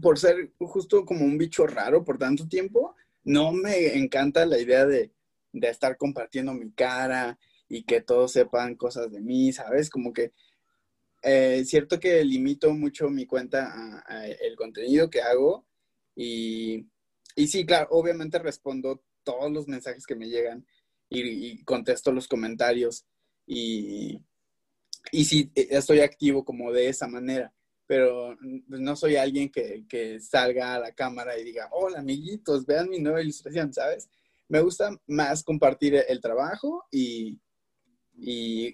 por 0.02 0.18
ser 0.18 0.50
justo 0.58 1.04
como 1.04 1.24
un 1.24 1.38
bicho 1.38 1.66
raro 1.66 2.04
por 2.04 2.18
tanto 2.18 2.46
tiempo, 2.46 2.94
no 3.28 3.52
me 3.52 3.98
encanta 3.98 4.46
la 4.46 4.58
idea 4.58 4.86
de, 4.86 5.12
estar 5.52 5.98
compartiendo 5.98 6.54
mi 6.54 6.72
cara 6.72 7.38
y 7.68 7.82
que 7.84 8.00
todos 8.00 8.32
sepan 8.32 8.74
cosas 8.74 9.10
de 9.12 9.20
mí, 9.20 9.52
¿sabes? 9.52 9.90
Como 9.90 10.14
que 10.14 10.32
es 11.20 11.60
eh, 11.60 11.64
cierto 11.66 12.00
que 12.00 12.24
limito 12.24 12.72
mucho 12.72 13.10
mi 13.10 13.26
cuenta 13.26 14.02
a, 14.06 14.26
el 14.26 14.56
contenido 14.56 15.10
que 15.10 15.20
hago 15.20 15.66
y, 16.16 16.86
y, 17.36 17.48
sí, 17.48 17.66
claro, 17.66 17.88
obviamente 17.90 18.38
respondo 18.38 19.04
todos 19.24 19.52
los 19.52 19.68
mensajes 19.68 20.06
que 20.06 20.16
me 20.16 20.28
llegan 20.28 20.66
y, 21.10 21.62
contesto 21.64 22.12
los 22.12 22.28
comentarios 22.28 23.04
y, 23.46 24.22
y 25.12 25.24
sí, 25.26 25.52
estoy 25.54 26.00
activo 26.00 26.46
como 26.46 26.72
de 26.72 26.88
esa 26.88 27.08
manera 27.08 27.52
pero 27.88 28.36
pues, 28.68 28.80
no 28.80 28.94
soy 28.94 29.16
alguien 29.16 29.50
que, 29.50 30.20
salga 30.20 30.74
a 30.74 30.78
la 30.78 30.92
cámara 30.92 31.36
y 31.38 31.42
diga, 31.42 31.68
hola 31.72 32.00
amiguitos, 32.00 32.66
vean 32.66 32.90
mi 32.90 33.00
nueva 33.00 33.22
ilustración, 33.22 33.72
¿sabes? 33.72 34.08
Me 34.46 34.60
gusta 34.60 34.90
más 35.06 35.42
compartir 35.42 35.94
el 36.06 36.20
trabajo 36.20 36.86
y, 36.92 37.40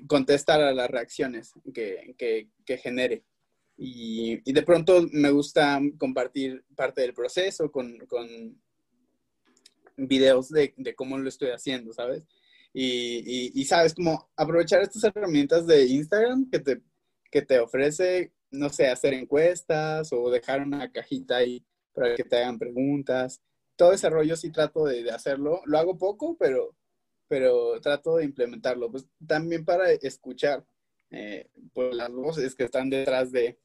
contestar 0.09 0.61
a 0.61 0.73
las 0.73 0.91
reacciones 0.91 1.53
que, 1.73 2.51
genere. 2.83 3.25
Y, 3.77 4.53
de 4.53 4.62
pronto 4.62 5.07
me 5.12 5.31
gusta 5.31 5.81
compartir 5.97 6.65
parte 6.75 7.03
del 7.03 7.15
proceso 7.15 7.71
con, 7.71 7.97
videos 9.97 10.49
de, 10.49 10.75
cómo 10.97 11.19
lo 11.19 11.29
estoy 11.29 11.51
haciendo, 11.51 11.93
¿sabes? 11.93 12.25
Y, 12.73 13.53
y, 13.55 13.65
sabes, 13.65 13.95
como 13.95 14.29
aprovechar 14.35 14.83
estas 14.83 15.05
herramientas 15.05 15.69
de 15.69 15.87
Instagram 15.87 16.51
que 16.51 16.59
te, 16.59 16.83
que 17.31 17.43
te 17.43 17.61
ofrece 17.61 18.33
no 18.55 18.68
sé, 18.70 18.88
hacer 18.88 19.14
encuestas 19.14 20.12
o 20.12 20.30
dejar 20.30 20.62
una 20.62 20.90
cajita 20.90 21.36
ahí 21.36 21.64
para 21.92 22.14
que 22.14 22.24
te 22.24 22.36
hagan 22.36 22.59
preguntas. 22.59 23.40
Todo 23.76 23.92
ese 23.92 24.11
rollo 24.11 24.36
sí 24.36 24.50
trato 24.50 24.84
de, 24.86 25.11
hacerlo. 25.11 25.62
Lo 25.66 25.78
hago 25.78 25.98
poco, 25.98 26.36
pero, 26.38 26.76
pero 27.28 27.80
trato 27.80 28.16
de 28.16 28.24
implementarlo. 28.24 28.90
Pues 28.90 29.07
también 29.26 29.64
para 29.64 29.90
escuchar 29.90 30.64
eh, 31.11 31.48
pues, 31.72 31.94
las 31.94 32.11
voces 32.11 32.55
que 32.55 32.64
están 32.64 32.90
detrás 32.90 33.32
de, 33.32 33.59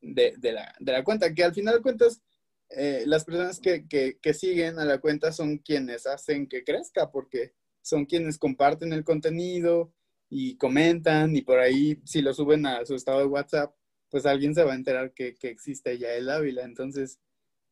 de, 0.00 0.52
la, 0.52 1.04
cuenta, 1.04 1.34
que 1.34 1.44
al 1.44 1.54
final 1.54 1.76
de 1.76 1.82
cuentas 1.82 2.22
eh, 2.70 3.02
las 3.06 3.24
personas 3.24 3.60
que, 3.60 3.86
que, 3.88 4.34
siguen 4.34 4.78
a 4.78 4.84
la 4.84 4.98
cuenta 4.98 5.32
son 5.32 5.58
quienes 5.58 6.06
hacen 6.06 6.48
que 6.48 6.64
crezca, 6.64 7.10
porque 7.10 7.54
son 7.82 8.06
quienes 8.06 8.38
comparten 8.38 8.92
el 8.92 9.04
contenido 9.04 9.92
y 10.28 10.56
comentan 10.56 11.34
y 11.34 11.42
por 11.42 11.58
ahí 11.58 12.00
si 12.04 12.22
lo 12.22 12.32
suben 12.32 12.66
a 12.66 12.84
su 12.86 12.94
estado 12.94 13.18
de 13.20 13.26
WhatsApp, 13.26 13.74
pues 14.10 14.26
alguien 14.26 14.54
se 14.54 14.64
va 14.64 14.72
a 14.72 14.76
enterar 14.76 15.12
que, 15.12 15.34
que 15.34 15.48
existe 15.48 15.96
ya 15.98 16.12
el 16.14 16.28
Ávila. 16.28 16.64
Entonces, 16.64 17.20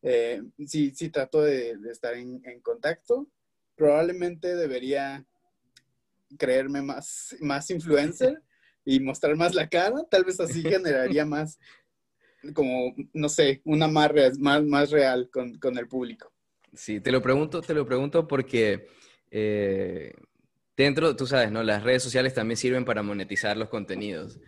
eh, 0.01 0.41
sí, 0.65 0.91
sí 0.95 1.09
trato 1.09 1.41
de, 1.41 1.77
estar 1.91 2.15
en, 2.15 2.41
contacto. 2.61 3.27
Probablemente 3.75 4.55
debería 4.55 5.25
creerme 6.37 6.81
más, 6.81 7.35
más 7.39 7.69
influencer 7.69 8.41
y 8.85 8.99
mostrar 8.99 9.35
más 9.35 9.53
la 9.53 9.67
cara. 9.67 10.03
Tal 10.09 10.23
vez 10.23 10.39
así 10.39 10.61
generaría 10.61 11.25
más, 11.25 11.59
como, 12.53 12.95
no 13.13 13.29
sé, 13.29 13.61
una 13.65 13.87
más, 13.87 14.11
más, 14.39 14.63
más 14.63 14.91
real 14.91 15.29
con, 15.31 15.57
con, 15.59 15.77
el 15.77 15.87
público. 15.87 16.31
Sí, 16.73 17.01
te 17.01 17.11
lo 17.11 17.21
pregunto, 17.21 17.61
te 17.61 17.73
lo 17.73 17.85
pregunto 17.85 18.27
porque 18.27 18.87
eh, 19.31 20.13
dentro, 20.77 21.15
tú 21.15 21.25
sabes, 21.25 21.51
¿no? 21.51 21.63
Las 21.63 21.83
redes 21.83 22.03
sociales 22.03 22.33
también 22.33 22.57
sirven 22.57 22.85
para 22.85 23.03
monetizar 23.03 23.57
los 23.57 23.69
contenidos. 23.69 24.39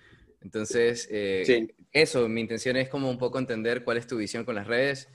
Entonces, 0.42 1.08
eh, 1.12 1.68
eso, 1.92 2.28
mi 2.28 2.42
intención 2.42 2.76
es 2.76 2.90
como 2.90 3.10
un 3.10 3.18
poco 3.18 3.38
entender 3.38 3.84
cuál 3.84 3.98
es 3.98 4.08
tu 4.08 4.18
visión 4.18 4.44
con 4.44 4.56
las 4.56 4.68
redes, 4.68 5.08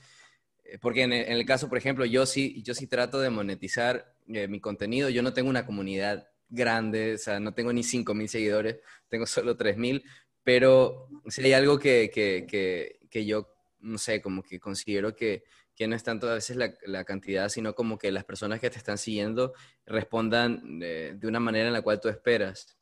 eh, 0.63 0.77
porque 0.79 1.03
en 1.03 1.13
el, 1.13 1.45
caso, 1.45 1.67
por 1.69 1.77
ejemplo, 1.77 2.05
yo 2.05 2.25
sí, 2.25 2.61
yo 2.63 2.73
sí 2.73 2.87
trato 2.87 3.19
de 3.19 3.29
monetizar 3.29 4.15
eh, 4.29 4.47
mi 4.47 4.61
contenido, 4.61 5.09
yo 5.09 5.21
no 5.21 5.33
tengo 5.33 5.49
una 5.49 5.65
comunidad 5.65 6.29
grande, 6.49 7.15
o 7.15 7.17
sea, 7.17 7.39
no 7.41 7.53
tengo 7.53 7.73
ni 7.73 7.83
5.000 7.83 8.27
seguidores, 8.27 8.77
tengo 9.09 9.25
solo 9.25 9.57
3.000, 9.57 10.03
pero 10.43 11.09
si 11.27 11.43
hay 11.43 11.53
algo 11.53 11.77
que, 11.77 12.09
que, 12.13 12.97
que, 13.09 13.25
yo, 13.25 13.53
no 13.81 13.97
sé, 13.97 14.21
como 14.21 14.43
que 14.43 14.61
considero 14.61 15.13
que, 15.13 15.43
que 15.75 15.89
no 15.89 15.95
es 15.95 16.03
tanto 16.03 16.29
a 16.29 16.35
veces 16.35 16.55
la, 16.55 16.73
la, 16.85 17.03
cantidad, 17.03 17.49
sino 17.49 17.75
como 17.75 17.97
que 17.97 18.13
las 18.13 18.23
personas 18.23 18.61
que 18.61 18.69
te 18.69 18.77
están 18.77 18.97
siguiendo 18.97 19.53
respondan 19.85 20.79
de 20.79 21.19
una 21.23 21.41
manera 21.41 21.67
en 21.67 21.73
la 21.73 21.81
cual 21.81 21.99
tú 21.99 22.07
esperas. 22.07 22.76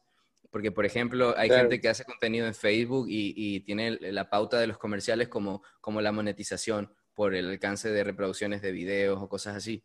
Porque, 0.56 0.72
por 0.72 0.86
ejemplo, 0.86 1.38
hay 1.38 1.49
gente 1.49 1.82
que 1.82 1.89
hace 1.89 2.06
contenido 2.06 2.47
en 2.47 2.56
Facebook 2.56 3.08
y, 3.10 3.60
tiene 3.66 3.97
la 3.99 4.30
pauta 4.30 4.58
de 4.58 4.68
los 4.68 4.78
comerciales 4.78 5.28
como, 5.28 5.62
como 5.82 5.99
la 5.99 6.14
monetización 6.14 6.93
por 7.14 7.36
el 7.36 7.49
alcance 7.49 7.89
de 7.89 8.06
reproducciones 8.06 8.62
de 8.62 8.72
videos 8.72 9.22
o 9.22 9.28
cosas 9.28 9.58
así. 9.58 9.84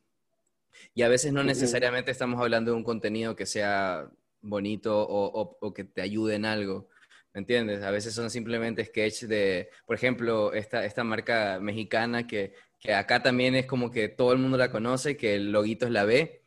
Y 0.94 1.02
a 1.02 1.08
veces 1.08 1.32
no 1.32 1.42
necesariamente 1.42 2.12
estamos 2.12 2.40
hablando 2.40 2.70
de 2.70 2.76
un 2.76 2.84
contenido 2.84 3.34
que 3.34 3.46
sea 3.46 4.08
bonito 4.42 5.04
o, 5.08 5.74
que 5.74 5.82
te 5.82 6.02
ayude 6.02 6.36
en 6.36 6.44
algo. 6.44 6.88
¿Me 7.34 7.40
entiendes? 7.40 7.82
A 7.82 7.90
veces 7.90 8.14
son 8.14 8.30
simplemente 8.30 8.84
sketches 8.84 9.28
de, 9.28 9.70
por 9.86 9.96
ejemplo, 9.96 10.52
esta, 10.52 10.84
esta 10.84 11.02
marca 11.02 11.58
mexicana 11.60 12.28
que, 12.28 12.54
que 12.78 12.94
acá 12.94 13.24
también 13.24 13.56
es 13.56 13.66
como 13.66 13.90
que 13.90 14.08
todo 14.08 14.32
el 14.32 14.38
mundo 14.38 14.56
la 14.56 14.70
conoce, 14.70 15.16
que 15.16 15.34
el 15.34 15.50
loguito 15.50 15.86
es 15.86 15.90
la 15.90 16.04
B 16.04 16.39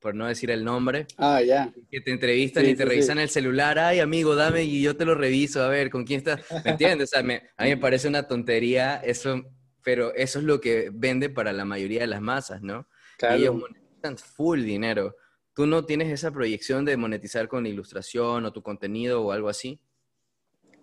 por 0.00 0.14
no 0.14 0.26
decir 0.26 0.50
el 0.50 0.64
nombre. 0.64 1.06
Ah, 1.16 1.42
ya. 1.42 1.72
Que 1.90 2.00
te 2.00 2.10
entrevistan 2.10 2.66
y 2.66 2.74
te 2.74 2.84
revisan 2.84 3.18
el 3.18 3.28
celular. 3.28 3.78
Ay, 3.78 4.00
amigo, 4.00 4.34
dame 4.34 4.64
y 4.64 4.82
yo 4.82 4.96
te 4.96 5.04
lo 5.04 5.14
reviso. 5.14 5.62
A 5.62 5.68
ver, 5.68 5.90
¿con 5.90 6.04
quién 6.04 6.18
estás? 6.18 6.40
¿Me 6.64 6.72
entiendes? 6.72 7.10
O 7.10 7.10
sea, 7.10 7.20
a 7.20 7.22
mí 7.22 7.38
me 7.58 7.76
parece 7.76 8.08
una 8.08 8.26
tontería 8.26 8.96
eso, 8.96 9.42
pero 9.84 10.14
eso 10.14 10.38
es 10.38 10.44
lo 10.44 10.60
que 10.60 10.90
vende 10.92 11.28
para 11.28 11.52
la 11.52 11.64
mayoría 11.64 12.00
de 12.00 12.06
las 12.06 12.22
masas, 12.22 12.62
¿no? 12.62 12.88
Claro. 13.18 13.36
Ellos 13.36 13.54
monetizan 13.56 14.16
full 14.16 14.62
dinero. 14.62 15.16
¿Tú 15.54 15.66
no 15.66 15.84
tienes 15.84 16.10
esa 16.10 16.30
proyección 16.30 16.84
de 16.84 16.96
monetizar 16.96 17.46
con 17.46 17.66
ilustración 17.66 18.46
o 18.46 18.52
tu 18.52 18.62
contenido 18.62 19.22
o 19.22 19.32
algo 19.32 19.48
así? 19.48 19.78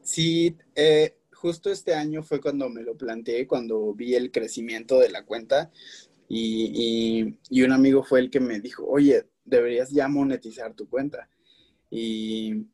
Sí, 0.03 0.55
eh, 0.75 1.17
justo 1.33 1.71
este 1.71 1.95
año 1.95 2.21
fue 2.23 2.39
cuando 2.39 2.69
me 2.69 2.83
lo 2.83 2.95
planteé, 2.95 3.47
cuando 3.47 3.93
vi 3.93 4.15
el 4.15 4.31
crecimiento 4.31 4.99
de 4.99 5.09
la 5.09 5.25
cuenta 5.25 5.71
y, 6.29 7.63
un 7.63 7.71
amigo 7.71 8.03
fue 8.03 8.19
el 8.19 8.29
que 8.29 8.39
me 8.39 8.59
dijo, 8.59 8.85
oye, 8.85 9.29
deberías 9.45 9.89
ya 9.91 10.07
monetizar 10.07 10.73
tu 10.73 10.89
cuenta. 10.89 11.29
Y 11.89 12.65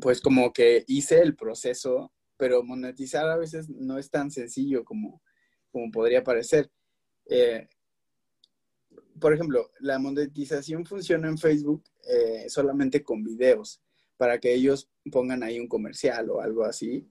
pues 0.00 0.20
como 0.20 0.52
que 0.52 0.84
hice 0.86 1.20
el 1.20 1.36
proceso, 1.36 2.12
pero 2.36 2.62
monetizar 2.62 3.28
a 3.28 3.36
veces 3.36 3.68
no 3.68 3.98
es 3.98 4.10
tan 4.10 4.30
sencillo 4.30 4.84
como, 4.84 5.22
como 5.70 5.90
podría 5.90 6.24
parecer. 6.24 6.70
Eh, 7.26 7.68
por 9.20 9.34
ejemplo, 9.34 9.70
la 9.80 9.98
monetización 9.98 10.86
funciona 10.86 11.28
en 11.28 11.38
Facebook 11.38 11.84
eh, 12.08 12.48
solamente 12.48 13.02
con 13.02 13.22
videos, 13.22 13.80
para 14.16 14.38
que 14.38 14.54
ellos 14.54 14.88
pongan 15.10 15.42
ahí 15.42 15.60
un 15.60 15.68
comercial 15.68 16.30
o 16.30 16.40
algo 16.40 16.64
así. 16.64 17.06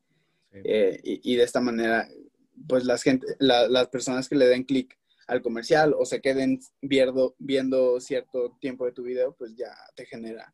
Eh, 0.51 0.99
y, 1.03 1.35
de 1.37 1.43
esta 1.43 1.61
manera, 1.61 2.09
pues 2.67 2.83
las, 2.83 3.03
gente, 3.03 3.25
las 3.39 3.87
personas 3.87 4.27
que 4.27 4.35
le 4.35 4.47
den 4.47 4.65
clic 4.65 4.97
al 5.31 5.41
comercial 5.41 5.95
o 5.97 6.05
se 6.05 6.19
queden 6.19 6.59
viendo, 6.81 7.35
viendo 7.39 8.01
cierto 8.01 8.57
tiempo 8.59 8.85
de 8.85 8.91
tu 8.91 9.03
video, 9.03 9.33
pues 9.33 9.55
ya 9.55 9.73
te 9.95 10.05
genera 10.05 10.53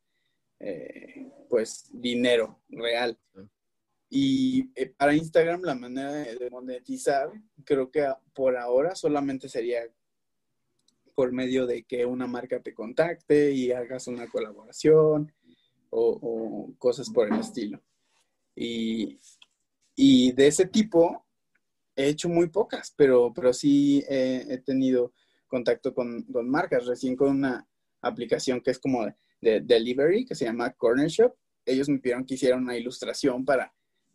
eh, 0.59 1.31
pues 1.49 1.89
dinero 1.91 2.61
real. 2.69 3.17
Y 4.07 4.69
eh, 4.75 4.93
para 4.95 5.15
Instagram 5.15 5.63
la 5.63 5.73
manera 5.73 6.11
de 6.11 6.49
monetizar, 6.51 7.31
creo 7.65 7.89
que 7.89 8.07
por 8.35 8.55
ahora 8.55 8.93
solamente 8.93 9.49
sería 9.49 9.81
por 11.15 11.31
medio 11.31 11.65
de 11.65 11.83
que 11.83 12.05
una 12.05 12.27
marca 12.27 12.61
te 12.61 12.75
contacte 12.75 13.51
y 13.51 13.71
hagas 13.71 14.05
una 14.05 14.27
colaboración 14.27 15.33
o, 15.89 16.71
cosas 16.77 17.09
por 17.09 17.33
el 17.33 17.39
estilo. 17.39 17.81
Y, 18.55 19.19
y 19.95 20.33
de 20.33 20.45
ese 20.45 20.67
tipo, 20.67 21.26
he 21.97 22.07
hecho 22.07 22.29
muy 22.29 22.47
pocas, 22.47 22.93
pero, 22.95 23.33
pero 23.33 23.51
sí 23.51 24.05
he 24.07 24.61
tenido 24.65 25.13
contacto 25.47 25.93
con, 25.93 26.23
con, 26.23 26.49
marcas, 26.49 26.85
recién 26.85 27.15
con 27.15 27.29
una 27.29 27.67
aplicación 28.01 28.61
que 28.61 28.71
es 28.71 28.79
como 28.79 29.05
de, 29.41 29.61
delivery, 29.61 30.25
que 30.25 30.35
se 30.35 30.45
llama 30.45 30.71
Corner 30.73 31.07
Shop. 31.07 31.33
Ellos 31.65 31.89
me 31.89 31.99
pidieron 31.99 32.25
que 32.25 32.35
hiciera 32.35 32.55
una 32.55 32.77
ilustración 32.77 33.43
para, 33.43 33.73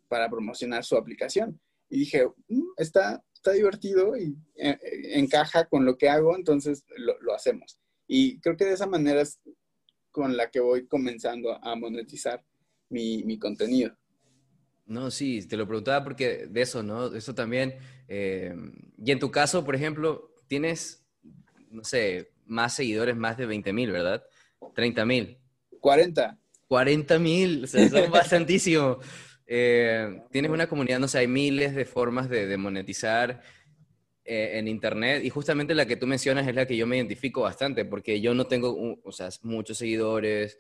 para 0.08 0.30
promocionar 0.30 0.84
su 0.84 0.96
aplicación. 0.96 1.60
Y 1.88 2.00
dije, 2.00 2.26
mm, 2.48 2.72
está, 2.76 3.22
está 3.34 3.52
divertido 3.52 4.16
y 4.16 4.36
eh, 4.56 4.78
encaja 5.14 5.66
con 5.66 5.84
lo 5.84 5.98
que 5.98 6.08
hago, 6.08 6.36
entonces 6.36 6.84
lo, 6.96 7.20
lo, 7.20 7.34
hacemos. 7.34 7.78
Y 8.06 8.40
creo 8.40 8.56
que 8.56 8.64
de 8.64 8.74
esa 8.74 8.86
manera 8.86 9.20
es 9.20 9.40
con 10.10 10.36
la 10.36 10.50
que 10.50 10.60
voy 10.60 10.86
comenzando 10.86 11.52
a 11.62 11.74
monetizar 11.74 12.44
mi, 12.88 13.24
mi 13.24 13.38
contenido. 13.38 13.96
No, 14.86 15.10
sí, 15.10 15.46
te 15.46 15.56
lo 15.56 15.66
preguntaba 15.66 16.02
porque 16.02 16.46
de 16.48 16.62
eso, 16.62 16.82
¿no? 16.82 17.14
Eso 17.14 17.34
también. 17.34 17.76
Eh, 18.08 18.54
y 18.98 19.12
en 19.12 19.18
tu 19.18 19.30
caso, 19.30 19.64
por 19.64 19.74
ejemplo, 19.74 20.34
tienes, 20.48 21.06
no 21.70 21.84
sé, 21.84 22.32
más 22.46 22.74
seguidores, 22.74 23.16
más 23.16 23.36
de 23.36 23.46
20 23.46 23.72
mil, 23.72 23.90
¿verdad? 23.90 24.24
30 24.74 25.04
mil. 25.06 25.38
40. 25.80 26.38
40 26.66 27.18
mil, 27.18 27.64
o 27.64 27.66
sea, 27.66 27.88
son 27.88 28.10
bastantísimo. 28.10 28.98
Eh, 29.46 30.22
tienes 30.30 30.50
una 30.50 30.66
comunidad, 30.66 30.98
no 30.98 31.08
sé, 31.08 31.18
hay 31.18 31.28
miles 31.28 31.74
de 31.74 31.84
formas 31.84 32.28
de, 32.28 32.56
monetizar 32.56 33.42
eh, 34.24 34.52
en 34.54 34.68
Internet 34.68 35.24
y 35.24 35.30
justamente 35.30 35.74
la 35.74 35.86
que 35.86 35.96
tú 35.96 36.06
mencionas 36.06 36.46
es 36.46 36.54
la 36.54 36.66
que 36.66 36.76
yo 36.76 36.86
me 36.86 36.96
identifico 36.96 37.42
bastante 37.42 37.84
porque 37.84 38.20
yo 38.20 38.34
no 38.34 38.46
tengo, 38.46 38.98
o 39.02 39.12
sea, 39.12 39.28
muchos 39.42 39.78
seguidores, 39.78 40.58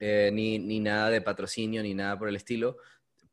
ni, 0.00 0.58
ni 0.58 0.80
nada 0.80 1.08
de 1.08 1.22
patrocinio, 1.22 1.82
ni 1.82 1.94
nada 1.94 2.18
por 2.18 2.28
el 2.28 2.36
estilo 2.36 2.76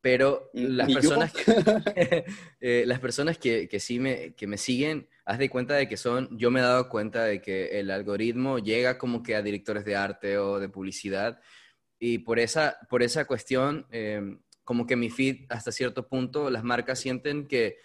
pero 0.01 0.49
las 0.53 0.91
personas, 0.91 1.31
que, 1.95 2.25
eh, 2.59 2.83
las 2.85 2.99
personas 2.99 3.37
que, 3.37 3.67
que, 3.67 3.79
sí 3.79 3.99
me, 3.99 4.33
que 4.33 4.47
me 4.47 4.57
siguen, 4.57 5.07
haz 5.25 5.37
de 5.37 5.49
cuenta 5.49 5.75
de 5.75 5.87
que 5.87 5.97
son, 5.97 6.27
yo 6.37 6.51
me 6.51 6.59
he 6.59 6.63
dado 6.63 6.89
cuenta 6.89 7.23
de 7.23 7.41
que 7.41 7.79
el 7.79 7.91
algoritmo 7.91 8.59
llega 8.59 8.97
como 8.97 9.21
que 9.21 9.35
a 9.35 9.41
directores 9.41 9.85
de 9.85 9.95
arte 9.95 10.37
o 10.37 10.59
de 10.59 10.69
publicidad 10.69 11.39
y 11.99 12.17
por 12.19 12.39
esa, 12.39 12.79
por 12.89 13.03
esa 13.03 13.25
cuestión, 13.25 13.85
em, 13.91 14.41
como 14.63 14.87
que 14.87 14.95
mi 14.95 15.09
feed 15.09 15.45
hasta 15.49 15.71
cierto 15.71 16.07
punto, 16.07 16.49
las 16.49 16.63
marcas 16.63 16.99
sienten 16.99 17.47
que 17.47 17.77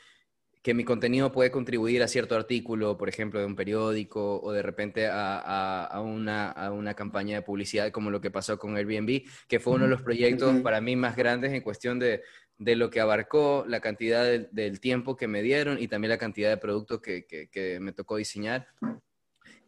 que 0.67 0.75
mi 0.75 0.83
contenido 0.83 1.31
puede 1.31 1.53
contribuir 1.53 2.03
a 2.03 2.09
cierto 2.09 2.35
artículo, 2.35 2.99
por 2.99 3.09
ejemplo, 3.09 3.39
de 3.39 3.47
un 3.47 3.55
periódico 3.55 4.41
o 4.43 4.51
de 4.51 4.63
repente 4.63 5.07
a, 5.07 5.85
a, 5.85 6.01
una, 6.01 6.51
a, 6.51 6.73
una, 6.73 6.95
campaña 6.95 7.37
de 7.37 7.43
publicidad 7.43 7.93
como 7.93 8.11
lo 8.11 8.21
que 8.21 8.33
pasó 8.33 8.59
con 8.59 8.77
Airbnb, 8.77 9.23
que 9.47 9.61
fue 9.61 9.75
uno 9.75 9.85
de 9.85 9.91
los 9.91 10.03
proyectos 10.03 10.61
para 10.63 10.81
mí 10.81 10.97
más 10.97 11.15
grandes 11.15 11.53
en 11.53 11.61
cuestión 11.61 12.01
de, 12.01 12.23
de 12.59 12.75
lo 12.75 12.91
que 12.91 12.99
abarcó, 12.99 13.65
la 13.69 13.79
cantidad 13.79 14.25
del 14.25 14.81
tiempo 14.81 15.17
que 15.17 15.29
me 15.29 15.41
dieron 15.41 15.81
y 15.81 15.87
también 15.87 16.09
la 16.09 16.19
cantidad 16.19 16.51
de 16.51 16.57
productos 16.57 17.01
que, 17.01 17.27
que, 17.27 17.79
me 17.79 17.93
tocó 17.93 18.17
diseñar. 18.17 18.67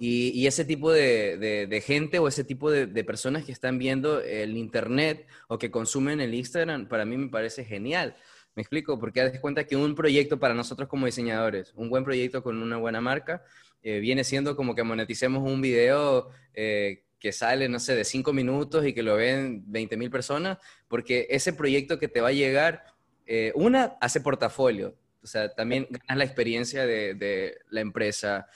Y, 0.01 0.31
y 0.31 0.49
ese 0.49 0.65
tipo 0.65 0.91
de, 0.91 1.67
de, 1.69 1.81
gente 1.81 2.19
o 2.19 2.27
ese 2.27 2.43
tipo 2.43 2.73
de, 2.73 3.05
personas 3.05 3.45
que 3.45 3.53
están 3.53 3.79
viendo 3.79 4.21
el 4.21 4.57
Internet 4.57 5.29
o 5.47 5.59
que 5.59 5.71
consumen 5.71 6.21
el 6.21 6.35
Instagram, 6.35 6.89
para 6.89 7.05
mí 7.05 7.17
me 7.17 7.29
parece 7.29 7.65
genial. 7.65 8.17
Me 8.59 8.63
explico, 8.63 8.99
porque 8.99 9.23
das 9.23 9.39
cuenta 9.39 9.63
que 9.63 9.77
un 9.77 9.95
proyecto 9.95 10.41
para 10.41 10.53
nosotros 10.53 10.89
como 10.89 11.07
diseñadores, 11.07 11.73
un 11.77 11.89
buen 11.89 12.03
proyecto 12.03 12.43
con 12.43 12.61
una 12.61 12.77
buena 12.77 13.01
marca, 13.01 13.45
eh, 13.85 14.01
viene 14.01 14.25
siendo 14.25 14.57
como 14.57 14.75
que 14.75 14.83
moneticemos 14.83 15.49
un 15.49 15.61
video 15.61 16.31
eh, 16.55 17.05
que 17.21 17.31
sale, 17.31 17.69
no 17.69 17.79
sé, 17.79 17.95
de 17.95 18.05
cinco 18.05 18.33
minutos 18.33 18.85
y 18.85 18.93
que 18.93 19.05
lo 19.05 19.15
ven 19.15 19.63
20 19.69 19.97
mil 19.97 20.11
personas, 20.11 20.59
porque 20.89 21.29
ese 21.31 21.53
proyecto 21.53 22.01
que 22.01 22.09
te 22.09 22.21
va 22.21 22.31
a 22.31 22.33
llegar, 22.33 22.83
eh, 23.27 23.53
una, 23.55 23.97
hace 24.01 24.21
portafolio, 24.21 24.97
o 25.23 25.27
sea, 25.29 25.55
también 25.55 25.87
ganas 25.91 26.19
la 26.19 26.25
experiencia 26.25 26.85
de, 26.85 27.15
de 27.15 27.59
la 27.71 27.81
empresa, 27.81 28.49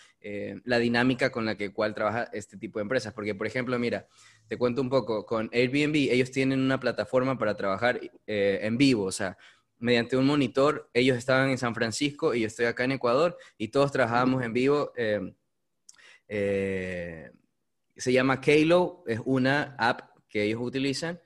la 0.65 0.79
dinámica 0.79 1.31
con 1.31 1.45
la 1.45 1.57
que 1.57 1.73
cual 1.73 1.95
trabaja 1.95 2.29
este 2.33 2.57
tipo 2.57 2.79
de 2.81 2.83
empresas, 2.83 3.13
porque 3.13 3.37
por 3.37 3.47
ejemplo, 3.47 3.77
mira, 3.79 4.07
te 4.49 4.57
cuento 4.57 4.81
un 4.81 4.89
poco, 4.89 5.27
con 5.27 5.49
Airbnb 5.53 5.97
ellos 6.13 6.31
tienen 6.31 6.61
una 6.61 6.79
plataforma 6.79 7.39
para 7.39 7.57
trabajar 7.57 8.01
en 8.27 8.79
vivo, 8.79 9.05
o 9.05 9.13
sea, 9.13 9.37
mediante 9.83 10.17
un 10.17 10.27
monitor. 10.27 10.89
Ellos 10.95 11.19
estaban 11.19 11.51
en 11.51 11.59
San 11.59 11.75
Francisco 11.75 12.35
y 12.35 12.41
yo 12.41 12.47
estoy 12.47 12.67
acá 12.67 12.85
en 12.85 12.93
Ecuador 12.93 13.37
y 13.59 13.69
todos 13.69 13.93
trabajábamos 13.93 14.43
en 14.43 14.53
vivo. 14.53 14.93
Eh, 14.97 15.35
eh, 16.29 17.31
se 17.97 18.13
llama 18.13 18.41
Kalo, 18.41 19.03
es 19.07 19.21
una 19.25 19.75
app 19.79 20.17
que 20.29 20.45
ellos 20.45 20.61
utilizan. 20.63 21.21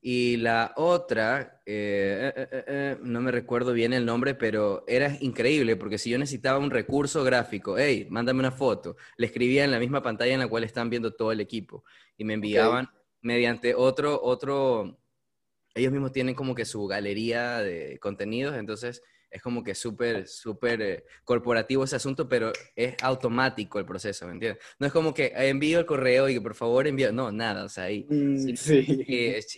Y 0.00 0.36
la 0.36 0.72
otra, 0.76 1.60
eh, 1.66 2.96
no 3.02 3.20
me 3.20 3.32
recuerdo 3.32 3.72
bien 3.72 3.92
el 3.92 4.06
nombre, 4.06 4.36
pero 4.36 4.84
era 4.86 5.18
increíble 5.20 5.74
porque 5.74 5.98
si 5.98 6.08
yo 6.08 6.18
necesitaba 6.18 6.60
un 6.60 6.70
recurso 6.70 7.24
gráfico, 7.24 7.76
hey, 7.76 8.06
mándame 8.08 8.38
una 8.38 8.52
foto, 8.52 8.96
le 9.16 9.26
escribía 9.26 9.64
en 9.64 9.72
la 9.72 9.80
misma 9.80 10.00
pantalla 10.00 10.32
en 10.32 10.38
la 10.38 10.46
cual 10.46 10.62
están 10.62 10.88
viendo 10.88 11.14
todo 11.14 11.32
el 11.32 11.40
equipo 11.40 11.82
y 12.16 12.22
me 12.22 12.34
enviaban 12.34 12.88
mediante 13.22 13.74
otro, 13.74 14.20
otro, 14.22 14.97
ellos 15.78 15.92
mismos 15.92 16.12
tienen 16.12 16.34
como 16.34 16.54
que 16.54 16.64
su 16.64 16.86
galería 16.86 17.58
de 17.58 17.98
contenidos, 18.00 18.56
entonces 18.56 19.02
es 19.30 19.42
como 19.42 19.62
que 19.62 19.74
súper, 19.74 20.26
súper 20.26 20.82
eh, 20.82 21.04
corporativo 21.24 21.84
ese 21.84 21.96
asunto, 21.96 22.28
pero 22.28 22.52
es 22.74 22.94
automático 23.02 23.78
el 23.78 23.84
proceso, 23.84 24.26
¿me 24.26 24.32
entiendes? 24.32 24.62
No 24.78 24.86
es 24.86 24.92
como 24.92 25.12
que 25.12 25.32
envío 25.34 25.78
el 25.78 25.86
correo 25.86 26.28
y 26.28 26.34
que 26.34 26.40
por 26.40 26.54
favor 26.54 26.86
envío, 26.86 27.12
no, 27.12 27.30
nada, 27.30 27.64
o 27.64 27.68
sea, 27.68 27.84
ahí 27.84 28.06
mm, 28.08 28.56
sí, 28.56 29.06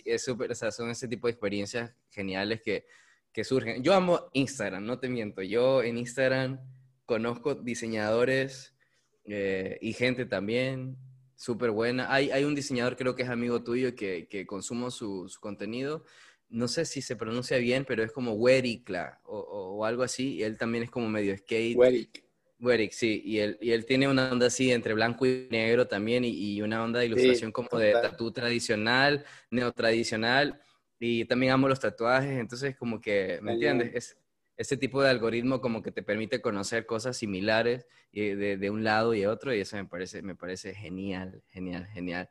es 0.05 0.23
súper, 0.23 0.51
o 0.51 0.55
sea, 0.55 0.71
son 0.71 0.89
ese 0.89 1.07
tipo 1.07 1.27
de 1.27 1.31
experiencias 1.31 1.93
geniales 2.09 2.61
que, 2.61 2.85
que 3.31 3.43
surgen. 3.43 3.81
Yo 3.81 3.93
amo 3.93 4.29
Instagram, 4.33 4.85
no 4.85 4.99
te 4.99 5.07
miento, 5.07 5.41
yo 5.41 5.83
en 5.83 5.97
Instagram 5.97 6.59
conozco 7.05 7.55
diseñadores 7.55 8.75
eh, 9.25 9.77
y 9.81 9.93
gente 9.93 10.25
también, 10.25 10.97
súper 11.41 11.71
buena. 11.71 12.13
Hay, 12.13 12.29
hay 12.29 12.43
un 12.43 12.53
diseñador, 12.53 12.95
creo 12.95 13.15
que 13.15 13.23
es 13.23 13.29
amigo 13.29 13.63
tuyo, 13.63 13.95
que, 13.95 14.27
que 14.27 14.45
consumo 14.45 14.91
su, 14.91 15.27
su, 15.27 15.39
contenido. 15.39 16.05
No 16.49 16.67
sé 16.67 16.85
si 16.85 17.01
se 17.01 17.15
pronuncia 17.15 17.57
bien, 17.57 17.83
pero 17.83 18.03
es 18.03 18.11
como 18.11 18.33
Werikla 18.33 19.21
o, 19.23 19.39
o, 19.39 19.85
algo 19.85 20.03
así. 20.03 20.35
Y 20.35 20.43
él 20.43 20.59
también 20.59 20.83
es 20.83 20.91
como 20.91 21.09
medio 21.09 21.35
skate. 21.35 21.75
Werik. 21.75 22.23
Werik, 22.59 22.91
sí. 22.91 23.23
Y 23.25 23.39
él, 23.39 23.57
y 23.59 23.71
él 23.71 23.87
tiene 23.87 24.07
una 24.07 24.31
onda 24.31 24.45
así 24.45 24.71
entre 24.71 24.93
blanco 24.93 25.25
y 25.25 25.47
negro 25.49 25.87
también 25.87 26.23
y, 26.25 26.29
y 26.29 26.61
una 26.61 26.83
onda 26.83 26.99
de 26.99 27.07
ilustración 27.07 27.51
como 27.51 27.79
de 27.79 27.93
tatú 27.93 28.31
tradicional, 28.31 29.25
neotradicional. 29.49 30.61
Y 30.99 31.25
también 31.25 31.53
amo 31.53 31.67
los 31.67 31.79
tatuajes, 31.79 32.37
entonces 32.37 32.77
como 32.77 33.01
que, 33.01 33.39
¿me 33.41 33.53
entiendes? 33.53 33.95
Es, 33.95 34.17
ese 34.57 34.77
tipo 34.77 35.01
de 35.01 35.09
algoritmo 35.09 35.61
como 35.61 35.81
que 35.81 35.91
te 35.91 36.03
permite 36.03 36.41
conocer 36.41 36.85
cosas 36.85 37.17
similares 37.17 37.87
de, 38.11 38.57
de, 38.57 38.69
un 38.69 38.83
lado 38.83 39.13
y 39.13 39.25
otro, 39.25 39.53
y 39.53 39.61
eso 39.61 39.77
me 39.77 39.85
parece, 39.85 40.21
me 40.21 40.35
parece 40.35 40.73
genial, 40.73 41.41
genial, 41.49 41.87
genial. 41.87 42.29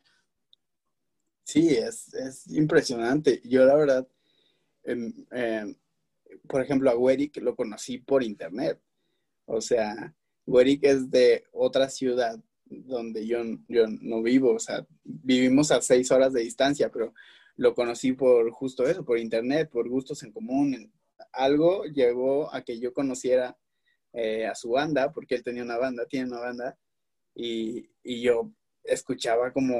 Sí, 1.45 1.69
es, 1.71 2.15
es 2.15 2.47
impresionante. 2.49 3.41
Yo 3.45 3.65
la 3.65 3.75
verdad, 3.75 4.09
em, 4.85 5.13
em, 5.33 5.75
por 6.47 6.63
ejemplo, 6.63 6.91
a 6.91 6.97
Werik 6.97 7.39
lo 7.39 7.57
conocí 7.57 7.99
por 7.99 8.23
internet. 8.23 8.79
O 9.47 9.61
sea, 9.61 10.15
Werik 10.47 10.85
es 10.85 11.11
de 11.11 11.45
otra 11.53 11.89
ciudad 11.89 12.39
donde 12.67 13.27
yo, 13.27 13.39
yo 13.69 13.87
no 13.89 14.23
vivo, 14.23 14.55
o 14.55 14.59
sea, 14.61 14.87
vivimos 15.03 15.73
a 15.73 15.83
seis 15.83 16.11
horas 16.13 16.33
de 16.33 16.43
distancia, 16.43 16.91
pero 16.91 17.13
lo 17.57 17.75
conocí 17.75 18.13
por 18.13 18.51
justo 18.53 18.87
eso, 18.87 19.05
por 19.05 19.19
internet, 19.19 19.69
por 19.71 19.89
gustos 19.89 20.23
en 20.23 20.33
común. 20.33 20.93
Algo 21.33 21.85
llegó 21.85 22.53
a 22.55 22.63
que 22.63 22.81
yo 22.81 22.93
conociera 22.93 23.57
eh, 24.13 24.47
a 24.47 24.55
su 24.55 24.71
banda, 24.71 25.13
porque 25.13 25.37
él 25.37 25.43
tenía 25.43 25.63
una 25.63 25.79
banda, 25.79 26.07
tiene 26.07 26.29
una 26.29 26.41
banda, 26.41 26.79
y, 27.35 27.89
y 28.03 28.23
yo 28.23 28.53
escuchaba 28.85 29.53
como 29.53 29.77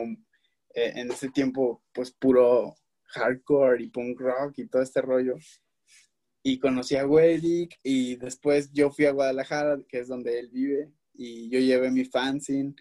eh, 0.75 0.93
en 0.97 1.11
ese 1.11 1.31
tiempo, 1.31 1.83
pues 1.93 2.13
puro 2.13 2.75
hardcore 3.07 3.83
y 3.83 3.89
punk 3.89 4.21
rock 4.21 4.59
y 4.59 4.67
todo 4.69 4.83
este 4.83 5.03
rollo. 5.03 5.37
Y 6.43 6.59
conocí 6.59 6.97
a 6.97 7.07
Weddick 7.07 7.79
y 7.83 8.17
después 8.17 8.71
yo 8.73 8.91
fui 8.91 9.07
a 9.07 9.13
Guadalajara, 9.13 9.79
que 9.89 10.01
es 10.01 10.09
donde 10.09 10.39
él 10.39 10.49
vive, 10.49 10.91
y 11.15 11.51
yo 11.51 11.59
llevé 11.59 11.91
mi 11.91 12.05
fanzine 12.05 12.75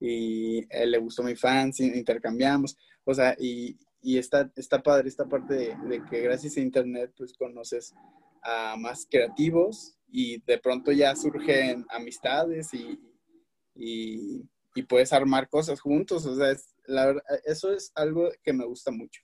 y 0.00 0.66
él 0.70 0.90
le 0.90 0.98
gustó 0.98 1.22
mi 1.22 1.36
fanzine, 1.36 1.96
intercambiamos, 1.96 2.76
o 3.04 3.14
sea, 3.14 3.36
y, 3.38 3.78
y 4.04 4.18
está, 4.18 4.52
está 4.54 4.82
padre 4.82 5.08
esta 5.08 5.24
parte 5.26 5.54
de, 5.54 6.02
que 6.10 6.20
gracias 6.20 6.58
a 6.58 6.60
internet 6.60 7.10
pues 7.16 7.32
conoces 7.32 7.94
a 8.42 8.76
más 8.76 9.06
creativos 9.10 9.96
y 10.12 10.42
de 10.42 10.58
pronto 10.58 10.92
ya 10.92 11.16
surgen 11.16 11.86
amistades 11.88 12.74
y, 12.74 13.00
y, 13.74 14.44
puedes 14.88 15.12
armar 15.12 15.48
cosas 15.48 15.80
juntos, 15.80 16.26
o 16.26 16.36
sea, 16.36 16.54
eso 17.46 17.72
es 17.72 17.92
algo 17.94 18.28
que 18.42 18.52
me 18.52 18.66
gusta 18.66 18.90
mucho. 18.90 19.22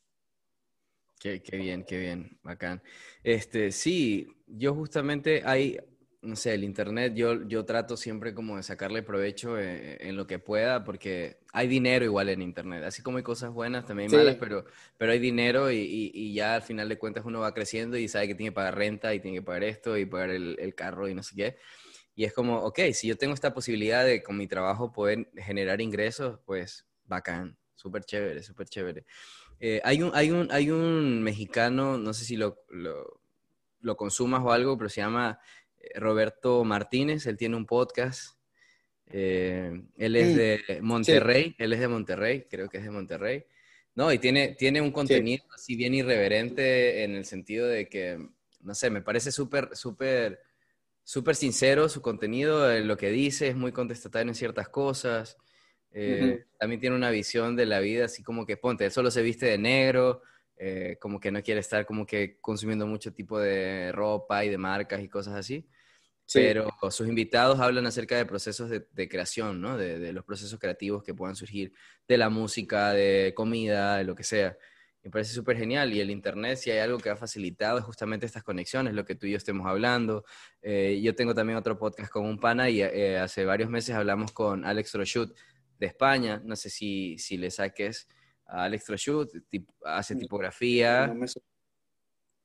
Qué, 1.18 1.42
qué, 1.42 1.58
bien, 1.58 1.84
qué 1.84 1.98
bien, 1.98 2.38
bacán. 2.42 2.80
Este, 3.22 3.72
sí, 3.72 4.28
yo 4.46 4.74
justamente 4.74 5.42
hay, 5.44 5.78
no 6.22 6.36
sé, 6.36 6.54
el 6.54 6.64
internet, 6.64 7.14
yo, 7.14 7.46
yo 7.48 7.64
trato 7.64 7.96
siempre 7.96 8.34
como 8.34 8.56
de 8.56 8.62
sacarle 8.62 9.02
provecho 9.02 9.58
en, 9.58 9.96
en, 10.00 10.16
lo 10.16 10.26
que 10.26 10.38
pueda, 10.38 10.84
porque 10.84 11.38
hay 11.52 11.66
dinero 11.66 12.04
igual 12.04 12.28
en 12.28 12.42
internet, 12.42 12.84
así 12.84 13.02
como 13.02 13.16
hay 13.16 13.22
cosas 13.22 13.52
buenas, 13.52 13.86
también 13.86 14.10
hay 14.12 14.18
malas, 14.18 14.36
pero, 14.36 14.64
pero 14.98 15.12
hay 15.12 15.18
dinero 15.18 15.70
y, 15.70 15.78
y, 15.78 16.10
y, 16.12 16.34
ya 16.34 16.56
al 16.56 16.62
final 16.62 16.88
de 16.88 16.98
cuentas 16.98 17.24
uno 17.24 17.40
va 17.40 17.54
creciendo 17.54 17.96
y 17.96 18.06
sabe 18.08 18.28
que 18.28 18.34
tiene 18.34 18.50
que 18.50 18.56
pagar 18.56 18.76
renta 18.76 19.14
y 19.14 19.20
tiene 19.20 19.38
que 19.38 19.42
pagar 19.42 19.64
esto 19.64 19.96
y 19.96 20.04
pagar 20.04 20.30
el, 20.30 20.56
el 20.58 20.74
carro 20.74 21.08
y 21.08 21.14
no 21.14 21.22
sé 21.22 21.34
qué. 21.36 21.56
Y 22.14 22.24
es 22.24 22.34
como, 22.34 22.58
ok, 22.58 22.80
si 22.92 23.08
yo 23.08 23.16
tengo 23.16 23.32
esta 23.32 23.54
posibilidad 23.54 24.04
de 24.04 24.22
con 24.22 24.36
mi 24.36 24.46
trabajo 24.46 24.92
poder 24.92 25.30
generar 25.36 25.80
ingresos, 25.80 26.38
pues 26.44 26.86
bacán, 27.04 27.56
súper 27.74 28.04
chévere, 28.04 28.42
súper 28.42 28.68
chévere. 28.68 29.06
Eh, 29.58 29.80
hay, 29.84 30.02
un, 30.02 30.10
hay, 30.14 30.30
un, 30.30 30.50
hay 30.52 30.70
un 30.70 31.22
mexicano, 31.22 31.98
no 31.98 32.12
sé 32.12 32.24
si 32.24 32.36
lo, 32.36 32.62
lo, 32.68 33.20
lo, 33.80 33.96
consumas 33.96 34.42
o 34.44 34.52
algo, 34.52 34.76
pero 34.76 34.88
se 34.88 35.00
llama 35.00 35.38
eh, 35.38 35.59
Roberto 35.94 36.64
Martínez, 36.64 37.26
él 37.26 37.36
tiene 37.36 37.56
un 37.56 37.66
podcast. 37.66 38.36
Eh, 39.12 39.82
él 39.96 40.16
es 40.16 40.34
mm, 40.34 40.36
de 40.36 40.78
Monterrey, 40.82 41.44
sí. 41.50 41.56
él 41.58 41.72
es 41.72 41.80
de 41.80 41.88
Monterrey, 41.88 42.46
creo 42.48 42.68
que 42.68 42.78
es 42.78 42.84
de 42.84 42.90
Monterrey. 42.90 43.44
No, 43.94 44.12
y 44.12 44.18
tiene, 44.18 44.54
tiene 44.58 44.80
un 44.80 44.92
contenido 44.92 45.42
sí. 45.48 45.50
así 45.54 45.76
bien 45.76 45.94
irreverente 45.94 47.02
en 47.02 47.16
el 47.16 47.24
sentido 47.24 47.66
de 47.66 47.88
que, 47.88 48.18
no 48.60 48.74
sé, 48.74 48.88
me 48.88 49.02
parece 49.02 49.32
súper, 49.32 49.76
súper, 49.76 50.40
súper 51.02 51.34
sincero 51.34 51.88
su 51.88 52.00
contenido, 52.00 52.78
lo 52.80 52.96
que 52.96 53.10
dice, 53.10 53.48
es 53.48 53.56
muy 53.56 53.72
contestatario 53.72 54.30
en 54.30 54.36
ciertas 54.36 54.68
cosas. 54.68 55.36
Eh, 55.92 56.20
uh 56.22 56.26
-huh. 56.26 56.46
También 56.58 56.80
tiene 56.80 56.94
una 56.94 57.10
visión 57.10 57.56
de 57.56 57.66
la 57.66 57.80
vida 57.80 58.04
así 58.04 58.22
como 58.22 58.46
que, 58.46 58.56
ponte, 58.56 58.84
él 58.84 58.92
solo 58.92 59.10
se 59.10 59.22
viste 59.22 59.46
de 59.46 59.58
negro, 59.58 60.22
eh, 60.62 60.98
como 61.00 61.18
que 61.18 61.30
no 61.30 61.42
quiere 61.42 61.60
estar 61.60 61.86
como 61.86 62.04
que 62.04 62.38
consumiendo 62.38 62.86
mucho 62.86 63.14
tipo 63.14 63.38
de 63.38 63.92
ropa 63.92 64.44
y 64.44 64.50
de 64.50 64.58
marcas 64.58 65.00
y 65.00 65.08
cosas 65.08 65.34
así. 65.34 65.66
Sí. 66.26 66.38
Pero 66.38 66.68
sus 66.90 67.08
invitados 67.08 67.58
hablan 67.60 67.86
acerca 67.86 68.16
de 68.16 68.26
procesos 68.26 68.68
de, 68.68 68.86
de 68.92 69.08
creación, 69.08 69.62
¿no? 69.62 69.78
De, 69.78 69.98
de, 69.98 70.12
los 70.12 70.22
procesos 70.22 70.60
creativos 70.60 71.02
que 71.02 71.14
puedan 71.14 71.34
surgir 71.34 71.72
de 72.06 72.18
la 72.18 72.28
música, 72.28 72.92
de 72.92 73.32
comida, 73.34 73.96
de 73.96 74.04
lo 74.04 74.14
que 74.14 74.22
sea. 74.22 74.54
Me 75.02 75.10
parece 75.10 75.32
súper 75.32 75.56
genial. 75.56 75.94
Y 75.94 76.00
el 76.00 76.10
Internet, 76.10 76.58
si 76.58 76.70
hay 76.70 76.80
algo 76.80 76.98
que 76.98 77.08
ha 77.08 77.16
facilitado, 77.16 77.78
es 77.78 77.84
justamente 77.84 78.26
estas 78.26 78.42
conexiones, 78.42 78.92
lo 78.92 79.06
que 79.06 79.14
tú 79.14 79.26
y 79.26 79.30
yo 79.30 79.38
estemos 79.38 79.66
hablando. 79.66 80.24
Eh, 80.60 81.00
yo 81.02 81.14
tengo 81.14 81.34
también 81.34 81.56
otro 81.56 81.78
podcast 81.78 82.12
con 82.12 82.26
un 82.26 82.38
pana 82.38 82.68
y 82.68 82.82
eh, 82.82 83.18
hace 83.18 83.46
varios 83.46 83.70
meses 83.70 83.94
hablamos 83.96 84.30
con 84.32 84.66
Alex 84.66 84.92
Trochut, 84.92 85.34
de 85.78 85.86
España. 85.86 86.42
No 86.44 86.54
sé 86.54 86.68
si, 86.68 87.16
si 87.16 87.38
le 87.38 87.50
saques 87.50 88.06
a 88.50 88.64
Alex 88.64 88.84
Trochut, 88.84 89.30
tip, 89.48 89.68
hace 89.84 90.16
tipografía. 90.16 91.06
No 91.06 91.14
me... 91.14 91.26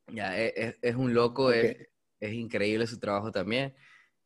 Ya, 0.08 0.38
es, 0.38 0.54
e, 0.56 0.78
es, 0.82 0.96
un 0.96 1.14
loco, 1.14 1.48
okay. 1.48 1.62
es, 1.62 1.88
es, 2.20 2.34
increíble 2.34 2.86
su 2.86 3.00
trabajo 3.00 3.32
también. 3.32 3.74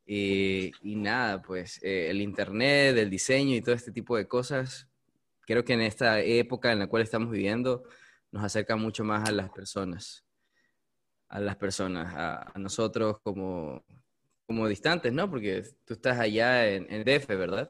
Y, 0.06 0.72
y 0.82 0.96
nada, 0.96 1.42
pues 1.42 1.82
eh, 1.84 2.10
el 2.10 2.20
internet, 2.22 2.98
el 2.98 3.10
diseño 3.10 3.56
y 3.56 3.62
todo 3.62 3.76
este 3.76 3.92
tipo 3.92 4.18
de 4.18 4.28
cosas, 4.28 4.90
creo 5.46 5.64
que 5.64 5.74
en 5.74 5.82
esta 5.82 6.20
época 6.20 6.72
en 6.72 6.80
la 6.80 6.88
cual 6.88 7.04
estamos 7.04 7.32
viviendo, 7.32 7.84
nos 8.32 8.44
acerca 8.44 8.76
mucho 8.76 9.04
más 9.04 9.30
a 9.30 9.32
las 9.32 9.50
personas, 9.50 10.26
a 11.30 11.40
las 11.40 11.56
personas, 11.56 12.14
a, 12.14 12.52
a 12.54 12.60
nosotros 12.60 13.20
como, 13.22 13.86
como 14.46 14.68
distantes, 14.68 15.14
¿no? 15.14 15.30
Porque 15.30 15.64
tú 15.86 15.94
estás 15.94 16.20
allá 16.20 16.68
en, 16.68 16.92
en 16.92 17.04
DF, 17.04 17.28
¿verdad? 17.28 17.70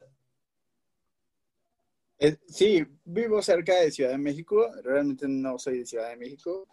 Eh, 2.20 2.38
sí, 2.48 2.86
vivo 3.06 3.42
cerca 3.42 3.80
de 3.80 3.92
Ciudad 3.92 4.12
de 4.12 4.18
México, 4.18 4.70
realmente 4.84 5.26
no 5.28 5.58
soy 5.58 5.80
de 5.80 5.86
Ciudad 5.86 6.10
de 6.10 6.18
México, 6.18 6.68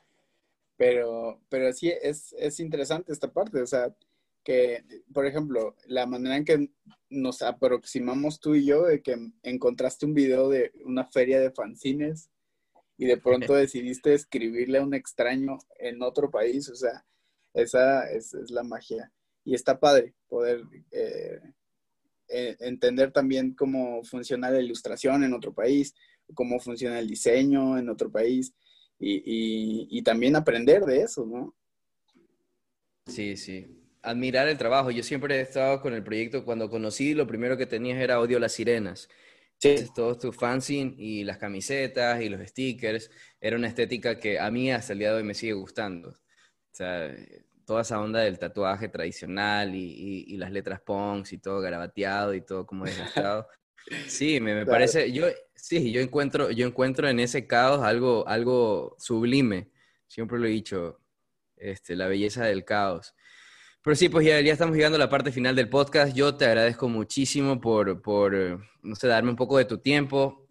pero, 0.76 1.40
pero 1.48 1.72
sí 1.72 1.88
es, 2.02 2.34
es 2.36 2.58
interesante 2.58 3.12
esta 3.12 3.32
parte, 3.32 3.62
o 3.62 3.66
sea, 3.66 3.94
que, 4.42 4.84
por 5.12 5.24
ejemplo, 5.24 5.76
la 5.86 6.06
manera 6.06 6.36
en 6.36 6.44
que 6.44 6.70
nos 7.10 7.42
aproximamos 7.42 8.40
tú 8.40 8.54
y 8.56 8.66
yo, 8.66 8.84
de 8.84 9.02
que 9.02 9.16
encontraste 9.42 10.04
un 10.04 10.14
video 10.14 10.48
de 10.48 10.72
una 10.84 11.04
feria 11.04 11.40
de 11.40 11.52
fanzines 11.52 12.28
y 12.98 13.06
de 13.06 13.16
pronto 13.16 13.54
decidiste 13.54 14.14
escribirle 14.14 14.78
a 14.78 14.82
un 14.82 14.94
extraño 14.94 15.58
en 15.78 16.02
otro 16.02 16.30
país, 16.30 16.68
o 16.68 16.74
sea, 16.74 17.04
esa 17.54 18.10
es, 18.10 18.34
es 18.34 18.50
la 18.50 18.64
magia. 18.64 19.12
Y 19.44 19.54
está 19.54 19.78
padre 19.78 20.14
poder 20.28 20.62
eh, 20.90 21.40
eh, 22.28 22.56
entender 22.60 23.12
también 23.12 23.54
cómo 23.54 24.02
funciona 24.04 24.50
la 24.50 24.60
ilustración 24.60 25.24
en 25.24 25.32
otro 25.32 25.52
país, 25.54 25.94
cómo 26.34 26.58
funciona 26.58 26.98
el 26.98 27.08
diseño 27.08 27.78
en 27.78 27.88
otro 27.88 28.10
país 28.10 28.54
y, 28.98 29.16
y, 29.16 29.88
y, 29.90 30.02
también 30.02 30.36
aprender 30.36 30.84
de 30.84 31.02
eso, 31.02 31.26
¿no? 31.26 31.54
Sí, 33.06 33.36
sí. 33.36 33.66
Admirar 34.02 34.48
el 34.48 34.58
trabajo. 34.58 34.90
Yo 34.90 35.02
siempre 35.02 35.36
he 35.36 35.40
estado 35.40 35.80
con 35.80 35.94
el 35.94 36.02
proyecto, 36.02 36.44
cuando 36.44 36.70
conocí, 36.70 37.14
lo 37.14 37.26
primero 37.26 37.56
que 37.56 37.66
tenías 37.66 37.98
era 37.98 38.20
Odio 38.20 38.38
las 38.38 38.52
Sirenas. 38.52 39.08
Sí. 39.58 39.76
Todos 39.94 40.18
tus 40.18 40.36
fanzine 40.36 40.94
y 40.98 41.24
las 41.24 41.38
camisetas 41.38 42.20
y 42.20 42.28
los 42.28 42.46
stickers, 42.46 43.10
era 43.40 43.56
una 43.56 43.68
estética 43.68 44.18
que 44.18 44.38
a 44.38 44.50
mí 44.50 44.70
hasta 44.70 44.92
el 44.92 44.98
día 44.98 45.10
de 45.10 45.18
hoy 45.18 45.22
me 45.24 45.34
sigue 45.34 45.54
gustando. 45.54 46.10
O 46.10 46.14
sea, 46.72 47.14
toda 47.66 47.82
esa 47.82 48.00
onda 48.00 48.20
del 48.20 48.38
tatuaje 48.38 48.88
tradicional 48.88 49.74
y, 49.74 49.84
y, 49.84 50.34
y 50.34 50.36
las 50.38 50.52
letras 50.52 50.80
punks 50.80 51.32
y 51.32 51.38
todo 51.38 51.60
garabateado 51.60 52.32
y 52.32 52.40
todo 52.40 52.64
como 52.64 52.84
desgastado. 52.84 53.48
Sí, 54.06 54.40
me, 54.40 54.54
me 54.54 54.60
claro. 54.64 54.70
parece, 54.70 55.12
yo, 55.12 55.26
sí, 55.54 55.92
yo 55.92 56.00
encuentro, 56.00 56.50
yo 56.50 56.66
encuentro 56.66 57.08
en 57.08 57.20
ese 57.20 57.46
caos 57.46 57.82
algo, 57.82 58.26
algo 58.28 58.96
sublime. 58.98 59.70
Siempre 60.06 60.38
lo 60.38 60.46
he 60.46 60.50
dicho, 60.50 61.00
este, 61.56 61.96
la 61.96 62.06
belleza 62.06 62.44
del 62.44 62.64
caos. 62.64 63.14
Pero 63.82 63.96
sí, 63.96 64.08
pues 64.08 64.26
ya, 64.26 64.40
ya, 64.40 64.52
estamos 64.52 64.76
llegando 64.76 64.96
a 64.96 65.00
la 65.00 65.08
parte 65.08 65.32
final 65.32 65.54
del 65.56 65.68
podcast. 65.68 66.14
Yo 66.14 66.36
te 66.36 66.44
agradezco 66.44 66.88
muchísimo 66.88 67.60
por, 67.60 68.00
por 68.00 68.60
no 68.82 68.94
sé, 68.94 69.08
darme 69.08 69.30
un 69.30 69.36
poco 69.36 69.58
de 69.58 69.64
tu 69.64 69.78
tiempo, 69.78 70.45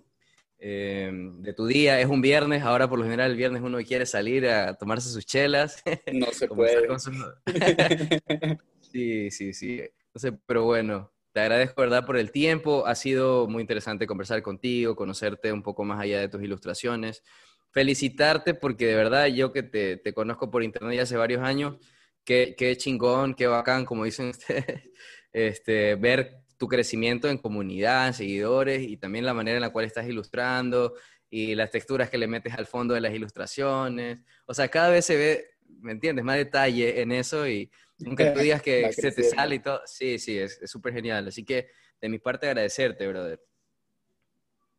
eh, 0.57 1.11
de 1.11 1.53
tu 1.53 1.65
día. 1.65 1.99
Es 1.99 2.07
un 2.07 2.21
viernes, 2.21 2.63
ahora 2.63 2.89
por 2.89 2.99
lo 2.99 3.05
general 3.05 3.31
el 3.31 3.37
viernes 3.37 3.61
uno 3.61 3.77
quiere 3.79 4.05
salir 4.05 4.47
a 4.47 4.73
tomarse 4.75 5.09
sus 5.09 5.25
chelas. 5.25 5.83
No 6.13 6.27
se 6.31 6.47
puede. 6.47 6.87
Sus... 6.99 7.15
sí, 8.91 9.31
sí, 9.31 9.53
sí. 9.53 9.81
No 10.13 10.19
sé, 10.19 10.31
pero 10.45 10.63
bueno, 10.63 11.11
te 11.33 11.41
agradezco, 11.41 11.81
¿verdad?, 11.81 12.05
por 12.05 12.17
el 12.17 12.31
tiempo. 12.31 12.85
Ha 12.87 12.95
sido 12.95 13.47
muy 13.47 13.61
interesante 13.61 14.07
conversar 14.07 14.41
contigo, 14.41 14.95
conocerte 14.95 15.51
un 15.51 15.63
poco 15.63 15.83
más 15.83 15.99
allá 15.99 16.19
de 16.19 16.29
tus 16.29 16.41
ilustraciones. 16.41 17.23
Felicitarte 17.71 18.53
porque 18.53 18.85
de 18.87 18.95
verdad 18.95 19.27
yo 19.27 19.51
que 19.51 19.61
te, 19.61 19.97
te 19.97 20.13
conozco 20.13 20.49
por 20.49 20.63
internet 20.63 20.95
ya 20.95 21.03
hace 21.03 21.17
varios 21.17 21.43
años, 21.43 21.75
qué, 22.23 22.55
qué 22.57 22.77
chingón, 22.77 23.35
qué 23.35 23.47
bacán, 23.47 23.83
como 23.83 24.05
dicen 24.05 24.29
ustedes, 24.29 24.89
este, 25.33 25.95
ver 25.95 26.44
tu 26.57 26.67
crecimiento 26.67 27.29
en 27.29 27.37
comunidad, 27.37 28.07
en 28.07 28.13
seguidores 28.13 28.81
y 28.81 28.97
también 28.97 29.25
la 29.25 29.33
manera 29.33 29.57
en 29.57 29.61
la 29.61 29.71
cual 29.71 29.85
estás 29.85 30.07
ilustrando 30.07 30.93
y 31.29 31.55
las 31.55 31.71
texturas 31.71 32.09
que 32.09 32.17
le 32.17 32.27
metes 32.27 32.53
al 32.53 32.65
fondo 32.65 32.93
de 32.93 33.01
las 33.01 33.13
ilustraciones. 33.13 34.19
O 34.45 34.53
sea, 34.53 34.67
cada 34.69 34.89
vez 34.89 35.05
se 35.05 35.15
ve 35.15 35.55
¿me 35.81 35.91
entiendes? 35.91 36.25
Más 36.25 36.37
detalle 36.37 37.01
en 37.01 37.11
eso 37.11 37.47
y 37.47 37.71
aunque 38.05 38.31
tú 38.31 38.39
digas 38.39 38.61
que 38.61 38.91
se 38.91 39.11
te 39.11 39.23
sale 39.23 39.55
y 39.55 39.59
todo, 39.59 39.81
sí, 39.85 40.19
sí, 40.19 40.37
es 40.37 40.59
súper 40.65 40.93
genial. 40.93 41.27
Así 41.27 41.45
que 41.45 41.69
de 42.01 42.09
mi 42.09 42.19
parte 42.19 42.47
agradecerte, 42.47 43.07
brother. 43.07 43.41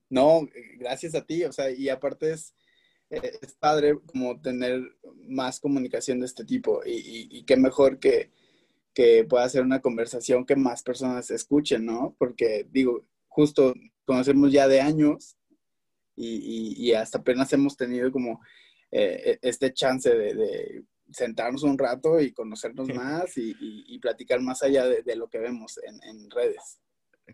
No, 0.08 0.46
gracias 0.78 1.14
a 1.14 1.24
ti, 1.24 1.44
o 1.44 1.52
sea, 1.52 1.70
y 1.70 1.88
aparte 1.88 2.32
es, 2.32 2.54
eh, 3.10 3.32
es 3.40 3.54
padre 3.54 3.98
como 4.06 4.40
tener 4.40 4.80
más 5.26 5.58
comunicación 5.58 6.20
de 6.20 6.26
este 6.26 6.44
tipo 6.44 6.82
y, 6.84 7.28
y, 7.30 7.44
qué 7.44 7.56
mejor 7.56 7.98
que, 7.98 8.30
que 8.96 9.26
pueda 9.28 9.46
ser 9.50 9.62
una 9.62 9.82
conversación 9.82 10.46
que 10.46 10.56
más 10.56 10.82
personas 10.82 11.30
escuchen, 11.30 11.84
¿no? 11.84 12.16
Porque 12.18 12.66
digo, 12.70 13.04
justo 13.28 13.74
conocemos 14.06 14.50
ya 14.50 14.66
de 14.68 14.80
años 14.80 15.36
y, 16.16 16.74
y 16.78 16.94
hasta 16.94 17.18
apenas 17.18 17.52
hemos 17.52 17.76
tenido 17.76 18.10
como 18.10 18.40
eh, 18.90 19.38
e, 19.42 19.48
este 19.48 19.74
chance 19.74 20.08
de, 20.08 20.82
sentarnos 21.12 21.62
un 21.62 21.76
rato 21.76 22.18
y 22.18 22.32
conocernos 22.32 22.88
más 22.88 23.36
y, 23.36 23.98
platicar 23.98 24.40
más 24.40 24.62
allá 24.62 24.86
de, 24.86 25.14
lo 25.14 25.28
que 25.28 25.40
vemos 25.40 25.78
en, 25.82 26.30
redes. 26.30 26.80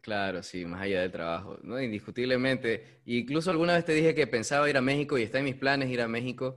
Claro, 0.03 0.43
sí, 0.43 0.65
más 0.65 0.83
allá 0.83 1.03
del 1.03 1.13
trabajo, 1.13 1.59
¿no? 1.63 1.81
Indiscutiblemente. 1.81 3.03
Incluso 3.05 3.53
alguna 3.53 3.75
vez 3.75 3.85
te 3.85 3.95
dije 3.95 4.17
que 4.17 4.27
pensaba 4.27 4.69
ir 4.69 4.77
a 4.77 4.83
México 4.83 5.17
y 5.17 5.23
está 5.23 5.39
en 5.39 5.45
mis 5.45 5.55
planes 5.55 5.91
ir 5.91 6.01
a 6.01 6.09
México. 6.09 6.57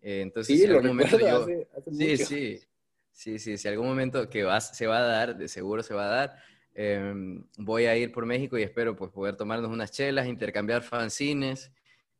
Eh, 0.00 0.20
entonces, 0.20 0.60
sí, 0.60 0.66
algún 0.66 0.86
momento 0.86 1.18
yo... 1.18 1.44
sí, 1.90 2.16
sí, 2.18 2.60
sí, 3.14 3.38
sí, 3.38 3.56
si 3.56 3.68
algún 3.68 3.86
momento 3.86 4.28
que 4.28 4.42
va, 4.42 4.60
se 4.60 4.86
va 4.86 4.98
a 4.98 5.02
dar, 5.02 5.36
de 5.36 5.48
seguro 5.48 5.82
se 5.82 5.94
va 5.94 6.04
a 6.04 6.08
dar, 6.08 6.36
em, 6.74 7.44
voy 7.56 7.86
a 7.86 7.96
ir 7.96 8.12
por 8.12 8.26
México 8.26 8.58
y 8.58 8.62
espero 8.62 8.94
pues 8.94 9.10
poder 9.10 9.36
tomarnos 9.36 9.70
unas 9.70 9.90
chelas, 9.90 10.26
intercambiar 10.26 10.82
fanzines. 10.82 11.72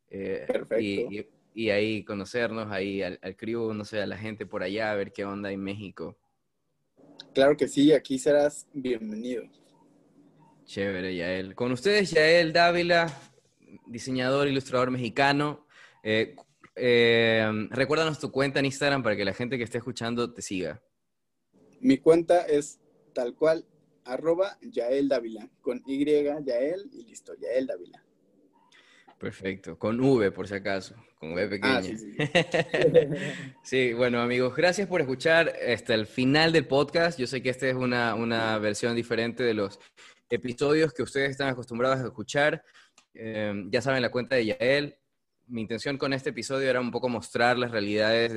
Eh, 0.08 0.44
Perfecto. 0.46 0.80
Y, 0.80 1.28
y 1.54 1.70
ahí 1.70 2.04
conocernos, 2.04 2.70
ahí 2.70 3.02
al, 3.02 3.18
al 3.22 3.36
crew, 3.36 3.74
no 3.74 3.84
sé, 3.84 4.00
a 4.00 4.06
la 4.06 4.16
gente 4.16 4.46
por 4.46 4.62
allá, 4.62 4.90
a 4.90 4.94
ver 4.94 5.12
qué 5.12 5.24
onda 5.24 5.50
en 5.52 5.60
México. 5.60 6.16
Claro 7.34 7.56
que 7.56 7.68
sí, 7.68 7.92
aquí 7.92 8.18
serás 8.18 8.66
bienvenido. 8.72 9.44
Chévere, 10.64 11.14
Yael. 11.14 11.54
Con 11.54 11.72
ustedes, 11.72 12.12
Yael 12.12 12.52
Dávila, 12.52 13.12
diseñador, 13.86 14.48
ilustrador 14.48 14.90
mexicano. 14.90 15.66
Eh, 16.02 16.36
eh, 16.76 17.68
recuérdanos 17.70 18.18
tu 18.18 18.30
cuenta 18.30 18.58
en 18.58 18.66
Instagram 18.66 19.02
para 19.02 19.16
que 19.16 19.24
la 19.24 19.34
gente 19.34 19.58
que 19.58 19.64
esté 19.64 19.78
escuchando 19.78 20.32
te 20.32 20.42
siga. 20.42 20.82
Mi 21.80 21.98
cuenta 21.98 22.42
es 22.42 22.80
tal 23.12 23.34
cual, 23.34 23.66
arroba 24.04 24.58
Yael 24.62 25.08
Dávila, 25.08 25.48
con 25.60 25.82
Y, 25.86 26.04
Yael 26.04 26.90
y 26.92 27.04
listo, 27.04 27.34
Yael 27.34 27.66
Dávila. 27.66 28.04
Perfecto, 29.18 29.78
con 29.78 30.00
V 30.00 30.32
por 30.32 30.48
si 30.48 30.54
acaso, 30.54 30.96
con 31.18 31.32
V 31.32 31.48
pequeña. 31.48 31.76
Ah, 31.76 31.82
sí, 31.82 31.96
sí. 31.96 32.16
sí, 33.62 33.92
bueno 33.92 34.20
amigos, 34.20 34.54
gracias 34.54 34.88
por 34.88 35.00
escuchar 35.00 35.52
hasta 35.72 35.94
el 35.94 36.06
final 36.06 36.52
del 36.52 36.66
podcast. 36.66 37.18
Yo 37.18 37.26
sé 37.26 37.42
que 37.42 37.50
esta 37.50 37.68
es 37.68 37.74
una, 37.74 38.14
una 38.14 38.58
versión 38.58 38.94
diferente 38.96 39.42
de 39.42 39.54
los 39.54 39.78
episodios 40.28 40.92
que 40.92 41.02
ustedes 41.02 41.30
están 41.30 41.48
acostumbrados 41.48 42.00
a 42.00 42.04
escuchar. 42.04 42.62
Em, 43.14 43.70
ya 43.70 43.80
saben 43.80 44.02
la 44.02 44.10
cuenta 44.10 44.36
de 44.36 44.46
Yael. 44.46 44.98
Mi 45.46 45.60
intención 45.60 45.98
con 45.98 46.12
este 46.12 46.30
episodio 46.30 46.70
era 46.70 46.80
un 46.80 46.90
poco 46.90 47.08
mostrar 47.08 47.58
las 47.58 47.70
realidades 47.70 48.32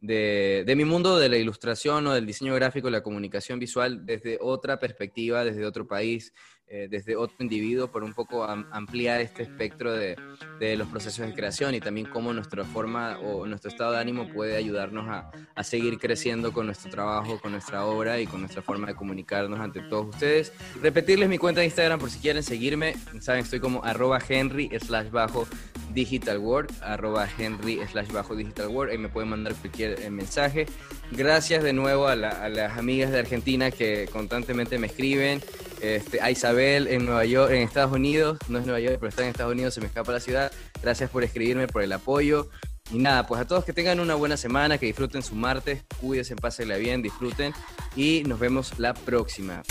de, 0.00 0.74
mi 0.76 0.84
mundo 0.84 1.18
de 1.18 1.28
la 1.28 1.38
ilustración 1.38 2.06
o 2.06 2.12
del 2.12 2.26
diseño 2.26 2.54
gráfico, 2.54 2.90
la 2.90 3.02
comunicación 3.02 3.58
visual 3.58 4.04
desde 4.04 4.38
otra 4.40 4.78
perspectiva, 4.78 5.44
desde 5.44 5.64
otro 5.64 5.86
país, 5.86 6.34
eh, 6.66 6.88
desde 6.90 7.14
otro 7.14 7.36
individuo, 7.40 7.88
por 7.88 8.02
un 8.02 8.14
poco 8.14 8.42
ampliar 8.44 9.20
este 9.20 9.42
espectro 9.42 9.92
de, 9.92 10.16
de, 10.58 10.76
los 10.76 10.88
procesos 10.88 11.26
de 11.26 11.34
creación 11.34 11.74
y 11.74 11.80
también 11.80 12.08
cómo 12.08 12.32
nuestra 12.32 12.64
forma 12.64 13.18
o 13.18 13.46
nuestro 13.46 13.70
estado 13.70 13.92
de 13.92 13.98
ánimo 13.98 14.32
puede 14.32 14.56
ayudarnos 14.56 15.06
a, 15.08 15.30
a, 15.54 15.62
seguir 15.62 15.98
creciendo 15.98 16.54
con 16.54 16.64
nuestro 16.64 16.90
trabajo, 16.90 17.38
con 17.38 17.52
nuestra 17.52 17.84
obra 17.84 18.18
y 18.18 18.26
con 18.26 18.40
nuestra 18.40 18.62
forma 18.62 18.86
de 18.86 18.94
comunicarnos 18.94 19.60
ante 19.60 19.80
todos 19.82 20.14
ustedes. 20.14 20.52
Repetirles 20.80 21.28
mi 21.28 21.36
cuenta 21.36 21.60
de 21.60 21.66
Instagram 21.66 22.00
por 22.00 22.10
si 22.10 22.18
quieren 22.18 22.42
seguirme. 22.42 22.94
Saben, 23.20 23.44
estoy 23.44 23.60
como 23.60 23.84
arroba 23.84 24.18
henry 24.26 24.70
slash 24.80 25.10
bajo 25.10 25.46
digital 25.92 26.38
word, 26.38 26.70
arroba 26.82 27.28
henry 27.38 27.78
slash 27.92 28.10
bajo 28.10 28.34
digital 28.34 28.68
word. 28.68 28.90
Ahí 28.90 28.98
me 28.98 29.10
pueden 29.10 29.28
mandar 29.28 29.54
cualquier 29.54 30.00
eh, 30.00 30.10
mensaje. 30.10 30.64
Gracias 31.12 31.62
de 31.62 31.74
nuevo 31.74 32.08
a, 32.08 32.12
a 32.12 32.48
las 32.48 32.78
amigas 32.78 33.12
de 33.12 33.18
Argentina 33.18 33.70
que 33.70 34.08
constantemente 34.10 34.78
me 34.78 34.86
escriben 34.86 35.42
este, 35.84 36.20
a 36.20 36.30
Isabel 36.30 36.88
en 36.88 37.04
Nueva 37.04 37.24
York, 37.24 37.52
en 37.52 37.62
Estados 37.62 37.92
Unidos, 37.92 38.38
no 38.48 38.58
es 38.58 38.64
Nueva 38.64 38.80
York, 38.80 38.96
pero 38.98 39.08
está 39.08 39.22
en 39.22 39.28
Estados 39.28 39.52
Unidos, 39.52 39.74
se 39.74 39.80
me 39.80 39.86
escapa 39.86 40.12
la 40.12 40.20
ciudad. 40.20 40.50
Gracias 40.82 41.10
por 41.10 41.24
escribirme, 41.24 41.66
por 41.66 41.82
el 41.82 41.92
apoyo. 41.92 42.48
Y 42.90 42.98
nada, 42.98 43.26
pues 43.26 43.40
a 43.40 43.46
todos 43.46 43.64
que 43.64 43.72
tengan 43.72 44.00
una 44.00 44.14
buena 44.14 44.36
semana, 44.36 44.78
que 44.78 44.86
disfruten 44.86 45.22
su 45.22 45.34
martes, 45.34 45.84
cuídense, 46.00 46.36
pásenla 46.36 46.76
bien, 46.76 47.02
disfruten 47.02 47.52
y 47.96 48.22
nos 48.26 48.38
vemos 48.38 48.78
la 48.78 48.94
próxima. 48.94 49.62